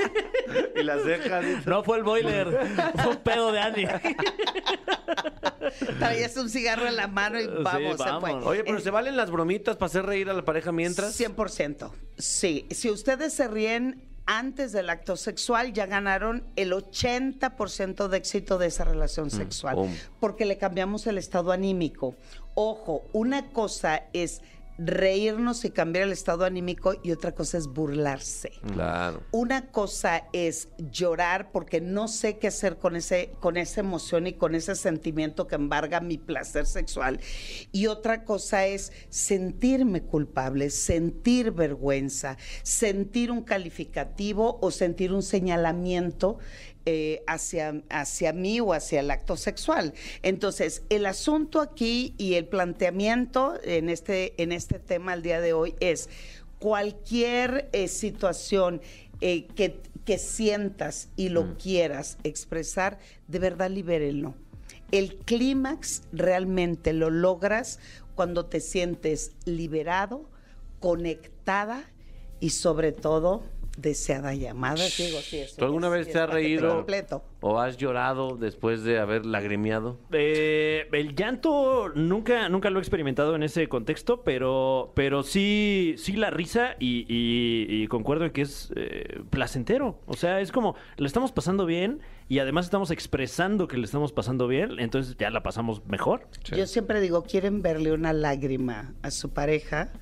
Y 0.77 0.83
las 0.83 1.03
cejas. 1.03 1.67
No 1.67 1.83
fue 1.83 1.97
el 1.99 2.05
boiler, 2.05 2.47
fue 3.03 3.13
un 3.13 3.17
pedo 3.17 3.51
de 3.51 3.61
Andy. 3.61 3.87
Traías 5.99 6.37
un 6.37 6.49
cigarro 6.49 6.87
en 6.87 6.97
la 6.97 7.09
mano 7.09 7.41
y 7.41 7.45
Sí, 7.45 7.51
vamos, 7.63 7.97
se 7.99 8.21
fue. 8.21 8.33
Oye, 8.35 8.65
pero 8.65 8.79
Eh, 8.79 8.81
¿se 8.81 8.91
valen 8.91 9.17
las 9.17 9.31
bromitas 9.31 9.77
para 9.77 9.87
hacer 9.87 10.07
reír 10.07 10.31
a 10.31 10.35
la 10.35 10.45
pareja 10.45 10.73
mientras? 10.73 11.19
100%. 11.19 11.91
Sí, 12.19 12.67
si 12.71 12.91
ustedes 12.91 13.33
se 13.33 13.49
ríen 13.49 14.03
antes 14.27 14.73
del 14.73 14.91
acto 14.91 15.17
sexual, 15.17 15.73
ya 15.73 15.87
ganaron 15.87 16.45
el 16.57 16.73
80% 16.73 18.09
de 18.09 18.17
éxito 18.17 18.59
de 18.59 18.67
esa 18.67 18.85
relación 18.85 19.31
sexual, 19.31 19.77
boom. 19.77 19.97
porque 20.21 20.45
le 20.45 20.59
cambiamos 20.59 21.07
el 21.07 21.17
estado 21.17 21.53
anímico. 21.53 22.17
Ojo, 22.55 23.05
una 23.13 23.51
cosa 23.51 24.03
es 24.13 24.43
reírnos 24.79 25.65
y 25.65 25.71
cambiar 25.71 26.05
el 26.05 26.13
estado 26.13 26.45
anímico 26.45 26.95
y 27.03 27.13
otra 27.13 27.33
cosa 27.33 27.59
es 27.59 27.69
burlarse. 27.69 28.53
Claro. 28.73 29.23
Una 29.31 29.71
cosa 29.71 30.25
es 30.33 30.69
llorar 30.79 31.51
porque 31.53 31.81
no 31.81 32.09
sé 32.09 32.39
qué 32.39 32.49
hacer 32.49 32.79
con 32.79 32.97
ese 32.97 33.33
con 33.41 33.57
esa 33.57 33.81
emoción 33.81 34.27
y 34.27 34.35
con 34.35 34.55
ese 34.55 34.75
sentimiento 34.75 35.47
que 35.47 35.55
embarga 35.55 36.01
mi 36.01 36.19
placer 36.19 36.67
sexual 36.67 37.21
y 37.73 37.87
otra 37.87 38.25
cosa 38.25 38.67
es 38.67 38.93
sentirme 39.09 40.03
culpable, 40.03 40.71
sentir 40.71 41.53
vergüenza, 41.53 42.37
sentir 42.63 43.31
un 43.31 43.43
calificativo 43.43 44.59
o 44.61 44.71
sentir 44.71 45.13
un 45.13 45.23
señalamiento 45.23 46.39
eh, 46.89 47.25
hacia, 47.27 47.83
hacia 47.91 48.33
mí 48.33 48.61
o 48.61 48.73
hacia 48.73 49.01
el 49.01 49.11
acto 49.11 49.37
sexual. 49.37 49.93
Entonces, 50.23 50.85
el 50.89 51.07
asunto 51.07 51.61
aquí 51.61 52.15
y 52.17 52.35
el 52.35 52.47
planteamiento 52.47 53.59
en 53.65 53.89
este, 53.89 54.41
en 54.41 54.53
este 54.53 54.79
tema 54.79 55.15
el 55.15 55.23
día 55.23 55.41
de 55.41 55.53
hoy 55.53 55.75
es 55.81 56.09
cualquier 56.61 57.69
eh, 57.73 57.89
situación 57.89 58.81
eh, 59.21 59.49
que, 59.57 59.81
que 60.05 60.17
sientas 60.17 61.09
y 61.17 61.29
lo 61.29 61.59
quieras 61.59 62.19
expresar, 62.23 63.01
de 63.27 63.41
verdad 63.41 63.69
libérenlo. 63.69 64.37
El 64.93 65.17
clímax 65.17 66.03
realmente 66.13 66.93
lo 66.93 67.11
logras 67.11 67.81
cuando 68.15 68.47
te 68.47 68.61
sientes 68.61 69.33
liberado, 69.45 70.31
conectada 70.79 71.83
y 72.39 72.51
sobre 72.51 72.93
todo 72.93 73.43
deseada 73.77 74.35
llamada. 74.35 74.77
Digo, 74.97 75.19
sí, 75.21 75.39
eso 75.39 75.57
¿Tú 75.59 75.65
alguna 75.67 75.89
es- 75.89 75.93
vez 75.93 76.07
sí 76.07 76.13
te 76.15 76.19
has 76.19 76.31
reído 76.31 76.77
completo. 76.77 77.23
o 77.41 77.59
has 77.61 77.77
llorado 77.77 78.37
después 78.37 78.83
de 78.83 78.99
haber 78.99 79.27
lagrimeado? 79.27 79.99
Eh, 80.13 80.89
el 80.93 81.15
llanto 81.15 81.91
nunca, 81.95 82.49
nunca 82.49 82.71
lo 82.71 82.79
he 82.79 82.83
experimentado 82.83 83.35
en 83.37 83.43
ese 83.43 83.69
contexto, 83.69 84.23
pero, 84.23 84.93
pero 84.95 85.23
sí, 85.23 85.95
sí 85.99 86.13
la 86.13 86.31
risa 86.31 86.77
y, 86.79 87.01
y- 87.09 87.83
y 87.83 87.87
concuerdo 87.89 88.25
en 88.25 88.31
que 88.33 88.43
es 88.43 88.73
eh, 88.77 89.21
placentero. 89.31 90.01
O 90.07 90.15
sea, 90.15 90.41
es 90.41 90.53
como, 90.53 90.75
le 90.97 91.07
estamos 91.07 91.33
pasando 91.33 91.67
bien 91.67 92.01
y 92.29 92.39
además 92.39 92.65
estamos 92.65 92.91
expresando 92.91 93.69
que 93.69 93.77
le 93.77 93.85
estamos 93.85 94.13
pasando 94.13 94.49
bien, 94.49 94.79
entonces 94.79 95.17
ya 95.19 95.31
la 95.31 95.43
pasamos 95.43 95.85
mejor. 95.87 96.29
Yo 96.45 96.67
siempre 96.67 97.01
digo, 97.01 97.23
quieren 97.25 97.63
verle 97.63 97.93
una 97.93 98.13
lágrima 98.13 98.95
a 99.03 99.11
su 99.11 99.31
pareja, 99.35 99.93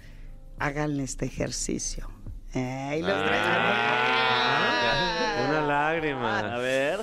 háganle 0.58 1.02
este 1.02 1.26
ejercicio. 1.26 2.08
Ay, 2.54 3.02
los 3.02 3.24
tres- 3.24 3.40
Ah, 3.42 5.46
Una 5.48 5.58
A 5.58 5.62
lágrima. 5.66 6.58
ver. 6.58 7.00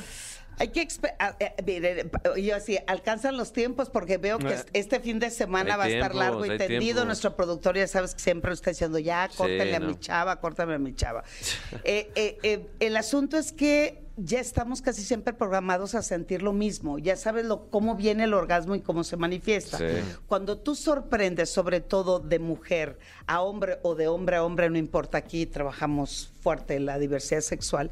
Hay 0.59 0.67
que 0.67 0.87
a- 1.17 1.35
eh, 1.39 1.53
miren, 1.65 2.11
yo 2.37 2.55
así, 2.55 2.77
alcanzan 2.85 3.35
los 3.35 3.51
tiempos 3.51 3.89
porque 3.89 4.17
veo 4.17 4.37
que 4.37 4.53
es- 4.53 4.65
este 4.73 4.99
fin 4.99 5.17
de 5.19 5.31
semana 5.31 5.73
Hay 5.73 5.77
va 5.79 5.83
a 5.85 5.87
estar 5.87 6.11
tiempos, 6.11 6.19
largo 6.19 6.45
y 6.45 6.49
tendido. 6.57 6.79
tiempos. 6.81 7.05
Nuestro 7.05 7.35
productor 7.35 7.77
ya 7.77 7.87
sabes 7.87 8.13
que 8.13 8.21
siempre 8.21 8.53
está 8.53 8.69
diciendo, 8.69 8.99
ya, 8.99 9.27
córtenle 9.35 9.75
a 9.75 9.79
no. 9.79 9.87
mi 9.87 9.95
chava, 9.99 10.39
córtame 10.39 10.75
a 10.75 10.77
mi 10.77 10.93
chava. 10.93 11.23
Eh, 11.83 12.11
eh, 12.15 12.37
eh, 12.43 12.67
el 12.79 12.95
asunto 12.97 13.37
es 13.37 13.51
que 13.51 14.03
ya 14.17 14.39
estamos 14.39 14.81
casi 14.81 15.03
siempre 15.03 15.33
programados 15.33 15.95
a 15.95 16.01
sentir 16.01 16.41
lo 16.41 16.53
mismo. 16.53 16.99
Ya 16.99 17.15
sabes 17.15 17.45
lo, 17.45 17.69
cómo 17.69 17.95
viene 17.95 18.25
el 18.25 18.33
orgasmo 18.33 18.75
y 18.75 18.81
cómo 18.81 19.03
se 19.03 19.17
manifiesta. 19.17 19.77
Sí. 19.77 19.85
Cuando 20.27 20.57
tú 20.57 20.75
sorprendes, 20.75 21.49
sobre 21.49 21.79
todo 21.81 22.19
de 22.19 22.39
mujer 22.39 22.99
a 23.25 23.41
hombre 23.41 23.79
o 23.83 23.95
de 23.95 24.07
hombre 24.07 24.35
a 24.35 24.43
hombre, 24.43 24.69
no 24.69 24.77
importa, 24.77 25.17
aquí 25.17 25.45
trabajamos 25.45 26.31
fuerte 26.41 26.79
la 26.79 26.99
diversidad 26.99 27.41
sexual, 27.41 27.89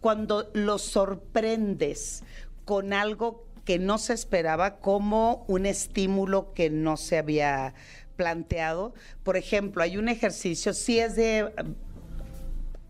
cuando 0.00 0.50
lo 0.54 0.78
sorprendes 0.78 2.22
con 2.64 2.92
algo 2.92 3.44
que 3.64 3.78
no 3.78 3.98
se 3.98 4.14
esperaba, 4.14 4.78
como 4.78 5.44
un 5.46 5.66
estímulo 5.66 6.54
que 6.54 6.70
no 6.70 6.96
se 6.96 7.18
había 7.18 7.74
planteado. 8.16 8.94
Por 9.22 9.36
ejemplo, 9.36 9.82
hay 9.82 9.98
un 9.98 10.08
ejercicio, 10.08 10.72
sí 10.72 10.98
es 10.98 11.16
de 11.16 11.40
eh, 11.40 11.52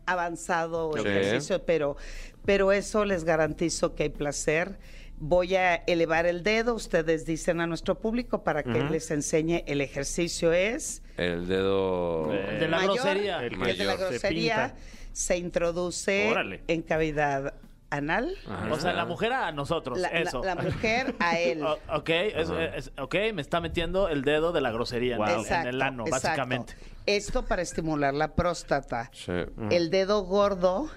avanzado 0.07 0.93
Sí. 0.95 1.01
ejercicio, 1.01 1.65
pero, 1.65 1.97
pero 2.45 2.73
eso 2.73 3.05
les 3.05 3.25
garantizo 3.25 3.95
que 3.95 4.05
hay 4.05 4.09
placer. 4.09 4.79
Voy 5.21 5.57
a 5.57 5.75
elevar 5.75 6.27
el 6.27 6.45
dedo, 6.45 6.75
ustedes 6.75 7.27
dicen 7.27 7.61
a 7.61 7.67
nuestro 7.67 7.99
público 7.99 8.45
para 8.45 8.63
que 8.63 8.85
les 8.85 9.11
enseñe 9.11 9.65
el 9.67 9.81
ejercicio 9.81 10.53
es 10.53 11.03
El 11.17 11.49
dedo... 11.49 12.33
El 12.33 12.61
de 12.61 12.69
la 12.69 12.77
mayor, 12.77 12.95
grosería. 12.95 13.45
el, 13.45 13.55
El 13.63 13.79
de 13.79 13.85
la. 13.85 13.97
Se 13.97 14.05
grosería 14.05 14.75
se 15.13 15.37
introduce 15.37 16.31
Órale. 16.31 16.63
en 16.69 16.83
cavidad 16.83 17.55
anal. 17.91 18.33
Ajá. 18.47 18.73
O 18.73 18.79
sea, 18.79 18.93
la 18.93 19.07
mujer 19.07 19.33
a 19.33 19.51
nosotros, 19.51 19.99
La, 19.99 20.09
eso. 20.09 20.45
la 20.45 20.55
mujer 20.55 21.17
a 21.19 21.37
él. 21.41 21.63
O- 21.67 21.79
ok, 21.97 22.09
es- 22.11 22.51
es- 22.77 22.93
ok, 22.99 23.15
me 23.35 23.43
está 23.43 23.61
metiendo 23.61 24.09
el 24.09 24.23
dedo 24.23 24.53
de 24.53 24.61
la 24.61 24.71
grosería 24.71 25.17
en- 25.17 25.23
en, 25.23 25.41
Exacto, 25.41 25.69
el 25.71 25.83
ano, 25.83 26.05
exacto. 26.07 26.27
básicamente. 26.29 26.75
Esto 27.07 27.45
para 27.47 27.63
estimular 27.63 28.15
la 28.15 28.35
próstata. 28.37 29.11
Sí. 29.13 29.33
El 29.71 29.91
dedo 29.91 30.23
gordo 30.23 30.89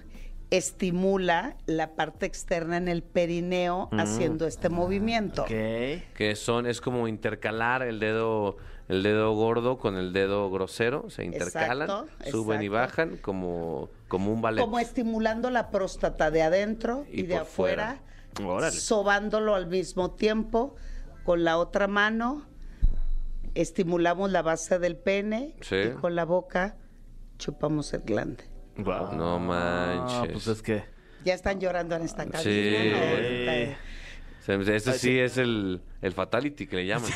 estimula 0.51 1.55
la 1.65 1.95
parte 1.95 2.25
externa 2.25 2.75
en 2.77 2.89
el 2.89 3.03
perineo 3.03 3.89
haciendo 3.93 4.45
este 4.45 4.69
movimiento. 4.69 5.43
Ok. 5.43 5.47
Que 5.47 6.33
son, 6.35 6.67
es 6.67 6.81
como 6.81 7.07
intercalar 7.07 7.81
el 7.81 7.99
dedo, 7.99 8.57
el 8.89 9.01
dedo 9.01 9.33
gordo 9.33 9.77
con 9.77 9.95
el 9.95 10.11
dedo 10.11 10.51
grosero, 10.51 11.09
se 11.09 11.23
intercalan, 11.23 11.89
Exacto, 11.89 12.31
suben 12.31 12.61
y 12.61 12.67
bajan 12.67 13.15
como, 13.17 13.89
como 14.09 14.31
un 14.33 14.41
ballet. 14.41 14.61
Como 14.61 14.77
estimulando 14.77 15.49
la 15.49 15.71
próstata 15.71 16.29
de 16.31 16.41
adentro 16.41 17.05
y, 17.09 17.21
Y 17.21 17.23
de 17.23 17.37
afuera, 17.37 18.01
sobándolo 18.71 19.55
al 19.55 19.67
mismo 19.67 20.11
tiempo 20.11 20.75
con 21.23 21.43
la 21.45 21.57
otra 21.57 21.87
mano. 21.87 22.45
Estimulamos 23.53 24.31
la 24.31 24.41
base 24.41 24.79
del 24.79 24.95
pene 24.95 25.55
Sí. 25.61 25.75
y 25.75 25.89
con 25.91 26.15
la 26.15 26.23
boca 26.25 26.77
chupamos 27.37 27.93
el 27.93 28.01
glande. 28.01 28.50
No 28.83 29.39
manches. 29.39 30.31
Pues 30.33 30.47
es 30.47 30.61
que. 30.61 30.83
Ya 31.23 31.33
están 31.35 31.59
llorando 31.59 31.95
en 31.95 32.01
esta 32.03 32.25
cabina. 32.25 32.39
Sí. 32.41 33.75
¿no? 34.47 34.71
Ese 34.73 34.93
sí 34.97 35.19
es 35.19 35.37
el, 35.37 35.81
el 36.01 36.13
fatality 36.13 36.65
que 36.65 36.77
le 36.77 36.87
llaman. 36.87 37.11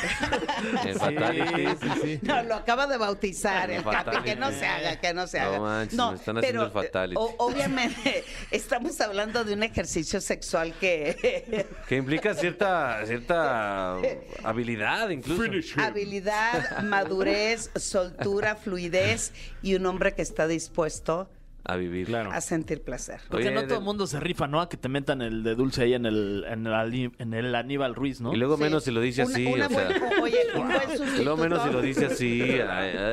El 0.86 0.94
fatality. 0.94 1.66
sí, 1.66 1.88
sí. 2.02 2.18
No, 2.22 2.40
lo 2.44 2.54
acaba 2.54 2.86
de 2.86 2.96
bautizar 2.98 3.68
el. 3.68 3.82
Capi, 3.82 4.18
que 4.22 4.36
no 4.36 4.52
se 4.52 4.64
haga, 4.64 5.00
que 5.00 5.12
no 5.12 5.26
se 5.26 5.40
No 5.40 5.46
haga. 5.46 5.60
manches, 5.60 5.98
me 5.98 6.14
están 6.14 6.38
haciendo 6.38 6.64
el 6.66 6.70
fatality. 6.70 7.14
eh, 7.14 7.18
o- 7.18 7.34
obviamente, 7.38 8.24
estamos 8.52 9.00
hablando 9.00 9.42
de 9.42 9.54
un 9.54 9.64
ejercicio 9.64 10.20
sexual 10.20 10.72
que 10.78 11.66
Que 11.88 11.96
implica 11.96 12.32
cierta, 12.34 13.04
cierta 13.06 13.96
habilidad 14.44 15.10
incluso. 15.10 15.42
habilidad, 15.82 16.82
madurez, 16.84 17.70
soltura, 17.74 18.54
fluidez 18.54 19.32
y 19.62 19.74
un 19.74 19.84
hombre 19.86 20.14
que 20.14 20.22
está 20.22 20.46
dispuesto 20.46 21.28
A 21.68 21.74
vivir. 21.76 22.06
Claro. 22.06 22.30
a 22.32 22.40
sentir 22.40 22.82
placer. 22.82 23.20
Porque 23.28 23.46
Oye, 23.48 23.54
no 23.54 23.62
de- 23.62 23.66
todo 23.66 23.78
el 23.78 23.84
mundo 23.84 24.06
se 24.06 24.20
rifa, 24.20 24.46
¿no? 24.46 24.60
A 24.60 24.68
que 24.68 24.76
te 24.76 24.88
metan 24.88 25.20
el 25.20 25.42
de 25.42 25.56
dulce 25.56 25.82
ahí 25.82 25.94
en 25.94 26.06
el, 26.06 26.44
en 26.48 26.64
el, 26.66 27.12
en 27.18 27.34
el 27.34 27.54
Aníbal 27.56 27.94
Ruiz, 27.96 28.20
¿no? 28.20 28.32
Y 28.32 28.36
luego 28.36 28.56
Sí. 28.56 28.62
menos 28.62 28.84
si 28.84 28.92
lo 28.92 29.00
dice 29.00 29.24
Una- 29.24 29.32
así. 29.34 29.46
una 29.46 29.66
o 29.66 29.68
sea, 29.70 29.84
buena- 29.88 30.22
oye, 30.22 30.38
un 30.54 30.66
buen 30.68 30.76
y 30.76 30.86
sustituto. 30.96 31.22
luego 31.24 31.36
menos 31.42 31.62
si 31.64 31.70
lo 31.70 31.82
dice 31.82 32.06
así. 32.06 32.60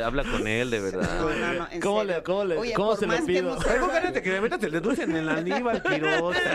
habla 0.05 0.23
con 0.23 0.47
él, 0.47 0.69
de 0.69 0.79
verdad. 0.81 1.19
No, 1.19 1.29
no, 1.29 1.53
no, 1.53 1.67
en 1.71 1.81
¿Cómo 1.81 1.99
serio. 2.01 2.15
le- 2.17 2.23
cómo 2.23 2.45
le- 2.45 2.57
Oye, 2.57 2.73
cómo 2.73 2.89
por 2.89 2.97
se 2.99 3.05
lo 3.07 3.11
más 3.13 3.21
que 3.21 3.25
pido? 3.25 3.39
hemos- 3.53 3.65
Luego, 3.65 3.85
espérate, 3.87 4.21
que 4.21 4.31
me 4.31 4.41
metas 4.41 4.63
el 4.63 4.71
dedo 4.71 4.91
en 4.93 5.15
el 5.15 5.29
Aníbal 5.29 5.81
Quiroz. 5.83 6.35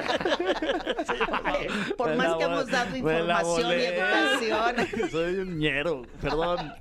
Por 1.96 2.10
Me 2.10 2.16
más 2.16 2.36
que 2.36 2.44
hemos 2.44 2.66
dado 2.68 2.96
información 2.96 3.70
y 3.72 3.82
educación. 3.84 5.10
Soy 5.10 5.34
un 5.36 5.58
ñero, 5.58 6.02
perdón. 6.20 6.72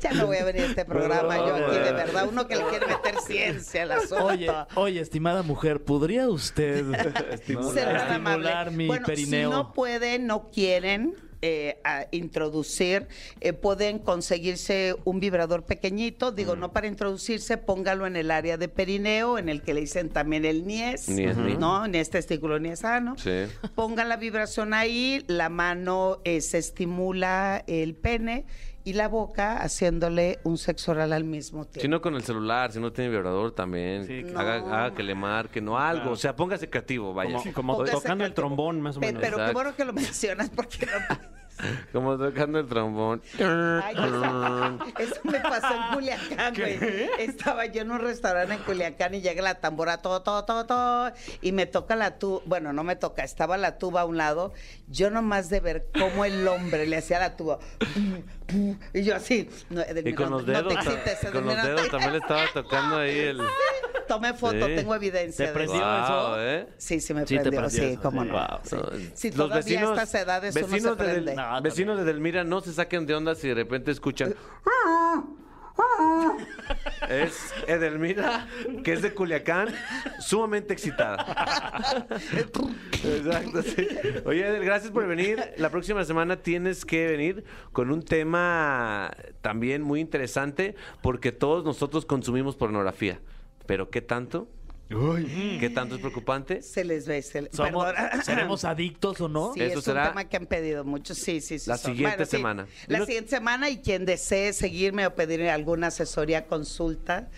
Ya 0.00 0.12
no 0.12 0.26
voy 0.26 0.36
a 0.38 0.44
venir 0.44 0.62
a 0.62 0.66
este 0.66 0.84
programa 0.84 1.36
yo 1.38 1.54
aquí, 1.54 1.78
de 1.78 1.92
verdad. 1.92 2.26
Uno 2.30 2.46
que 2.46 2.56
le 2.56 2.64
quiere 2.64 2.86
meter 2.86 3.14
ciencia 3.26 3.82
al 3.84 3.92
asunto. 3.92 4.17
Oye, 4.22 4.50
oye, 4.74 5.00
estimada 5.00 5.42
mujer, 5.42 5.82
¿podría 5.84 6.28
usted 6.28 6.84
estimular 7.32 8.70
mi 8.72 8.86
bueno, 8.86 9.06
perineo? 9.06 9.50
si 9.50 9.56
no 9.56 9.72
pueden, 9.72 10.26
no 10.26 10.50
quieren 10.50 11.14
eh, 11.40 11.78
a 11.84 12.06
introducir, 12.10 13.06
eh, 13.40 13.52
pueden 13.52 14.00
conseguirse 14.00 14.96
un 15.04 15.20
vibrador 15.20 15.64
pequeñito, 15.64 16.32
digo, 16.32 16.56
Mm. 16.56 16.60
no 16.60 16.72
para 16.72 16.88
introducirse, 16.88 17.56
póngalo 17.58 18.08
en 18.08 18.16
el 18.16 18.32
área 18.32 18.56
de 18.56 18.68
perineo, 18.68 19.38
en 19.38 19.48
el 19.48 19.62
que 19.62 19.72
le 19.72 19.82
dicen 19.82 20.08
también 20.08 20.44
el 20.44 20.66
niés, 20.66 21.08
Niés, 21.08 21.36
niés. 21.36 21.58
¿no? 21.60 21.86
Ni 21.86 21.98
este 21.98 22.18
testículo 22.18 22.58
niesano. 22.58 23.16
Sí. 23.18 23.44
Pongan 23.76 24.08
la 24.08 24.16
vibración 24.16 24.74
ahí, 24.74 25.22
la 25.28 25.48
mano 25.48 26.20
eh, 26.24 26.40
se 26.40 26.58
estimula 26.58 27.62
el 27.68 27.94
pene 27.94 28.44
y 28.88 28.94
la 28.94 29.06
boca 29.06 29.58
haciéndole 29.58 30.38
un 30.44 30.56
sexo 30.56 30.92
oral 30.92 31.12
al 31.12 31.24
mismo 31.24 31.64
tiempo. 31.66 31.80
Si 31.82 31.88
no 31.88 32.00
con 32.00 32.14
el 32.14 32.22
celular, 32.22 32.72
si 32.72 32.80
no 32.80 32.90
tiene 32.90 33.10
vibrador 33.10 33.52
también. 33.52 34.06
Sí, 34.06 34.20
haga, 34.34 34.62
claro. 34.62 34.74
haga 34.74 34.94
que 34.94 35.02
le 35.02 35.14
marque, 35.14 35.60
no 35.60 35.78
algo. 35.78 36.00
Claro. 36.00 36.12
O 36.12 36.16
sea, 36.16 36.34
póngase 36.34 36.70
creativo, 36.70 37.12
vaya. 37.12 37.38
Como, 37.52 37.84
tocando 37.84 38.24
el 38.24 38.32
trombón, 38.32 38.80
más 38.80 38.96
o 38.96 39.00
Pe- 39.00 39.08
menos. 39.08 39.22
Pero 39.22 39.36
qué 39.44 39.52
bueno 39.52 39.76
que 39.76 39.84
lo 39.84 39.92
mencionas 39.94 40.48
porque 40.48 40.86
no... 40.86 41.37
Como 41.92 42.16
tocando 42.16 42.58
el 42.60 42.66
trombón. 42.68 43.22
Ay, 43.38 43.94
eso, 43.96 44.78
eso 44.98 45.20
me 45.24 45.40
pasó 45.40 45.74
en 45.74 45.94
Culiacán, 45.94 46.54
güey. 46.54 46.78
Estaba 47.18 47.66
yo 47.66 47.82
en 47.82 47.90
un 47.90 47.98
restaurante 48.00 48.54
en 48.54 48.60
Culiacán 48.62 49.14
y 49.14 49.20
llega 49.20 49.42
la 49.42 49.54
tambora, 49.56 49.98
todo, 49.98 50.22
todo, 50.22 50.44
todo, 50.44 50.66
todo, 50.66 51.12
y 51.42 51.52
me 51.52 51.66
toca 51.66 51.96
la 51.96 52.18
tuba, 52.18 52.42
bueno, 52.46 52.72
no 52.72 52.84
me 52.84 52.96
toca, 52.96 53.24
estaba 53.24 53.56
la 53.56 53.78
tuba 53.78 54.02
a 54.02 54.04
un 54.04 54.16
lado, 54.16 54.52
yo 54.88 55.10
nomás 55.10 55.48
de 55.50 55.60
ver 55.60 55.86
cómo 55.98 56.24
el 56.24 56.46
hombre 56.46 56.86
le 56.86 56.96
hacía 56.98 57.18
la 57.18 57.36
tuba, 57.36 57.58
y 58.94 59.02
yo 59.02 59.16
así, 59.16 59.48
no, 59.70 59.82
Y 60.04 60.14
con 60.14 60.30
los 60.30 60.46
no 60.46 60.52
dedos, 60.52 60.68
te 60.68 60.74
ta- 60.74 60.80
excites, 60.92 61.30
con 61.32 61.44
los 61.44 61.56
no 61.56 61.62
dedos 61.66 61.82
te- 61.82 61.88
también 61.90 62.12
le 62.12 62.18
estaba 62.18 62.44
tocando 62.54 62.96
ahí 62.98 63.18
el... 63.18 63.40
Tomé 64.08 64.32
foto, 64.34 64.66
Sí. 64.66 64.74
tengo 64.76 64.94
evidencia 64.94 65.44
¿Te 65.44 65.50
de 65.50 65.54
prendió 65.54 65.76
eso. 65.76 66.40
¿eh? 66.40 66.66
Sí, 66.78 67.00
sí 67.00 67.14
me 67.14 67.26
Sí 67.26 67.34
prendió, 67.38 67.60
prendió 67.60 67.70
sí, 67.80 67.84
eso, 67.92 68.00
cómo 68.02 68.22
sí. 68.22 68.28
no. 68.28 68.34
Wow, 68.34 68.58
sí. 68.64 68.76
no, 68.76 68.90
Si 69.14 69.28
los 69.28 69.36
todavía 69.36 69.54
a 69.56 69.58
vecinos- 69.84 69.98
estas 69.98 70.14
edades 70.22 70.56
uno 70.56 70.64
se 70.66 70.72
vecinos 70.72 70.98
de 70.98 71.04
Del- 71.06 71.14
prende. 71.24 71.34
No, 71.36 71.62
vecinos 71.62 71.98
de 71.98 72.04
Delmira 72.04 72.44
no 72.44 72.60
se 72.60 72.72
saquen 72.72 73.06
de 73.06 73.14
onda 73.14 73.34
si 73.34 73.48
de 73.48 73.54
repente 73.54 73.90
escuchan. 73.90 74.34
Es 77.08 77.54
Edelmira, 77.66 78.48
que 78.84 78.92
es 78.92 79.02
de 79.02 79.14
Culiacán, 79.14 79.68
sumamente 80.18 80.72
excitada. 80.74 81.24
Exacto, 83.04 83.62
sí. 83.62 83.88
Oye, 84.26 84.46
Edel, 84.46 84.64
gracias 84.64 84.90
por 84.92 85.06
venir. 85.06 85.52
La 85.56 85.70
próxima 85.70 86.04
semana 86.04 86.36
tienes 86.42 86.84
que 86.84 87.06
venir 87.06 87.44
con 87.72 87.90
un 87.90 88.02
tema 88.02 89.10
también 89.40 89.82
muy 89.82 90.00
interesante, 90.00 90.74
porque 91.00 91.32
todos 91.32 91.64
nosotros 91.64 92.04
consumimos 92.04 92.56
pornografía. 92.56 93.20
Pero 93.68 93.90
¿qué 93.90 94.00
tanto? 94.00 94.48
¿Qué 95.60 95.70
tanto 95.74 95.96
es 95.96 96.00
preocupante? 96.00 96.62
Se 96.62 96.82
les 96.82 97.06
ve. 97.06 97.20
Se 97.20 97.42
le- 97.42 97.50
Somos- 97.50 97.84
perdón. 97.92 98.22
¿Seremos 98.24 98.64
adictos 98.64 99.20
o 99.20 99.28
no? 99.28 99.52
Sí, 99.52 99.60
Eso 99.60 99.80
es 99.80 99.84
será 99.84 100.04
un 100.04 100.08
tema 100.08 100.24
que 100.30 100.36
han 100.38 100.46
pedido 100.46 100.82
mucho. 100.86 101.14
Sí, 101.14 101.42
sí, 101.42 101.58
sí. 101.58 101.68
la 101.68 101.76
son- 101.76 101.92
siguiente 101.92 102.24
sí. 102.24 102.30
semana. 102.30 102.66
La 102.86 103.04
siguiente 103.04 103.28
semana 103.28 103.68
y 103.68 103.78
quien 103.82 104.06
desee 104.06 104.54
seguirme 104.54 105.06
o 105.06 105.14
pedir 105.14 105.42
alguna 105.50 105.88
asesoría, 105.88 106.46
consulta, 106.46 107.28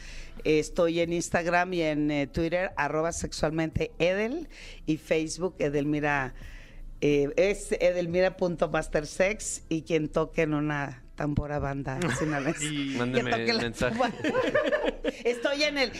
eh, 0.44 0.60
estoy 0.60 1.00
en 1.00 1.12
Instagram 1.12 1.72
y 1.74 1.82
en 1.82 2.10
eh, 2.12 2.26
Twitter, 2.28 2.70
arroba 2.76 3.10
sexualmente 3.10 3.90
Edel 3.98 4.48
y 4.86 4.96
Facebook 4.98 5.56
Edelmira. 5.58 6.34
eh, 7.00 7.30
es 7.36 7.72
edelmira.mastersex 7.72 9.62
y 9.68 9.82
quien 9.82 10.08
toque 10.08 10.42
en 10.42 10.54
una 10.54 11.02
tambora 11.20 11.58
banda. 11.58 11.98
les- 12.40 12.58
que 12.58 12.96
Mándeme 12.96 13.30
la 13.52 13.60
mensaje. 13.60 13.94
Estoy 15.24 15.64
en 15.64 15.76
el... 15.76 15.92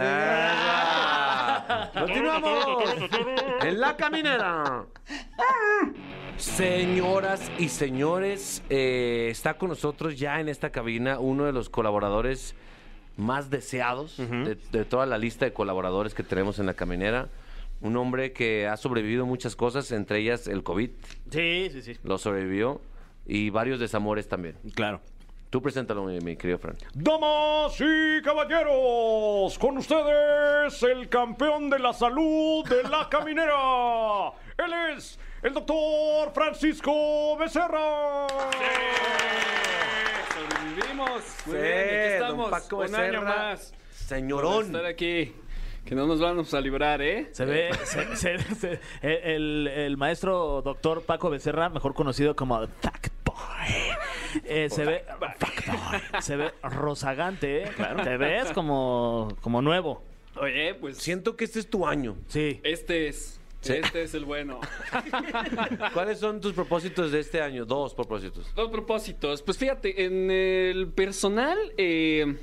Ah, 0.00 1.90
Continuamos 1.94 2.64
en 3.62 3.80
la 3.80 3.96
caminera. 3.96 4.84
Señoras 6.38 7.52
y 7.58 7.68
señores, 7.68 8.64
eh, 8.68 9.28
está 9.30 9.54
con 9.54 9.68
nosotros 9.68 10.18
ya 10.18 10.40
en 10.40 10.48
esta 10.48 10.70
cabina 10.70 11.20
uno 11.20 11.44
de 11.44 11.52
los 11.52 11.68
colaboradores 11.70 12.56
más 13.16 13.48
deseados 13.48 14.16
de, 14.18 14.58
de 14.72 14.84
toda 14.84 15.06
la 15.06 15.18
lista 15.18 15.44
de 15.44 15.52
colaboradores 15.52 16.14
que 16.14 16.24
tenemos 16.24 16.58
en 16.58 16.66
la 16.66 16.74
caminera. 16.74 17.28
Un 17.80 17.96
hombre 17.96 18.32
que 18.32 18.66
ha 18.66 18.76
sobrevivido 18.76 19.24
muchas 19.24 19.54
cosas, 19.54 19.92
entre 19.92 20.18
ellas 20.18 20.48
el 20.48 20.64
COVID, 20.64 20.90
Sí, 21.30 21.68
sí, 21.72 21.82
sí. 21.82 21.96
lo 22.02 22.18
sobrevivió, 22.18 22.80
y 23.26 23.50
varios 23.50 23.80
desamores 23.80 24.28
también. 24.28 24.56
Claro. 24.74 25.00
Tú 25.50 25.62
preséntalo, 25.62 26.04
mi, 26.04 26.18
mi 26.20 26.36
querido 26.36 26.58
Fran. 26.58 26.76
Damas 26.92 27.80
y 27.80 28.20
caballeros, 28.22 29.56
con 29.58 29.78
ustedes 29.78 30.82
el 30.82 31.08
campeón 31.08 31.70
de 31.70 31.78
la 31.78 31.92
salud 31.92 32.68
de 32.68 32.82
la 32.82 33.08
caminera. 33.10 33.54
Él 34.58 34.72
es 34.96 35.18
el 35.42 35.54
doctor 35.54 36.32
Francisco 36.34 37.36
Becerra. 37.38 38.26
Sobrevivimos. 40.34 41.08
Muy 41.46 41.56
Sí, 41.56 41.62
bien, 41.62 41.74
aquí 41.74 42.12
estamos. 42.14 42.50
Paco 42.50 42.76
un 42.76 42.82
Becerra, 42.82 43.06
año 43.08 43.22
más. 43.22 43.74
Señorón. 43.92 44.66
Estar 44.66 44.86
aquí. 44.86 45.32
Que 45.84 45.94
no 45.94 46.06
nos 46.06 46.20
vamos 46.20 46.52
a 46.52 46.60
librar, 46.60 47.00
¿eh? 47.00 47.28
Se 47.30 47.44
ve, 47.44 47.70
se- 47.84 48.16
se- 48.16 48.38
se- 48.56 48.80
el, 49.02 49.68
el 49.68 49.96
maestro 49.96 50.60
doctor 50.62 51.02
Paco 51.02 51.30
Becerra, 51.30 51.68
mejor 51.68 51.94
conocido 51.94 52.34
como 52.34 52.66
The 52.66 52.72
Fact 52.80 53.06
eh, 54.44 54.68
se 54.70 54.84
ve 54.84 55.04
se 56.20 56.36
ve 56.36 56.52
rozagante, 56.62 57.64
¿eh? 57.64 57.70
Te 58.02 58.16
ves 58.16 58.52
como, 58.52 59.28
como 59.40 59.62
nuevo. 59.62 60.02
Oye, 60.36 60.74
pues 60.74 60.98
Siento 60.98 61.36
que 61.36 61.44
este 61.44 61.60
es 61.60 61.70
tu 61.70 61.86
año. 61.86 62.16
Sí. 62.28 62.60
este 62.62 63.08
es. 63.08 63.40
Sí. 63.62 63.72
Este 63.72 64.02
es 64.02 64.14
el 64.14 64.24
bueno. 64.24 64.60
¿Cuáles 65.92 66.20
son 66.20 66.40
tus 66.40 66.52
propósitos 66.52 67.10
de 67.10 67.20
este 67.20 67.40
año? 67.40 67.64
Dos 67.64 67.94
propósitos. 67.94 68.54
Dos 68.54 68.70
propósitos. 68.70 69.42
Pues 69.42 69.58
fíjate, 69.58 70.04
en 70.04 70.30
el 70.30 70.88
personal, 70.88 71.58
eh, 71.76 72.36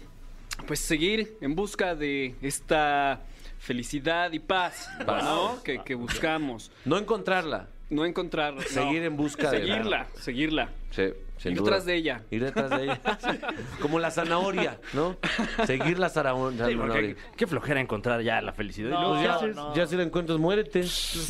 pues 0.68 0.80
seguir 0.80 1.38
en 1.40 1.56
busca 1.56 1.96
de 1.96 2.36
esta 2.42 3.22
felicidad 3.60 4.34
y 4.34 4.40
paz, 4.40 4.90
¿no? 5.08 5.64
Que, 5.64 5.82
que 5.84 5.96
buscamos. 5.96 6.72
No 6.84 6.98
encontrarla, 6.98 7.70
No 7.90 8.06
encontrarla. 8.06 8.62
no. 8.62 8.68
seguir 8.68 9.04
en 9.04 9.16
busca 9.18 9.52
de 9.52 9.60
Seguirla, 9.60 10.08
seguirla. 10.16 10.70
Sí, 10.92 11.04
sin 11.38 11.52
Ir 11.52 11.58
duda. 11.60 11.72
tras 11.72 11.86
de 11.86 11.96
ella. 11.96 12.24
Ir 12.32 12.44
detrás 12.44 12.70
de 12.72 12.84
ella. 12.84 13.02
Como 13.82 14.00
la 14.00 14.10
zanahoria, 14.10 14.80
¿no? 14.94 15.18
Seguir 15.66 16.00
la 16.00 16.10
zanaho- 16.10 16.52
Sí, 16.52 16.58
zanahoria. 16.58 16.78
porque 16.88 17.16
qué 17.36 17.46
flojera 17.48 17.82
encontrar 17.82 18.22
ya 18.22 18.42
la 18.42 18.54
felicidad. 18.54 18.90
No, 18.90 19.16
¿qué 19.18 19.24
ya, 19.24 19.54
no. 19.54 19.76
ya 19.76 19.86
si 19.86 19.96
la 19.96 20.04
encuentras, 20.04 20.40
muérete. 20.40 20.80
¿no? 20.82 20.86
O 20.86 20.90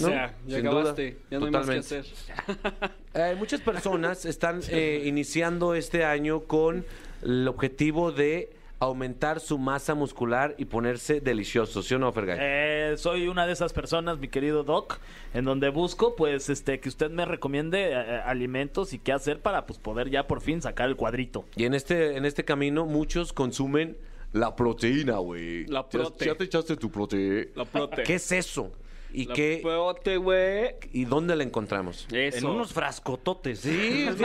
sea, 0.09 0.35
ya 0.45 0.57
Sin 0.57 0.67
acabaste. 0.67 1.11
duda. 1.11 1.21
Ya 1.31 1.39
no 1.39 1.45
hay 1.45 1.51
más 1.51 1.67
que 1.67 1.75
Totalmente. 1.81 1.99
hacer. 1.99 2.93
Eh, 3.15 3.35
muchas 3.37 3.61
personas 3.61 4.25
están 4.25 4.61
eh, 4.69 5.03
iniciando 5.05 5.75
este 5.75 6.03
año 6.03 6.41
con 6.45 6.83
el 7.21 7.47
objetivo 7.47 8.11
de 8.11 8.51
aumentar 8.83 9.39
su 9.39 9.57
masa 9.57 9.95
muscular 9.95 10.55
y 10.57 10.65
ponerse 10.65 11.21
delicioso, 11.21 11.81
¿sí 11.83 11.93
o 11.95 11.99
no, 11.99 12.11
Fergay? 12.11 12.37
Eh, 12.39 12.93
soy 12.97 13.27
una 13.27 13.45
de 13.47 13.53
esas 13.53 13.73
personas, 13.73 14.17
mi 14.19 14.27
querido 14.27 14.63
Doc, 14.63 14.99
en 15.33 15.45
donde 15.45 15.69
busco, 15.69 16.15
pues, 16.15 16.49
este, 16.49 16.79
que 16.79 16.89
usted 16.89 17.09
me 17.11 17.25
recomiende 17.25 17.91
eh, 17.91 17.95
alimentos 18.25 18.93
y 18.93 18.99
qué 18.99 19.11
hacer 19.13 19.39
para, 19.41 19.65
pues, 19.65 19.79
poder 19.79 20.09
ya 20.09 20.27
por 20.27 20.41
fin 20.41 20.61
sacar 20.61 20.89
el 20.89 20.95
cuadrito. 20.95 21.45
Y 21.55 21.65
en 21.65 21.73
este, 21.73 22.17
en 22.17 22.25
este 22.25 22.43
camino 22.45 22.85
muchos 22.85 23.33
consumen 23.33 23.97
la 24.31 24.55
proteína, 24.55 25.17
güey. 25.17 25.65
La 25.67 25.81
Ya- 25.83 25.89
prote. 25.89 26.25
Ya 26.25 26.35
te 26.35 26.43
echaste 26.45 26.75
tu 26.75 26.89
proteína. 26.89 27.45
La 27.55 27.65
prote. 27.65 28.03
¿Qué 28.03 28.15
es 28.15 28.31
eso? 28.31 28.71
¿Y 29.15 29.25
La 29.27 29.33
qué 29.35 29.59
prote, 29.61 30.17
güey. 30.17 30.75
y 30.91 31.05
dónde 31.05 31.35
la 31.35 31.43
encontramos? 31.43 32.07
Eso. 32.11 32.37
En 32.37 32.45
unos 32.45 32.73
frascototes. 32.73 33.59
Sí, 33.59 34.07
sí. 34.17 34.23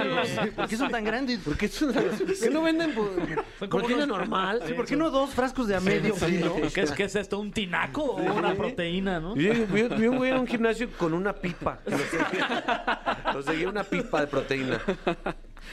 ¿Por 0.56 0.66
qué 0.66 0.76
son 0.76 0.90
tan 0.90 1.04
grandes? 1.04 1.40
¿Por 1.40 1.56
qué, 1.58 1.68
qué 1.68 2.50
no 2.50 2.62
venden 2.62 2.94
por- 2.94 3.68
proteína 3.68 4.06
normal? 4.06 4.62
¿Por 4.74 4.86
qué 4.86 4.96
no 4.96 5.10
dos 5.10 5.30
frascos 5.30 5.68
de 5.68 5.76
a 5.76 5.80
medio 5.80 6.14
kilo? 6.14 6.56
¿Qué 6.72 6.80
es, 6.80 6.90
qué 6.92 7.04
es 7.04 7.16
esto? 7.16 7.38
¿Un 7.38 7.52
tinaco 7.52 8.02
o 8.02 8.16
una 8.16 8.54
proteína, 8.54 9.20
no? 9.20 9.36
Yo, 9.36 9.52
yo- 9.52 9.66
vi 9.66 10.06
un 10.06 10.16
güey 10.16 10.30
en 10.32 10.38
un 10.38 10.46
gimnasio 10.46 10.88
con 10.96 11.12
una 11.12 11.34
pipa. 11.34 11.80
Lo 13.34 13.42
seguía 13.42 13.68
una 13.70 13.84
pipa 13.84 14.22
de 14.22 14.26
proteína. 14.26 14.80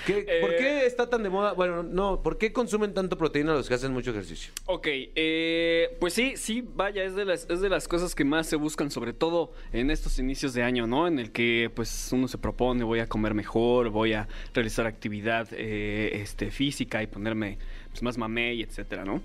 ¿Qué- 0.05 0.39
¿Por 0.41 0.51
Eh, 0.53 0.55
qué 0.57 0.85
está 0.85 1.09
tan 1.09 1.23
de 1.23 1.29
moda? 1.29 1.53
Bueno, 1.53 1.83
no, 1.83 2.21
¿por 2.21 2.37
qué 2.37 2.51
consumen 2.53 2.93
tanto 2.93 3.17
proteína 3.17 3.53
los 3.53 3.67
que 3.67 3.73
hacen 3.75 3.91
mucho 3.93 4.11
ejercicio? 4.11 4.53
Ok, 4.65 4.87
eh, 4.89 5.97
pues 5.99 6.13
sí, 6.13 6.33
sí, 6.37 6.63
vaya, 6.75 7.03
es 7.03 7.15
de, 7.15 7.25
las, 7.25 7.47
es 7.49 7.61
de 7.61 7.69
las 7.69 7.87
cosas 7.87 8.15
que 8.15 8.23
más 8.25 8.47
se 8.47 8.55
buscan, 8.55 8.91
sobre 8.91 9.13
todo 9.13 9.53
en 9.73 9.91
estos 9.91 10.19
inicios 10.19 10.53
de 10.53 10.63
año, 10.63 10.87
¿no? 10.87 11.07
En 11.07 11.19
el 11.19 11.31
que 11.31 11.71
pues 11.73 12.09
uno 12.11 12.27
se 12.27 12.37
propone, 12.37 12.83
voy 12.83 12.99
a 12.99 13.07
comer 13.07 13.33
mejor, 13.33 13.89
voy 13.89 14.13
a 14.13 14.27
realizar 14.53 14.85
actividad 14.87 15.47
eh, 15.51 16.11
este, 16.21 16.51
física 16.51 17.01
y 17.03 17.07
ponerme 17.07 17.57
pues, 17.89 18.03
más 18.03 18.17
mamey, 18.17 18.61
etcétera, 18.61 19.05
¿no? 19.05 19.21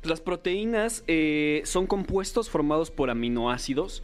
Pues 0.00 0.10
las 0.10 0.20
proteínas 0.20 1.04
eh, 1.06 1.62
son 1.64 1.86
compuestos 1.86 2.50
formados 2.50 2.90
por 2.90 3.08
aminoácidos 3.10 4.02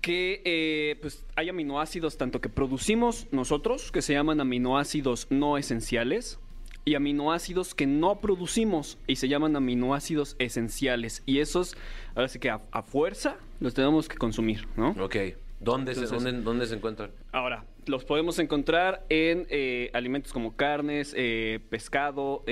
que 0.00 0.42
eh, 0.44 0.96
pues 1.00 1.24
hay 1.36 1.48
aminoácidos 1.48 2.16
tanto 2.16 2.40
que 2.40 2.48
producimos 2.48 3.26
nosotros, 3.32 3.90
que 3.92 4.02
se 4.02 4.12
llaman 4.12 4.40
aminoácidos 4.40 5.26
no 5.30 5.58
esenciales, 5.58 6.38
y 6.84 6.94
aminoácidos 6.94 7.74
que 7.74 7.86
no 7.86 8.18
producimos 8.20 8.96
y 9.06 9.16
se 9.16 9.28
llaman 9.28 9.54
aminoácidos 9.56 10.36
esenciales. 10.38 11.22
Y 11.26 11.40
esos, 11.40 11.76
ahora 12.14 12.28
sí 12.28 12.38
que 12.38 12.48
a, 12.48 12.62
a 12.72 12.82
fuerza 12.82 13.36
los 13.60 13.74
tenemos 13.74 14.08
que 14.08 14.16
consumir, 14.16 14.66
¿no? 14.76 14.90
Ok. 15.00 15.16
¿Dónde, 15.60 15.92
se, 15.94 16.02
Entonces- 16.04 16.24
dónde, 16.24 16.42
dónde 16.42 16.66
se 16.66 16.76
encuentran? 16.76 17.10
Ahora, 17.32 17.66
los 17.86 18.04
podemos 18.04 18.38
encontrar 18.38 19.04
en 19.10 19.46
eh, 19.50 19.90
alimentos 19.92 20.32
como 20.32 20.56
carnes, 20.56 21.12
eh, 21.16 21.60
pescado 21.68 22.44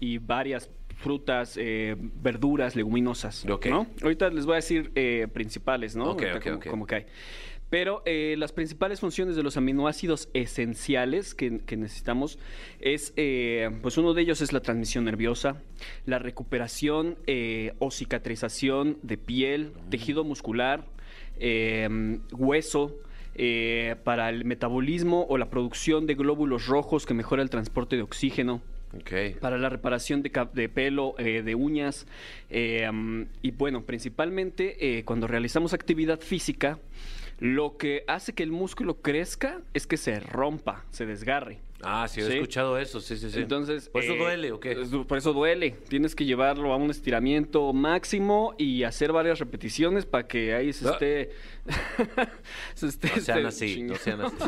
y 0.00 0.18
varias 0.18 0.68
frutas, 0.96 1.56
eh, 1.60 1.96
verduras, 1.98 2.74
leguminosas. 2.74 3.46
Ok. 3.48 3.66
¿no? 3.66 3.86
Ahorita 4.02 4.30
les 4.30 4.46
voy 4.46 4.54
a 4.54 4.56
decir 4.56 4.90
eh, 4.94 5.28
principales, 5.32 5.94
¿no? 5.94 6.10
Ok, 6.12 6.22
Ahorita 6.22 6.54
ok, 6.54 6.66
como, 6.66 6.86
que 6.86 6.94
hay. 6.94 7.06
Pero 7.68 8.02
eh, 8.06 8.36
las 8.38 8.52
principales 8.52 9.00
funciones 9.00 9.34
de 9.34 9.42
los 9.42 9.56
aminoácidos 9.56 10.28
esenciales 10.34 11.34
que, 11.34 11.58
que 11.58 11.76
necesitamos 11.76 12.38
es, 12.80 13.12
eh, 13.16 13.70
pues 13.82 13.98
uno 13.98 14.14
de 14.14 14.22
ellos 14.22 14.40
es 14.40 14.52
la 14.52 14.60
transmisión 14.60 15.04
nerviosa, 15.04 15.62
la 16.04 16.18
recuperación 16.18 17.18
eh, 17.26 17.74
o 17.80 17.90
cicatrización 17.90 18.98
de 19.02 19.18
piel, 19.18 19.72
tejido 19.90 20.22
muscular, 20.22 20.86
eh, 21.38 22.18
hueso, 22.30 23.00
eh, 23.38 23.96
para 24.02 24.30
el 24.30 24.46
metabolismo 24.46 25.26
o 25.28 25.36
la 25.36 25.50
producción 25.50 26.06
de 26.06 26.14
glóbulos 26.14 26.68
rojos 26.68 27.04
que 27.04 27.12
mejora 27.12 27.42
el 27.42 27.50
transporte 27.50 27.94
de 27.96 28.00
oxígeno, 28.00 28.62
Para 29.40 29.58
la 29.58 29.68
reparación 29.68 30.22
de, 30.22 30.68
pelo, 30.68 31.14
eh, 31.18 31.42
de 31.42 31.54
uñas. 31.54 32.06
eh, 32.50 32.88
y 33.42 33.50
bueno, 33.52 33.82
principalmente 33.82 34.98
eh, 34.98 35.04
cuando 35.04 35.26
realizamos 35.26 35.72
actividad 35.72 36.20
física, 36.20 36.78
lo 37.38 37.76
que 37.76 38.04
hace 38.06 38.32
que 38.32 38.42
el 38.42 38.50
músculo 38.50 39.00
crezca 39.02 39.60
es 39.74 39.86
que 39.86 39.96
se 39.96 40.20
rompa, 40.20 40.84
se 40.90 41.06
desgarre. 41.06 41.65
Ah, 41.82 42.08
sí, 42.08 42.20
he 42.20 42.26
Sí. 42.26 42.32
escuchado 42.34 42.78
eso, 42.78 43.00
sí, 43.00 43.16
sí, 43.18 43.30
sí. 43.30 43.40
Entonces, 43.40 43.88
¿Por 43.90 44.02
eso 44.02 44.14
eh, 44.14 44.18
duele 44.18 44.52
o 44.52 44.58
qué? 44.60 44.74
Por 45.06 45.18
eso 45.18 45.32
duele. 45.32 45.72
Tienes 45.88 46.14
que 46.14 46.24
llevarlo 46.24 46.72
a 46.72 46.76
un 46.76 46.90
estiramiento 46.90 47.72
máximo 47.74 48.54
y 48.56 48.82
hacer 48.84 49.12
varias 49.12 49.38
repeticiones 49.38 50.06
para 50.06 50.26
que 50.26 50.54
ahí 50.54 50.72
se 50.72 50.88
Ah. 50.88 50.92
esté. 50.92 51.30
se 52.74 52.86
esté 52.86 53.08
No 53.14 53.20
sean 53.20 53.38
este, 53.38 53.48
así, 53.48 53.82
no 53.82 53.94
sean 53.96 54.20
así. 54.22 54.36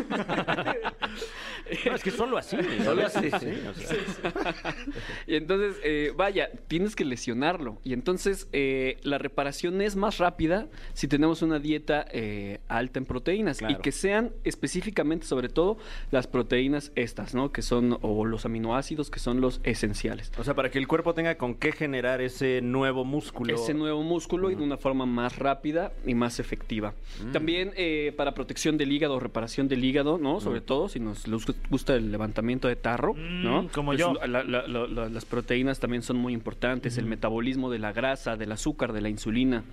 No, 1.84 1.94
es 1.94 2.02
que 2.02 2.10
solo 2.10 2.38
así. 2.38 2.56
Solo 2.82 3.06
así, 3.06 3.30
sí. 3.40 3.46
o 3.68 3.74
sea, 3.74 4.74
Y 5.26 5.34
entonces, 5.34 5.76
eh, 5.84 6.12
vaya, 6.16 6.50
tienes 6.66 6.96
que 6.96 7.04
lesionarlo. 7.04 7.78
Y 7.84 7.92
entonces, 7.92 8.48
eh, 8.52 8.96
la 9.02 9.18
reparación 9.18 9.82
es 9.82 9.94
más 9.96 10.16
rápida 10.18 10.68
si 10.94 11.08
tenemos 11.08 11.42
una 11.42 11.58
dieta 11.58 12.06
eh, 12.10 12.60
alta 12.68 12.98
en 13.00 13.04
proteínas 13.04 13.58
Claro. 13.58 13.74
y 13.78 13.82
que 13.82 13.92
sean 13.92 14.32
específicamente, 14.44 15.26
sobre 15.26 15.48
todo, 15.50 15.76
las 16.10 16.26
proteínas 16.26 16.90
extra 16.94 17.17
¿no? 17.34 17.52
Que 17.52 17.62
son, 17.62 17.98
o 18.02 18.24
los 18.24 18.44
aminoácidos 18.44 19.10
que 19.10 19.18
son 19.18 19.40
los 19.40 19.60
esenciales. 19.64 20.32
O 20.38 20.44
sea, 20.44 20.54
para 20.54 20.70
que 20.70 20.78
el 20.78 20.86
cuerpo 20.88 21.14
tenga 21.14 21.36
con 21.36 21.54
qué 21.54 21.72
generar 21.72 22.20
ese 22.20 22.60
nuevo 22.62 23.04
músculo. 23.04 23.54
Ese 23.54 23.74
nuevo 23.74 24.02
músculo 24.02 24.50
y 24.50 24.54
de 24.54 24.62
una 24.62 24.76
forma 24.76 25.06
más 25.06 25.36
rápida 25.38 25.92
y 26.06 26.14
más 26.14 26.40
efectiva. 26.40 26.94
Mm. 27.26 27.32
También 27.32 27.72
eh, 27.76 28.12
para 28.16 28.34
protección 28.34 28.76
del 28.78 28.92
hígado, 28.92 29.18
reparación 29.20 29.68
del 29.68 29.84
hígado, 29.84 30.18
¿no? 30.18 30.40
Sobre 30.40 30.60
todo 30.60 30.88
si 30.88 31.00
nos 31.00 31.24
gusta 31.70 31.94
el 31.94 32.10
levantamiento 32.12 32.68
de 32.68 32.76
tarro, 32.76 33.14
¿no? 33.14 33.62
Mm, 33.64 33.68
como 33.68 33.88
Pues, 33.90 33.98
yo. 34.00 34.14
la- 34.14 34.42
la- 34.44 34.66
la- 34.66 34.86
la- 34.86 35.08
las 35.08 35.24
proteínas 35.24 35.80
también 35.80 36.02
son 36.02 36.16
muy 36.16 36.32
importantes, 36.32 36.98
el 36.98 37.06
metabolismo 37.06 37.70
de 37.70 37.78
la 37.78 37.92
grasa, 37.92 38.36
del 38.36 38.52
azúcar, 38.52 38.92
de 38.92 39.00
la 39.00 39.08
insulina, 39.08 39.64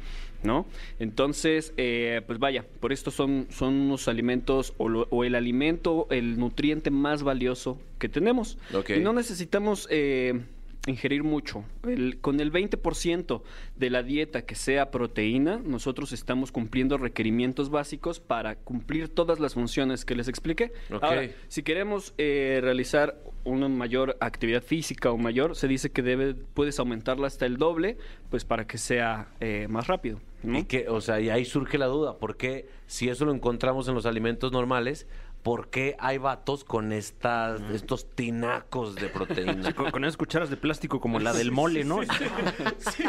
¿no? 0.46 0.66
Entonces, 1.00 1.74
eh, 1.78 2.22
pues 2.26 2.40
vaya, 2.40 2.64
por 2.80 2.94
esto 2.94 3.12
son, 3.12 3.48
son 3.50 3.74
unos 3.74 4.08
alimentos 4.08 4.74
o, 4.78 4.90
lo- 4.90 5.08
o 5.12 5.24
el 5.24 5.36
alimento, 5.36 6.08
el 6.10 6.38
nutriente 6.40 6.92
más 6.92 7.24
valioso 7.24 7.80
que 8.00 8.10
tenemos. 8.10 8.58
Y 8.98 9.00
no 9.04 9.14
necesitamos 9.14 9.88
eh, 9.92 10.42
ingerir 10.88 11.24
mucho. 11.24 11.64
El- 11.84 12.20
con 12.22 12.40
el 12.40 12.52
20% 12.52 13.42
de 13.76 13.90
la 13.90 14.04
dieta 14.04 14.44
que 14.46 14.56
sea 14.56 14.92
proteína, 14.92 15.60
nosotros 15.64 16.12
estamos 16.14 16.52
cumpliendo 16.52 16.98
requerimientos 16.98 17.70
básicos 17.70 18.20
para 18.20 18.56
cumplir 18.56 19.10
todas 19.10 19.40
las 19.40 19.54
funciones 19.56 20.06
que 20.06 20.16
les 20.16 20.28
expliqué. 20.28 20.72
Ahora, 21.02 21.22
si 21.48 21.64
queremos 21.64 22.14
eh, 22.18 22.60
realizar 22.62 23.20
una 23.44 23.68
mayor 23.70 24.18
actividad 24.22 24.64
física 24.64 25.12
o 25.12 25.18
mayor, 25.18 25.56
se 25.56 25.68
dice 25.68 25.92
que 25.92 26.02
debe, 26.02 26.34
puedes 26.34 26.80
aumentarla 26.80 27.28
hasta 27.28 27.46
el 27.46 27.58
doble, 27.58 27.98
pues 28.30 28.44
para 28.46 28.66
que 28.68 28.78
sea 28.78 29.28
eh, 29.40 29.68
más 29.70 29.88
rápido. 29.88 30.20
¿no? 30.44 30.60
Y 30.60 30.66
que, 30.66 30.88
o 30.90 31.02
sea, 31.02 31.20
y 31.20 31.30
ahí 31.30 31.46
surge 31.46 31.78
la 31.80 31.88
duda, 31.88 32.18
¿por 32.20 32.38
qué 32.38 32.68
si 32.86 33.10
eso 33.10 33.26
lo 33.26 33.34
encontramos 33.34 33.88
en 33.88 33.96
los 33.96 34.06
alimentos 34.06 34.52
normales, 34.52 35.08
por 35.46 35.70
qué 35.70 35.96
hay 36.00 36.18
vatos 36.18 36.64
con 36.64 36.92
estas, 36.92 37.62
estos 37.72 38.10
tinacos 38.16 38.96
de 38.96 39.10
proteína? 39.10 39.54
Sí, 39.66 39.74
con, 39.74 39.92
con 39.92 40.04
esas 40.04 40.18
cucharas 40.18 40.50
de 40.50 40.58
plástico 40.58 41.00
como 41.00 41.20
la 41.20 41.34
del 41.34 41.52
mole, 41.52 41.84
¿no? 41.84 42.00
Sí, 42.02 43.04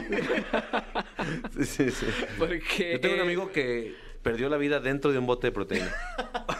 sí, 1.64 1.90
sí. 1.90 2.06
Porque, 2.38 2.92
Yo 2.92 3.00
tengo 3.00 3.14
un 3.14 3.20
amigo 3.22 3.50
que 3.50 3.94
perdió 4.20 4.50
la 4.50 4.58
vida 4.58 4.80
dentro 4.80 5.12
de 5.12 5.18
un 5.18 5.24
bote 5.26 5.46
de 5.46 5.52
proteína. 5.52 5.90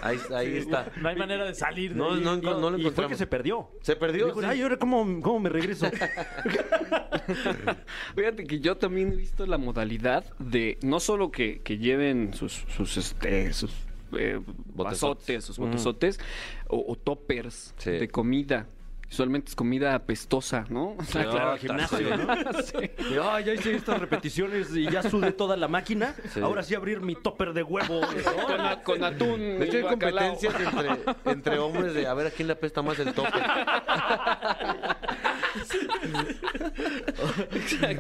Ahí, 0.01 0.19
ahí 0.35 0.57
está. 0.57 0.91
No 0.97 1.11
hay 1.11 1.17
manera 1.17 1.45
de 1.45 1.55
salir. 1.55 1.93
de 1.93 1.97
No, 1.99 2.15
ahí. 2.15 2.21
no, 2.21 2.37
no, 2.37 2.59
no 2.59 2.71
lo 2.71 2.79
y 2.79 2.91
fue 2.91 3.07
que 3.09 3.17
se 3.17 3.27
perdió. 3.27 3.71
Se 3.83 3.97
perdió. 3.97 4.27
Dijo, 4.27 4.41
sí. 4.41 4.47
Ay, 4.49 4.63
¿ahora 4.63 4.79
cómo, 4.79 5.21
cómo 5.21 5.41
me 5.41 5.51
regreso? 5.51 5.91
Fíjate 8.15 8.45
que 8.45 8.61
yo 8.61 8.79
también 8.79 9.13
he 9.13 9.17
visto 9.17 9.45
la 9.47 9.59
modalidad 9.59 10.25
de 10.39 10.79
no 10.83 11.01
solo 11.01 11.31
que, 11.31 11.61
que 11.61 11.77
lleven 11.77 12.33
sus, 12.33 12.65
sus, 12.75 12.97
este, 12.97 13.53
sus 13.53 13.86
eh, 14.19 14.41
vasotes, 14.75 15.45
sus 15.45 15.59
botezotes 15.59 16.19
o, 16.69 16.85
o 16.89 16.97
toppers 16.97 17.75
Sí. 17.79 17.91
de 17.93 18.09
comida. 18.09 18.67
Usualmente 19.09 19.51
es 19.51 19.55
comida 19.55 19.95
apestosa, 19.95 20.65
¿no? 20.69 20.97
O 20.99 21.05
sea, 21.05 21.23
Sí, 21.23 21.29
claro, 21.31 21.57
gimnasio, 21.59 21.99
ya 23.45 23.55
hice 23.55 23.77
estas 23.77 24.01
repeticiones 24.01 24.75
y 24.77 24.91
ya 24.91 25.01
sudé 25.09 25.31
toda 25.31 25.57
la 25.57 25.69
máquina. 25.69 26.17
Sí. 26.35 26.41
Ahora 26.41 26.65
sí 26.65 26.75
abrir 26.75 27.01
mi 27.01 27.15
topper 27.15 27.53
de 27.53 27.63
huevo. 27.63 28.01
Con, 28.47 28.61
a- 28.61 28.83
con 28.83 29.05
atún. 29.05 29.39
De 29.61 29.65
hecho, 29.67 29.77
hay 29.77 29.83
competencias 29.85 30.55
entre, 30.61 30.91
entre 31.33 31.59
hombres 31.61 31.95
de 31.95 32.05
a 32.09 32.15
ver 32.15 32.27
a 32.27 32.31
quién 32.31 32.49
le 32.49 32.55
apesta 32.55 32.83
más 32.83 32.99
el 32.99 33.13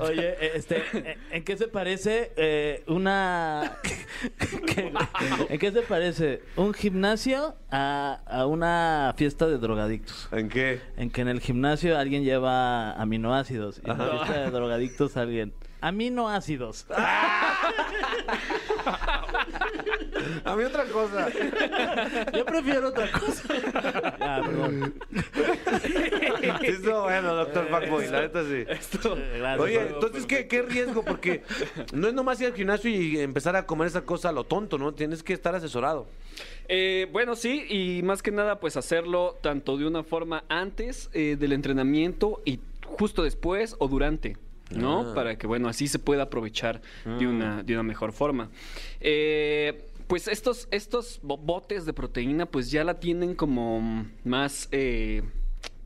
Oye, 0.01 0.29
eh, 0.41 0.53
este, 0.55 0.83
eh, 0.93 1.19
¿en 1.31 1.45
qué 1.45 1.57
se 1.57 1.69
parece 1.69 2.33
eh, 2.37 2.83
una... 2.87 3.79
¿En 5.49 5.59
qué 5.59 5.73
se 5.73 5.83
parece 5.83 6.43
un 6.57 6.73
gimnasio 6.75 7.55
a, 7.71 8.21
a 8.27 8.47
una 8.47 9.15
fiesta 9.17 9.47
de 9.47 9.59
drogadictos? 9.59 10.29
¿En 10.33 10.49
qué? 10.49 10.81
En 10.97 11.11
que 11.11 11.21
en 11.21 11.29
el 11.29 11.41
gimnasio 11.41 11.99
alguien 11.99 12.25
lleva 12.25 12.93
aminoácidos 12.93 13.81
y 13.85 13.91
en 13.91 13.99
la 13.99 14.09
fiesta 14.09 14.41
de 14.41 14.51
drogadictos 14.51 15.17
alguien... 15.17 15.55
Aminoácidos. 15.81 16.87
A 20.45 20.57
mí 20.57 20.65
otra 20.65 20.85
cosa. 20.85 21.29
Yo 22.37 22.45
prefiero 22.45 22.89
otra 22.89 23.11
cosa. 23.11 23.43
Ah, 24.21 24.43
perdón. 24.47 24.95
Eso 26.63 27.03
bueno, 27.03 27.35
doctor 27.35 27.69
Fuckboy, 27.69 28.09
la 28.09 28.21
neta 28.23 28.43
sí. 28.45 28.55
Eh, 28.55 29.37
gracias. 29.39 29.61
Oye, 29.61 29.81
entonces, 29.81 30.27
¿qué, 30.27 30.47
¿qué 30.47 30.63
riesgo? 30.63 31.05
Porque 31.05 31.43
no 31.93 32.09
es 32.09 32.15
nomás 32.15 32.41
ir 32.41 32.47
al 32.47 32.55
gimnasio 32.55 32.91
y 32.91 33.19
empezar 33.19 33.57
a 33.57 33.67
comer 33.67 33.89
esa 33.89 34.03
cosa 34.03 34.31
a 34.31 34.33
lo 34.33 34.45
tonto, 34.45 34.79
¿no? 34.79 34.95
Tienes 34.95 35.23
que 35.23 35.33
estar 35.33 35.55
asesorado. 35.55 36.07
Eh, 36.69 37.09
bueno, 37.13 37.37
sí, 37.37 37.65
y 37.69 38.03
más 38.03 38.23
que 38.23 38.31
nada, 38.31 38.61
pues 38.61 38.77
hacerlo 38.77 39.37
tanto 39.41 39.77
de 39.77 39.87
una 39.87 40.03
forma 40.03 40.45
antes 40.49 41.11
eh, 41.13 41.37
del 41.39 41.53
entrenamiento 41.53 42.41
y 42.45 42.61
justo 42.85 43.23
después 43.23 43.77
o 43.79 43.89
durante. 43.89 44.37
¿no? 44.71 45.11
Ah. 45.11 45.15
Para 45.15 45.39
que, 45.39 45.47
bueno, 45.47 45.69
así 45.69 45.87
se 45.87 45.99
pueda 45.99 46.25
aprovechar 46.25 46.81
de, 47.05 47.27
una, 47.27 47.63
de 47.63 47.73
una 47.75 47.83
mejor 47.83 48.13
forma. 48.13 48.51
Eh, 49.01 49.87
pues 50.07 50.29
estos, 50.29 50.69
estos 50.71 51.21
bo- 51.23 51.37
botes 51.37 51.85
de 51.87 51.93
proteína, 51.93 52.47
pues 52.47 52.71
ya 52.71 52.85
la 52.85 53.01
tienen 53.01 53.35
como 53.35 54.07
más 54.25 54.69
eh, 54.73 55.23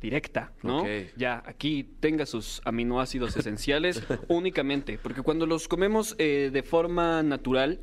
directa, 0.01 0.53
¿no? 0.63 0.85
Ya, 1.17 1.43
aquí 1.47 1.87
tenga 2.01 2.25
sus 2.27 2.63
aminoácidos 2.65 3.37
esenciales 3.37 4.03
únicamente, 4.29 4.99
porque 5.03 5.23
cuando 5.23 5.47
los 5.47 5.69
comemos 5.69 6.15
eh, 6.19 6.51
de 6.53 6.63
forma 6.63 7.23
natural, 7.23 7.81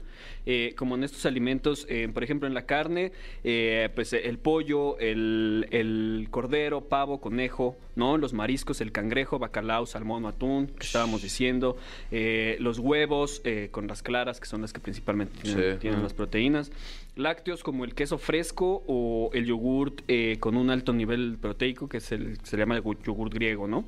eh, 0.47 0.73
como 0.75 0.95
en 0.95 1.03
estos 1.03 1.25
alimentos, 1.27 1.85
eh, 1.89 2.09
por 2.11 2.23
ejemplo 2.23 2.47
en 2.47 2.53
la 2.55 2.65
carne, 2.65 3.11
eh, 3.43 3.89
pues 3.93 4.13
el 4.13 4.39
pollo, 4.39 4.97
el, 4.99 5.67
el 5.71 6.27
cordero, 6.31 6.85
pavo, 6.89 7.21
conejo, 7.21 7.77
¿no? 7.95 8.17
Los 8.17 8.33
mariscos, 8.33 8.81
el 8.81 8.91
cangrejo, 8.91 9.37
bacalao, 9.37 9.85
salmón 9.85 10.25
atún, 10.25 10.67
que 10.67 10.85
estábamos 10.85 11.21
diciendo, 11.21 11.77
eh, 12.11 12.57
los 12.59 12.79
huevos 12.79 13.41
eh, 13.43 13.69
con 13.71 13.87
las 13.87 14.01
claras, 14.01 14.39
que 14.39 14.47
son 14.47 14.61
las 14.61 14.73
que 14.73 14.79
principalmente 14.79 15.39
tienen, 15.43 15.73
Sí. 15.73 15.79
tienen 15.79 15.99
Ujú. 15.99 16.03
las 16.05 16.13
proteínas, 16.13 16.71
lácteos 17.17 17.63
como 17.63 17.83
el 17.83 17.93
queso 17.95 18.17
fresco 18.17 18.83
o 18.87 19.29
el 19.33 19.45
yogurt 19.45 20.01
eh, 20.07 20.37
con 20.39 20.55
un 20.55 20.69
alto 20.69 20.93
nivel 20.93 21.37
proteico, 21.39 21.89
que 21.89 21.97
es 21.97 22.11
el, 22.11 22.37
se 22.43 22.57
llama 22.57 22.75
el 22.75 22.83
gu- 22.83 22.97
yogurt 23.03 23.33
griego, 23.33 23.67
¿no? 23.67 23.85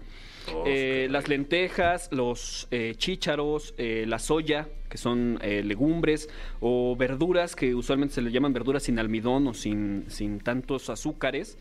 Eh, 0.65 1.07
las 1.11 1.27
lentejas, 1.27 2.09
los 2.11 2.67
eh, 2.71 2.95
chícharos, 2.97 3.75
la 3.77 4.17
soya, 4.17 4.67
que 4.89 4.97
son 4.97 5.37
legumbres, 5.43 6.27
o 6.59 6.95
verduras, 6.95 7.55
que 7.55 7.75
usualmente 7.75 8.15
se 8.15 8.23
le 8.23 8.31
llaman 8.31 8.51
verduras 8.53 8.81
sin 8.81 8.97
almidón 8.97 9.47
o 9.47 9.53
sin, 9.53 10.05
sin 10.07 10.39
tantos 10.39 10.89
azúcares, 10.89 11.59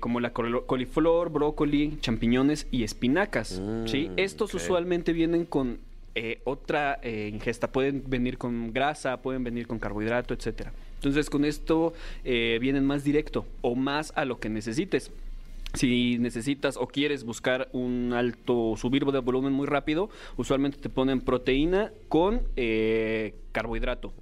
como 0.00 0.18
la 0.18 0.32
col- 0.32 0.66
coliflor, 0.66 1.30
brócoli, 1.30 1.98
champiñones 2.00 2.66
y 2.72 2.82
espinacas. 2.82 3.60
Mm, 3.60 3.86
¿sí? 3.86 4.10
Estos 4.16 4.52
ok. 4.54 4.60
usualmente 4.60 5.12
vienen 5.12 5.44
con 5.44 5.78
eh, 6.16 6.40
otra 6.44 7.00
eh, 7.02 7.28
ingesta, 7.32 7.72
pueden 7.72 8.04
venir 8.06 8.38
con 8.38 8.72
grasa, 8.72 9.16
pueden 9.16 9.42
venir 9.42 9.66
con 9.66 9.80
carbohidrato, 9.80 10.32
etcétera. 10.32 10.72
Entonces 10.96 11.28
con 11.28 11.44
esto 11.44 11.92
eh, 12.24 12.58
vienen 12.60 12.84
más 12.84 13.02
directo 13.02 13.46
o 13.62 13.74
más 13.74 14.12
a 14.14 14.24
lo 14.24 14.38
que 14.38 14.48
necesites. 14.48 15.10
Si 15.72 16.18
necesitas 16.18 16.76
o 16.76 16.86
quieres 16.86 17.24
buscar 17.24 17.68
un 17.72 18.12
alto, 18.14 18.74
subir 18.76 19.04
de 19.04 19.18
volumen 19.18 19.52
muy 19.52 19.66
rápido, 19.66 20.08
usualmente 20.36 20.78
te 20.78 20.88
ponen 20.88 21.20
proteína 21.20 21.90
con 22.08 22.42
carbohidrato 23.50 24.12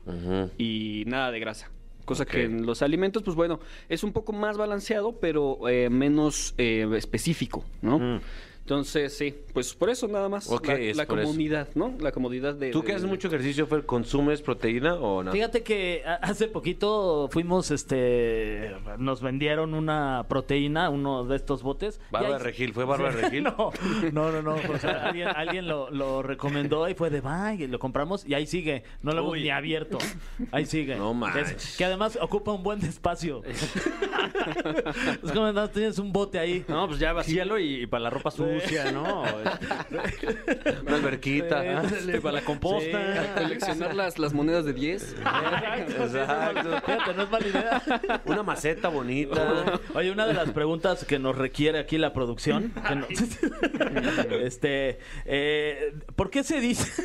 y 0.56 1.04
nada 1.06 1.30
de 1.30 1.40
grasa. 1.40 1.70
Cosa 2.06 2.24
que 2.24 2.44
en 2.44 2.64
los 2.64 2.80
alimentos, 2.80 3.22
pues 3.22 3.36
bueno, 3.36 3.60
es 3.90 4.02
un 4.02 4.12
poco 4.12 4.32
más 4.32 4.56
balanceado, 4.56 5.12
pero 5.20 5.58
menos 5.90 6.54
específico, 6.56 7.66
¿no? 7.82 7.98
Mm. 7.98 8.20
Entonces, 8.62 9.16
sí, 9.18 9.34
pues 9.52 9.74
por 9.74 9.90
eso 9.90 10.06
nada 10.06 10.28
más. 10.28 10.48
Ok, 10.48 10.68
la 10.68 10.74
es 10.78 10.96
la 10.96 11.04
por 11.06 11.18
eso. 11.18 11.26
comodidad, 11.28 11.68
¿no? 11.74 11.94
La 11.98 12.12
comodidad 12.12 12.54
de... 12.54 12.70
¿Tú 12.70 12.80
de- 12.80 12.86
que 12.86 12.92
haces 12.92 13.08
mucho 13.08 13.26
ejercicio, 13.26 13.66
Fer, 13.66 13.84
consumes 13.84 14.40
proteína 14.40 14.94
o 14.94 15.24
no? 15.24 15.32
Fíjate 15.32 15.64
que 15.64 16.04
a- 16.06 16.14
hace 16.14 16.46
poquito 16.46 17.28
fuimos, 17.32 17.72
este, 17.72 18.70
nos 18.98 19.20
vendieron 19.20 19.74
una 19.74 20.26
proteína, 20.28 20.90
uno 20.90 21.24
de 21.24 21.34
estos 21.36 21.64
botes. 21.64 22.00
Bárbara 22.12 22.36
ahí- 22.36 22.42
Regil, 22.44 22.72
¿fue 22.72 22.84
Bárbara 22.84 23.10
Regil? 23.20 23.42
No, 23.42 23.72
no, 24.12 24.30
no, 24.30 24.42
no. 24.42 24.54
o 24.54 24.78
sea, 24.78 25.06
alguien 25.08 25.26
alguien 25.28 25.66
lo, 25.66 25.90
lo 25.90 26.22
recomendó 26.22 26.88
y 26.88 26.94
fue 26.94 27.10
de 27.10 27.20
vaya, 27.20 27.64
y 27.64 27.68
lo 27.68 27.80
compramos 27.80 28.24
y 28.24 28.34
ahí 28.34 28.46
sigue. 28.46 28.84
No 29.02 29.10
lo 29.12 29.22
hemos 29.22 29.32
Uy. 29.32 29.42
ni 29.42 29.50
abierto. 29.50 29.98
Ahí 30.52 30.66
sigue. 30.66 30.94
No 30.94 31.10
Que 31.10 31.16
manches. 31.18 31.50
es- 31.50 31.76
que 31.76 31.84
además 31.84 32.16
ocupa 32.22 32.52
un 32.52 32.62
buen 32.62 32.80
espacio. 32.84 33.42
es 35.22 35.32
como 35.32 35.50
no 35.52 35.68
tienes 35.70 35.98
un 35.98 36.12
bote 36.12 36.38
ahí. 36.38 36.64
No, 36.68 36.86
pues 36.86 37.00
ya 37.00 37.12
vacíalo 37.12 37.58
y, 37.58 37.82
y 37.82 37.86
para 37.86 38.04
la 38.04 38.10
ropa 38.10 38.30
sucia. 38.30 38.52
Sucia, 38.62 38.92
¿no? 38.92 39.22
Una 40.86 40.96
alberquita. 40.96 41.82
Este, 41.82 42.20
para 42.20 42.34
la 42.36 42.42
composta. 42.42 43.34
Coleccionar 43.36 43.94
las, 43.94 44.18
las 44.18 44.32
monedas 44.32 44.64
de 44.64 44.72
10. 44.72 45.16
Exacto. 45.88 46.80
Fíjate, 46.86 47.14
no 47.14 47.22
es 47.22 47.30
mala 47.30 47.46
idea. 47.46 47.82
Una 48.26 48.42
maceta 48.42 48.88
bonita. 48.88 49.80
Oye, 49.94 50.10
una 50.10 50.26
de 50.26 50.34
las 50.34 50.50
preguntas 50.50 51.04
que 51.04 51.18
nos 51.18 51.36
requiere 51.36 51.78
aquí 51.78 51.98
la 51.98 52.12
producción, 52.12 52.72
que 52.86 52.94
no- 52.96 53.06
este, 54.42 54.98
eh, 55.24 55.94
¿por 56.16 56.30
qué 56.30 56.42
se 56.44 56.60
dice 56.60 57.02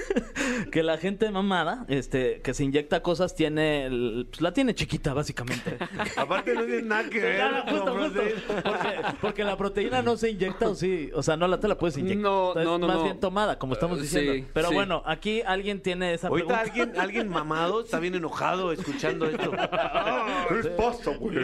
que 0.72 0.84
la 0.84 0.98
gente 0.98 1.30
mamada, 1.32 1.86
este, 1.88 2.42
que 2.42 2.54
se 2.54 2.64
inyecta 2.64 3.02
cosas 3.02 3.36
tiene, 3.36 3.86
el- 3.86 4.28
pues, 4.30 4.42
la 4.42 4.54
tiene 4.54 4.76
chiquita 4.76 5.14
básicamente? 5.14 5.78
Aparte 6.16 6.54
no 6.54 6.64
tiene 6.64 6.82
nada 6.84 7.10
que 7.10 7.20
ver. 7.20 7.36
Claro, 7.36 7.64
justo, 7.68 7.98
justo. 7.98 8.22
Porque, 8.64 8.96
porque 9.22 9.44
la 9.44 9.58
proteína 9.58 10.02
no 10.02 10.18
se 10.18 10.30
inyecta 10.32 10.70
o 10.70 10.76
sí, 10.76 11.10
o 11.14 11.24
sea, 11.24 11.37
no 11.38 11.48
la 11.48 11.60
te 11.60 11.68
la 11.68 11.78
puedes 11.78 11.98
inyectar. 11.98 12.22
No, 12.24 12.54
Es 12.60 12.66
no, 12.66 12.78
no, 12.78 12.88
más 12.88 12.98
no. 12.98 13.04
bien 13.04 13.20
tomada, 13.20 13.58
como 13.60 13.74
estamos 13.74 14.00
Eh, 14.00 14.02
diciendo. 14.02 14.34
sí, 14.34 14.46
Pero 14.54 14.70
sí. 14.70 14.74
bueno, 14.76 15.04
aquí 15.06 15.42
alguien 15.42 15.82
tiene 15.82 16.14
esa 16.14 16.28
Ahorita 16.28 16.48
pregunta. 16.48 16.80
alguien, 16.82 17.00
alguien 17.02 17.30
mamado 17.30 17.82
está 17.86 18.00
bien 18.00 18.16
enojado 18.16 18.72
escuchando 18.72 19.26
esto. 19.28 19.52
¿Qué 20.62 20.70
pasa, 20.70 21.12
güey? 21.18 21.36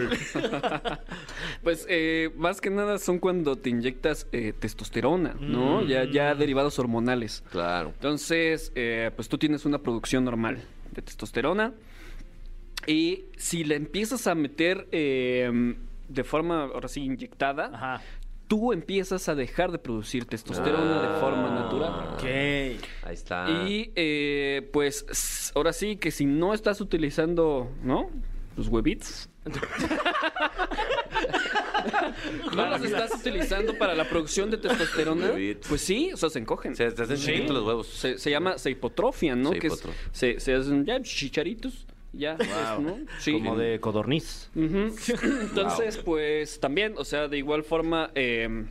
Pues 1.64 1.86
eh, 1.90 2.32
más 2.36 2.60
que 2.62 2.70
nada 2.70 2.98
son 3.00 3.20
cuando 3.20 3.56
te 3.56 3.70
inyectas 3.70 4.28
eh, 4.32 4.54
testosterona, 4.58 5.36
¿no? 5.40 5.84
Ya, 5.84 6.04
ya 6.06 6.36
derivados 6.36 6.78
hormonales. 6.80 7.44
Claro. 7.52 7.90
Entonces, 7.90 8.72
eh, 8.76 9.12
pues 9.16 9.30
tú 9.30 9.38
tienes 9.38 9.66
una 9.66 9.80
producción 9.80 10.24
normal 10.26 10.64
de 10.92 11.02
testosterona. 11.02 11.74
Y 12.86 13.26
si 13.38 13.64
la 13.64 13.76
empiezas 13.76 14.28
a 14.28 14.36
meter 14.36 14.88
eh, 14.92 15.76
de 16.10 16.24
forma, 16.24 16.64
ahora 16.64 16.90
sí, 16.90 17.02
inyectada, 17.04 17.72
Ajá. 17.74 18.02
Tú 18.54 18.72
empiezas 18.72 19.28
a 19.30 19.34
dejar 19.34 19.72
de 19.72 19.80
producir 19.80 20.26
testosterona 20.26 21.02
de 21.02 21.20
forma 21.20 21.50
natural. 21.50 22.14
Ok. 22.14 22.24
Ahí 22.24 23.14
está. 23.14 23.50
Y 23.68 23.92
eh, 23.96 24.70
pues 24.72 25.52
ahora 25.56 25.74
sí 25.74 25.96
que 25.96 26.12
si 26.12 26.28
no 26.28 26.54
estás 26.54 26.80
utilizando, 26.80 27.72
¿no? 27.82 28.12
Los 28.56 28.68
huevitos. 28.68 29.28
no 32.56 32.70
los 32.70 32.84
estás 32.84 33.12
utilizando 33.20 33.76
para 33.80 33.96
la 33.96 34.08
producción 34.08 34.52
de 34.52 34.58
testosterona. 34.58 35.32
Pues 35.68 35.82
sí, 35.82 36.12
o 36.14 36.18
sea, 36.18 36.30
se 36.30 36.38
encogen. 36.38 36.76
Se 36.76 36.92
te 36.92 37.02
hacen 37.02 37.18
chiquitos 37.18 37.56
los 37.56 37.66
huevos. 37.66 37.88
Se, 37.88 38.20
se 38.20 38.30
llama 38.30 38.60
se 38.60 38.70
hipotrofian, 38.70 39.42
¿no? 39.42 39.52
Se 39.52 39.58
que 39.60 39.66
es- 39.68 39.84
se, 40.12 40.40
se 40.40 40.54
hacen 40.54 40.86
ya 40.86 41.02
chicharitos. 41.02 41.88
Ya, 42.14 42.38
¿no? 42.80 42.98
Sí. 43.20 43.34
Como 43.34 43.58
de 43.58 43.80
codorniz. 43.80 44.50
Entonces, 44.56 45.98
pues 45.98 46.60
también, 46.60 46.94
o 46.98 47.04
sea, 47.04 47.28
de 47.28 47.38
igual 47.40 47.64
forma, 47.64 48.12
eh, 48.14 48.66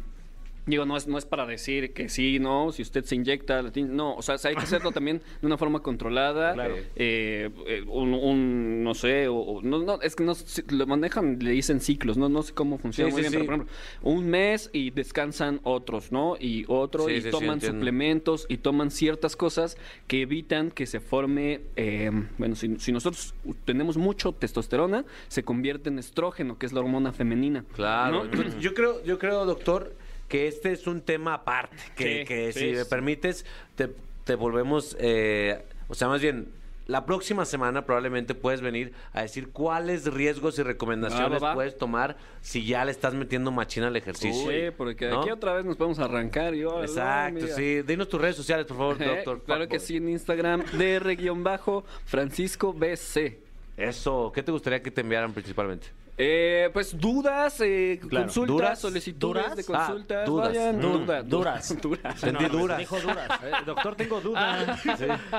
digo, 0.66 0.84
no 0.86 0.96
es, 0.96 1.08
no 1.08 1.18
es 1.18 1.26
para 1.26 1.44
decir 1.46 1.92
que 1.92 2.08
sí, 2.08 2.38
no, 2.38 2.70
si 2.72 2.82
usted 2.82 3.04
se 3.04 3.16
inyecta, 3.16 3.62
no, 3.88 4.14
o 4.14 4.22
sea, 4.22 4.36
hay 4.44 4.54
que 4.54 4.62
hacerlo 4.62 4.92
también 4.92 5.20
de 5.40 5.46
una 5.46 5.58
forma 5.58 5.80
controlada, 5.80 6.52
Claro. 6.54 6.76
eh, 6.96 7.50
eh, 7.66 7.84
un, 7.88 8.14
un, 8.14 8.84
no 8.84 8.94
sé, 8.94 9.26
o, 9.28 9.34
o- 9.36 9.62
no, 9.62 9.78
no, 9.82 10.00
es 10.02 10.14
que 10.14 10.22
no, 10.24 10.34
sé, 10.34 10.64
lo 10.70 10.86
manejan, 10.86 11.38
le 11.40 11.50
dicen 11.50 11.80
ciclos, 11.80 12.16
no, 12.16 12.28
no 12.28 12.42
sé 12.42 12.52
cómo 12.54 12.78
funciona 12.78 13.10
Sí, 13.10 13.14
muy 13.14 13.22
sí, 13.24 13.28
bien, 13.30 13.32
sí. 13.42 13.46
pero 13.46 13.46
por 13.46 13.66
ejemplo, 13.66 13.74
un 14.02 14.26
mes 14.30 14.70
y 14.72 14.90
descansan 14.90 15.60
otros, 15.64 16.12
¿no? 16.12 16.36
Y 16.38 16.64
otro, 16.68 17.06
Sí, 17.06 17.14
y 17.14 17.30
toman 17.30 17.60
suplementos 17.60 18.46
y 18.48 18.58
toman 18.58 18.90
ciertas 18.90 19.34
cosas 19.36 19.76
que 20.06 20.22
evitan 20.22 20.70
que 20.70 20.86
se 20.86 21.00
forme, 21.00 21.62
eh, 21.76 22.10
bueno, 22.38 22.54
si, 22.54 22.76
si 22.78 22.92
nosotros 22.92 23.34
tenemos 23.64 23.96
mucho 23.96 24.32
testosterona, 24.32 25.04
se 25.28 25.42
convierte 25.42 25.88
en 25.88 25.98
estrógeno, 25.98 26.56
que 26.58 26.66
es 26.66 26.72
la 26.72 26.80
hormona 26.80 27.12
femenina. 27.12 27.64
Claro. 27.74 28.26
yo 28.60 28.74
creo, 28.74 29.02
yo 29.04 29.18
creo, 29.18 29.44
doctor, 29.44 29.94
que 30.32 30.48
este 30.48 30.72
es 30.72 30.86
un 30.86 31.02
tema 31.02 31.34
aparte. 31.34 31.76
Que, 31.94 32.20
Sí, 32.20 32.24
que 32.24 32.52
sí, 32.54 32.70
si 32.70 32.72
me 32.72 32.86
permites, 32.86 33.44
te, 33.74 33.90
te 34.24 34.34
volvemos. 34.34 34.96
eh, 34.98 35.62
o 35.88 35.94
sea, 35.94 36.08
más 36.08 36.22
bien. 36.22 36.48
La 36.86 37.06
próxima 37.06 37.44
semana 37.44 37.86
probablemente 37.86 38.34
puedes 38.34 38.60
venir 38.60 38.92
a 39.12 39.22
decir 39.22 39.50
cuáles 39.50 40.12
riesgos 40.12 40.58
y 40.58 40.64
recomendaciones 40.64 41.40
puedes 41.54 41.78
tomar 41.78 42.16
si 42.40 42.66
ya 42.66 42.84
le 42.84 42.90
estás 42.90 43.14
metiendo 43.14 43.52
machina 43.52 43.86
al 43.86 43.94
ejercicio. 43.94 44.50
Sí, 44.50 44.74
porque 44.76 45.08
¿no? 45.08 45.20
aquí 45.20 45.30
otra 45.30 45.54
vez 45.54 45.64
nos 45.64 45.76
podemos 45.76 46.00
arrancar. 46.00 46.56
y, 46.56 46.64
oh, 46.64 46.82
Exacto, 46.82 47.46
sí. 47.46 47.82
Dinos 47.82 48.08
tus 48.08 48.20
redes 48.20 48.34
sociales, 48.34 48.66
por 48.66 48.78
favor, 48.78 48.98
doctor. 49.04 49.44
claro 49.44 49.68
que 49.68 49.78
sí, 49.78 49.98
en 49.98 50.08
Instagram, 50.08 50.64
dr-francisco 50.72 52.72
BC. 52.72 53.38
Eso, 53.76 54.32
¿qué 54.34 54.42
te 54.42 54.50
gustaría 54.50 54.82
que 54.82 54.90
te 54.90 55.02
enviaran 55.02 55.32
principalmente? 55.32 55.86
Eh, 56.18 56.68
pues 56.74 56.98
dudas, 57.00 57.58
eh, 57.60 57.98
Claro. 58.08 58.26
consultas, 58.26 58.46
¿Duras? 58.56 58.78
solicitudes 58.80 59.18
¿Duras? 59.18 59.56
de 59.56 59.62
Ah, 59.62 59.64
consultas. 59.86 60.26
dudas. 60.26 60.48
vayan. 60.48 60.76
Mm, 60.76 60.80
Duda- 60.82 61.22
duras. 61.22 61.80
duras. 61.80 62.22
Entendí 62.22 62.44
duras. 62.48 62.78
Dijo 62.78 63.00
duras. 63.00 63.28
Eh, 63.42 63.50
doctor, 63.64 63.94
tengo 63.96 64.20
duda. 64.20 64.78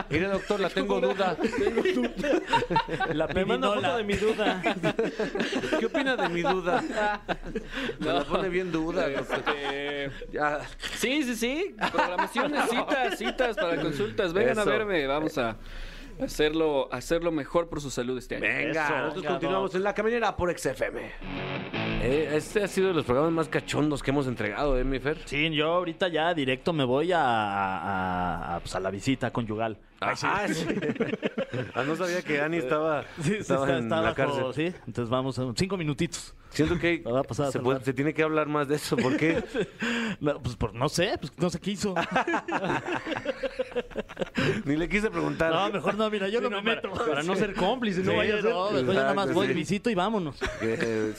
Mire, 0.09 0.28
doctor, 0.28 0.59
la 0.59 0.69
tengo 0.69 0.99
duda. 0.99 1.38
La 3.13 3.28
Me 3.28 3.45
manda 3.45 3.67
foto 3.67 3.80
pirinola. 3.82 3.97
de 3.97 4.03
mi 4.03 4.13
duda. 4.15 4.61
¿Qué 5.80 5.86
opina 5.86 6.15
de 6.15 6.30
mi 6.30 6.41
duda? 6.41 6.84
Me 7.99 8.13
la 8.13 8.24
pone 8.24 8.49
bien 8.49 8.71
duda. 8.71 9.09
doctor. 9.09 9.43
Eh, 9.55 10.09
Ya. 10.32 10.61
sí, 10.95 11.24
sí, 11.24 11.36
sí. 11.36 11.76
Programaciones, 11.91 12.69
citas, 12.69 13.17
citas 13.17 13.55
para 13.57 13.80
consultas. 13.80 14.34
Vengan 14.34 14.53
Eso. 14.53 14.61
a 14.61 14.65
verme. 14.65 15.05
Vamos 15.07 15.38
a 15.38 15.55
hacerlo, 16.22 16.89
hacerlo 16.91 17.32
mejor 17.32 17.70
por 17.70 17.82
su 17.82 17.89
salud 17.89 18.18
este 18.18 18.36
año. 18.36 18.43
Venga, 18.45 18.86
Eso. 18.86 18.95
nosotros 18.97 19.16
Venga, 19.24 19.30
continuamos 19.32 19.76
en 19.76 19.84
la 19.84 19.93
caminera 19.93 20.36
por 20.36 20.57
XFM. 20.57 21.01
Eh, 22.05 22.30
este 22.34 22.64
ha 22.64 22.68
sido 22.68 22.89
de 22.89 22.93
los 22.93 23.05
programas 23.05 23.32
más 23.32 23.47
cachondos 23.47 24.03
que 24.03 24.11
hemos 24.11 24.28
entregado, 24.28 24.78
¿eh, 24.78 24.84
mi 24.84 24.99
Fer? 24.99 25.20
Sí, 25.26 25.49
yo 25.51 25.72
ahorita 25.74 26.09
ya 26.09 26.34
directo 26.34 26.74
me 26.74 26.84
voy 26.84 27.11
a, 27.14 27.22
a, 27.24 28.55
a, 28.55 28.59
pues, 28.59 28.76
a 28.76 28.80
la 28.80 28.91
visita 28.91 29.32
conyugal. 29.32 29.78
Ah, 30.04 30.47
sí. 30.47 30.66
Ah, 31.76 31.84
no 31.84 31.95
sabía 31.95 32.22
que 32.24 32.41
Ani 32.41 32.58
estaba, 32.58 33.04
Sí, 33.22 33.24
sí, 33.30 33.34
estaba 33.36 33.66
está, 33.66 33.78
en 33.78 33.84
está 33.84 33.95
la 33.97 34.01
bajo- 34.14 34.16
cárcel. 34.16 34.54
sí. 34.72 34.76
Entonces 34.88 35.10
vamos, 35.10 35.38
en 35.38 35.56
cinco 35.56 35.78
minutitos. 35.78 36.34
Siento 36.49 36.78
que 36.80 37.01
Me 37.06 37.12
va 37.12 37.20
a 37.22 37.24
pasar 37.24 37.45
a 37.45 37.49
se, 37.49 37.54
saludar. 37.54 37.78
puede- 37.78 37.86
se 37.86 37.93
tiene 37.93 38.14
que 38.14 38.22
hablar 38.24 38.47
más 38.47 38.68
de 38.68 38.76
eso. 38.76 38.95
¿Por 38.97 39.18
qué? 39.18 39.43
No, 40.20 40.39
pues, 40.41 40.56
por- 40.56 40.74
no 40.74 40.88
sé, 40.89 41.18
pues 41.20 41.32
no 41.38 41.49
sé 41.49 41.60
qué 41.60 41.72
hizo. 41.72 41.95
Ni 44.66 44.76
le 44.76 44.88
quise 44.88 45.10
preguntar. 45.10 45.51
No, 45.51 45.70
mejor 45.72 45.95
no, 45.95 46.10
mira, 46.10 46.28
yo 46.30 46.39
no, 46.41 46.49
me 46.49 46.62
meto. 46.62 46.91
Para 46.91 47.24
no 47.24 47.36
ser 47.36 47.54
cómplice, 47.54 48.01
no 48.04 48.16
vaya 48.16 48.36
a 48.38 48.41
ser. 48.41 48.51
no, 48.51 48.72
mejor 48.72 48.86
yo 48.88 48.93
nada 48.93 49.14
más 49.14 49.34
voy, 49.34 49.47
sí. 49.47 49.54
visito 49.54 49.89
y 49.89 49.95
vámonos. 49.95 50.38
Eh, 50.62 51.14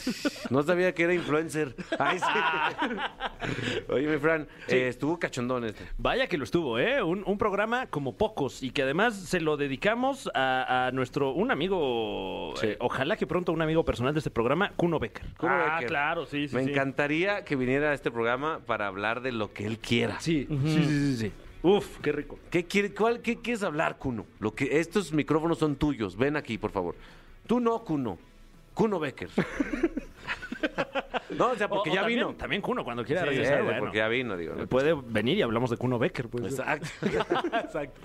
no 0.51 0.63
sabía 0.63 0.95
que 0.95 1.03
era 1.05 1.15
influencer. 1.15 1.75
Ay, 1.99 2.19
sí. 2.19 3.85
Oye, 3.89 4.07
mi 4.09 4.19
Fran, 4.19 4.49
eh, 4.69 4.89
estuvo 4.89 5.19
cachondón 5.19 5.65
este. 5.65 5.85
Vaya 5.99 6.27
que 6.29 6.39
lo 6.39 6.45
estuvo, 6.45 6.79
¿eh? 6.79 7.03
Un, 7.03 7.23
un 7.27 7.37
programa 7.39 7.87
como 7.87 8.17
pocos 8.17 8.63
y 8.63 8.71
que 8.75 8.83
además 8.83 9.15
se 9.15 9.41
lo 9.41 9.57
dedicamos 9.57 10.29
a, 10.35 10.87
a 10.87 10.93
nuestro, 10.93 11.33
un 11.33 11.51
amigo, 11.51 12.53
Sí. 12.57 12.67
eh, 12.67 12.77
ojalá 12.81 13.17
que 13.17 13.27
pronto 13.27 13.53
un 13.53 13.63
amigo 13.63 13.85
personal 13.85 14.13
de 14.13 14.19
este 14.19 14.31
programa, 14.31 14.73
Kuno 14.77 14.99
Becker. 14.99 15.25
Kuno 15.39 15.53
ah, 15.55 15.75
Becker. 15.77 15.89
claro, 15.89 16.27
sí, 16.27 16.49
sí. 16.49 16.55
Me 16.55 16.65
sí. 16.65 16.71
encantaría 16.71 17.45
que 17.45 17.57
viniera 17.57 17.91
a 17.91 17.95
este 17.95 18.11
programa 18.11 18.61
para 18.67 18.87
hablar 18.87 19.23
de 19.23 19.33
lo 19.33 19.53
que 19.53 19.65
él 19.65 19.79
quiera. 19.79 20.21
Sí, 20.21 20.47
sí, 20.49 20.59
sí, 20.67 20.85
sí, 20.85 21.17
sí. 21.17 21.33
Uf, 21.63 21.99
qué 22.01 22.13
rico. 22.13 22.39
¿Qué, 22.51 22.65
quiere, 22.67 22.93
cuál, 22.93 23.23
qué 23.23 23.41
quieres 23.41 23.63
hablar, 23.63 23.97
Kuno? 23.97 24.27
Lo 24.39 24.55
que, 24.55 24.81
estos 24.81 25.13
micrófonos 25.15 25.59
son 25.59 25.77
tuyos. 25.77 26.15
Ven 26.17 26.37
aquí, 26.37 26.59
por 26.59 26.71
favor. 26.71 26.95
Tú 27.47 27.59
no, 27.59 27.83
Kuno. 27.85 28.19
Kuno 28.75 28.99
Becker. 28.99 29.31
no, 31.31 31.51
o 31.51 31.57
sea, 31.57 31.69
porque 31.69 31.91
O- 31.91 31.93
o 31.93 31.95
ya 31.97 32.01
también- 32.03 32.21
vino. 32.21 32.35
También 32.35 32.63
Kuno, 32.63 32.85
cuando 32.85 33.05
quiera 33.05 33.23
Sí, 33.23 33.29
regresar, 33.29 33.59
eh, 33.61 33.63
bueno. 33.63 33.79
porque 33.81 33.99
ya 33.99 34.09
vino, 34.09 34.37
digo. 34.37 34.55
¿no? 34.55 34.67
Puede 34.67 34.95
venir 34.95 35.39
y 35.39 35.43
hablamos 35.43 35.71
de 35.71 35.77
Kuno 35.77 35.99
Becker. 35.99 36.29
Pues. 36.29 36.45
Exacto. 36.45 36.89
Exacto. 37.65 38.01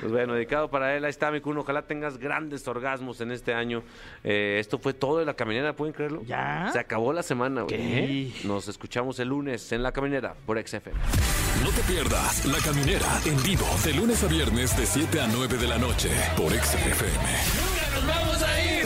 Pues 0.00 0.12
bueno, 0.12 0.34
dedicado 0.34 0.68
para 0.70 0.96
él. 0.96 1.04
Ahí 1.04 1.10
está, 1.10 1.30
mi 1.30 1.40
Kuno. 1.40 1.60
Ojalá 1.60 1.82
tengas 1.82 2.18
grandes 2.18 2.66
orgasmos 2.68 3.20
en 3.20 3.32
este 3.32 3.52
año. 3.54 3.82
Eh, 4.24 4.58
esto 4.60 4.78
fue 4.78 4.94
todo 4.94 5.18
de 5.18 5.24
la 5.24 5.34
caminera, 5.34 5.74
¿pueden 5.74 5.92
creerlo? 5.94 6.22
¿Ya? 6.24 6.70
Se 6.72 6.78
acabó 6.78 7.12
la 7.12 7.22
semana, 7.22 7.62
güey. 7.62 7.76
¿Qué? 7.76 8.32
Nos 8.44 8.68
escuchamos 8.68 9.18
el 9.20 9.28
lunes 9.28 9.72
en 9.72 9.82
la 9.82 9.92
caminera 9.92 10.34
por 10.46 10.58
XFM. 10.64 10.96
No 11.64 11.70
te 11.70 11.80
pierdas 11.90 12.44
La 12.46 12.58
Caminera 12.58 13.06
en 13.24 13.42
vivo 13.42 13.66
de 13.84 13.94
lunes 13.94 14.22
a 14.22 14.26
viernes 14.28 14.76
de 14.76 14.84
7 14.86 15.20
a 15.20 15.26
9 15.26 15.56
de 15.56 15.66
la 15.66 15.78
noche 15.78 16.10
por 16.36 16.52
XFM. 16.52 17.24
¡Nunca 17.56 17.94
nos 17.94 18.06
vamos 18.06 18.42
a 18.42 18.60
ir! 18.62 18.85